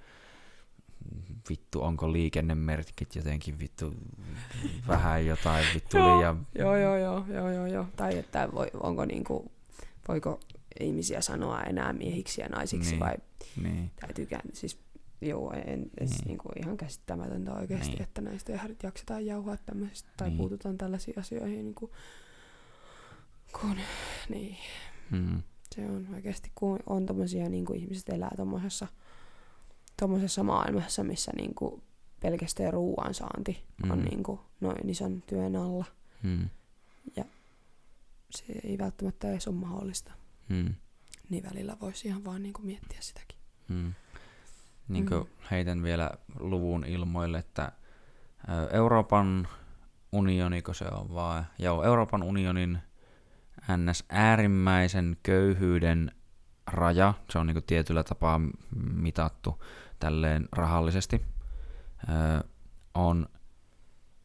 [1.50, 3.94] vittu onko liikennemerkit jotenkin vittu
[4.88, 6.16] vähän jotain vittu Joo.
[6.18, 7.86] liian, Joo, joo, joo, joo, joo, joo.
[7.96, 9.52] Tai että voi, onko niinku,
[10.08, 10.40] voiko
[10.80, 13.00] ihmisiä sanoa enää miehiksi ja naisiksi Niin.
[13.00, 13.14] vai
[13.62, 14.78] niin, täytyykään, siis
[15.23, 15.89] joo, en, en Niin.
[16.11, 16.27] niin.
[16.27, 18.03] niinku ihan käsittämätöntä oikeasti, Niin.
[18.03, 20.39] että näistä jaksetaan jauhaa tämmöisistä tai Niin.
[20.39, 21.90] puututaan tällaisiin asioihin, niin kuin,
[23.61, 23.77] kun,
[24.28, 24.57] niin,
[25.11, 25.43] mm,
[25.74, 28.86] se on oikeasti, kun on tommosia, niin kuin ihmiset elää tommosessa,
[30.01, 31.82] tommosessa maailmassa, missä niin kuin
[32.20, 33.90] pelkästään ruoan saanti mm.
[33.90, 34.05] on Mm.
[34.05, 35.85] niin kuin noin ison työn alla.
[36.23, 36.49] mm,
[38.31, 40.12] Se ei välttämättä edes ole mahdollista.
[40.49, 40.74] mm,
[41.31, 43.39] Niin välillä voisi ihan vaan niin kuin miettiä sitäkin.
[43.69, 43.93] mm.
[44.88, 45.26] Niin Mm.
[45.50, 47.72] heitän vielä luvun ilmoille, että
[48.72, 49.48] Euroopan
[50.12, 52.78] unioniko se on vaan, joo, Euroopan unionin
[53.76, 54.04] ns.
[54.09, 56.12] äärimmäisen köyhyyden
[56.66, 58.40] raja, se on niinku tietyllä tapaa
[58.94, 59.62] mitattu
[59.98, 61.22] tälleen rahallisesti,
[62.09, 62.44] ö,
[62.94, 63.26] on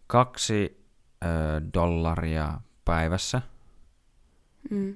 [0.08, 0.86] kaksi
[1.26, 1.28] ö,
[1.74, 3.42] dollaria päivässä.
[4.70, 4.96] Mm.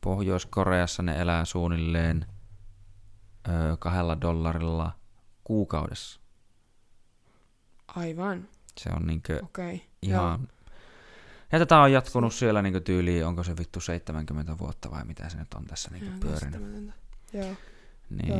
[0.00, 2.26] Pohjois-Koreassa ne elää suunnilleen
[3.48, 4.92] ö, kahdella dollarilla
[5.44, 6.20] kuukaudessa.
[7.88, 8.48] Aivan,
[8.78, 9.40] Se on niinkö.
[9.42, 9.78] Okay.
[10.02, 10.48] ihan...
[11.52, 15.38] Ja tätä on jatkunut siellä niinku tyyliin, onko se vittu 70 vuotta vai mitä se
[15.38, 16.90] nyt on tässä niinku Ihan pyörinyt.
[17.32, 17.54] Joo.
[18.10, 18.38] Niin, Joo.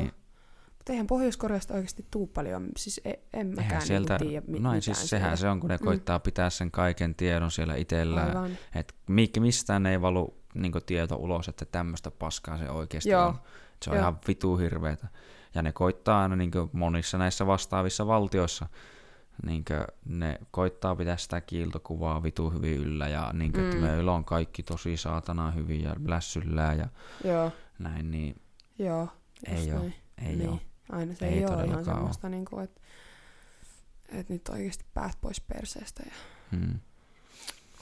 [0.78, 4.58] Mutta eihän Pohjois-Koreasta oikeasti tuu paljon, siis e- en mäkään eihän sieltä, niinku tiedä mi-
[4.60, 5.36] noin mitään siis sehän sieltä.
[5.40, 5.84] se on, kun ne Mm.
[5.84, 8.58] koittaa pitää sen kaiken tiedon siellä itsellään.
[8.74, 13.26] Että mi- mistään ei valu niinku tieto ulos, että tämmöistä paskaa se oikeasti Joo.
[13.26, 13.40] on.
[13.82, 14.02] Se on Joo.
[14.02, 15.08] ihan vitu hirveetä.
[15.54, 18.66] Ja ne koittaa aina niinku monissa näissä vastaavissa valtioissa,
[19.46, 19.72] niinku
[20.04, 23.64] ne koittaa pitää sitä kiiltokuvaa vitu hyvin yllä ja niinku, mm.
[23.64, 26.88] että meillä on kaikki tosi saatana hyvin ja lässyllään ja
[27.24, 28.40] Joo, näin, niin
[28.78, 29.08] joo.
[29.46, 29.94] Ei näin.
[30.26, 30.48] ei niin.
[30.48, 30.60] ole.
[30.92, 32.80] Aina se Ei ei, ole ihan semmoista, niinku, että
[34.08, 36.02] et nyt oikeasti päät pois perseestä.
[36.06, 36.12] Ja,
[36.50, 36.80] Hmm.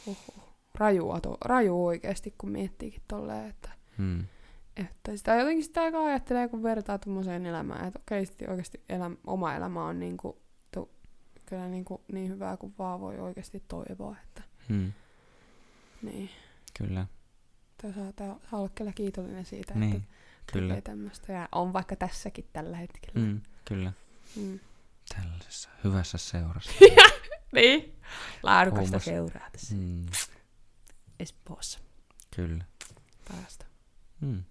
[0.07, 0.49] huhhuh.
[0.74, 4.24] Rajua, to, raju oikeasti, kun miettiikin tolleen, että, Hmm.
[4.79, 9.17] Että sitä jotenkin sitä aika ajattelee, kun vertaa tuommoiseen elämään, että okei, sitten oikeasti elämä,
[9.27, 10.91] oma elämä on niinku, to,
[11.47, 14.93] kyllä niinku niin hyvää kuin vaan voi oikeasti toivoa, että Hmm.
[16.03, 16.31] niin.
[16.79, 17.07] Kyllä,
[17.83, 20.75] Tää saa, olla kyllä kiitollinen siitä, niin, että kyllä.
[20.75, 21.33] tekee tämmöistä.
[21.33, 23.21] Ja on vaikka tässäkin tällä hetkellä.
[23.21, 23.41] Hmm.
[23.65, 23.93] Kyllä.
[24.37, 24.61] Mm.
[25.17, 26.73] Tällaisessa hyvässä seurassa.
[27.53, 27.97] Niin.
[28.43, 29.05] Laadukasta Huumas.
[29.05, 30.07] seuraa tässä Hmm.
[31.21, 31.79] Espoossa
[32.37, 32.65] Kyllä.
[33.29, 33.67] päästä.
[34.21, 34.43] Hmm.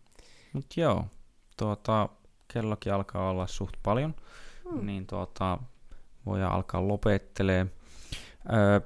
[0.58, 1.06] Mut joo,
[1.58, 2.10] tuota,
[2.54, 4.16] kellokin alkaa olla suht paljon,
[4.72, 4.86] Mm.
[4.86, 5.58] niin tuota,
[6.26, 7.66] voidaan alkaa lopettelee.
[8.54, 8.80] Öö,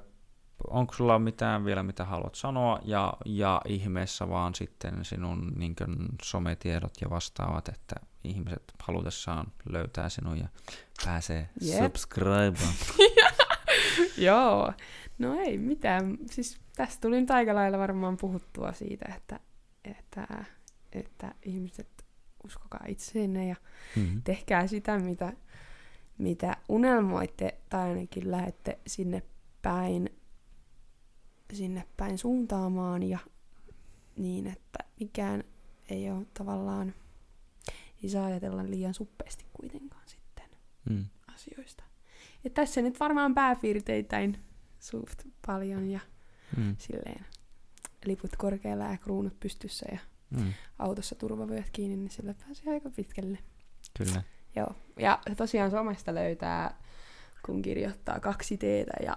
[0.70, 5.76] onko sulla mitään vielä, mitä haluat sanoa, ja, ja ihmeessä vaan sitten sinun niin
[6.22, 7.94] sometiedot ja vastaavat, että
[8.24, 10.48] ihmiset halutessaan löytää sinun ja
[11.04, 11.82] pääsee Jep.
[11.84, 12.74] subscribaan.
[14.16, 14.72] Joo.
[15.18, 16.18] No ei mitään.
[16.30, 19.40] Siis tästä tuli nyt aika lailla varmaan puhuttua siitä, että,
[19.84, 20.44] että,
[20.96, 21.88] että ihmiset
[22.44, 23.56] uskokaa itseenne ja
[23.96, 24.22] Mm-hmm.
[24.22, 25.32] tehkää sitä, mitä,
[26.18, 29.22] mitä unelmoitte, tai ainakin lähette sinne
[29.62, 30.10] päin,
[31.52, 33.18] sinne päin suuntaamaan, ja
[34.16, 35.44] niin, että mikään
[35.88, 36.94] ei ole tavallaan,
[38.02, 40.44] ei saa ajatella liian suppeasti kuitenkaan sitten
[40.90, 41.04] Mm.
[41.34, 41.84] asioista.
[42.44, 44.38] Ja tässä nyt varmaan pääpiirteittäin
[44.80, 46.00] suht paljon ja
[46.56, 46.76] Mm.
[46.78, 47.26] silleen
[48.04, 49.98] liput korkealla ja kruunut pystyssä ja
[50.36, 50.52] Mm.
[50.78, 53.38] autossa turvavyöt kiinni, niin sillä pääsee aika pitkälle.
[53.98, 54.22] Kyllä.
[54.56, 54.74] Joo.
[54.98, 56.78] Ja tosiaan somesta löytää,
[57.46, 58.62] kun kirjoittaa kaksi t
[59.02, 59.16] ja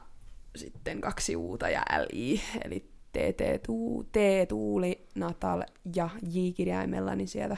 [0.55, 2.79] sitten kaksi uuta ja LI, eli
[3.11, 3.63] TT,
[4.11, 5.63] T, Tuuli, Natal
[5.95, 7.57] ja J-kirjaimella, niin sieltä,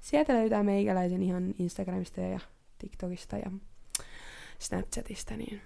[0.00, 2.40] sieltä löytää meikäläisen ihan Instagramista ja
[2.78, 3.50] TikTokista ja
[4.58, 5.62] Snapchatista, niin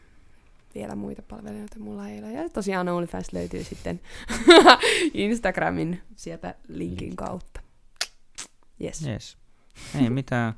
[0.74, 2.32] vielä muita palveluita mulla ei ole.
[2.32, 4.00] Ja tosiaan OnlyFans löytyy sitten
[5.14, 7.60] Instagramin sieltä linkin kautta.
[8.82, 9.06] Yes.
[9.06, 9.38] Yes.
[10.02, 10.54] Ei mitään.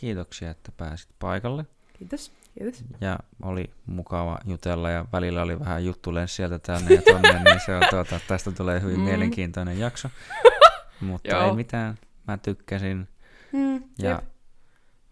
[0.00, 1.66] Kiitoksia, että pääsit paikalle.
[1.98, 2.32] Kiitos.
[2.58, 2.84] Kiitos.
[3.00, 7.74] Ja oli mukava jutella ja välillä oli vähän juttulen sieltä tänne ja tonne, niin se
[7.76, 9.04] on tuota, tästä tulee hyvin Mm.
[9.04, 10.08] mielenkiintoinen jakso.
[11.00, 11.44] Mutta Joo.
[11.46, 11.98] ei mitään,
[12.28, 13.08] mä tykkäsin
[13.52, 14.18] Mm, ja jep.
[14.20, 14.24] ei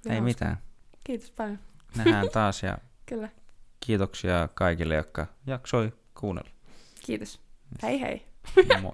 [0.09, 0.23] Hauska.
[0.25, 0.57] mitään.
[1.05, 1.59] Kiitos paljon.
[1.97, 3.29] Nähdään taas ja Kyllä.
[3.85, 6.51] Kiitoksia kaikille, jotka jaksoi kuunnella.
[7.07, 7.41] Kiitos.
[7.83, 8.23] Hei hei.
[8.83, 8.93] Moi.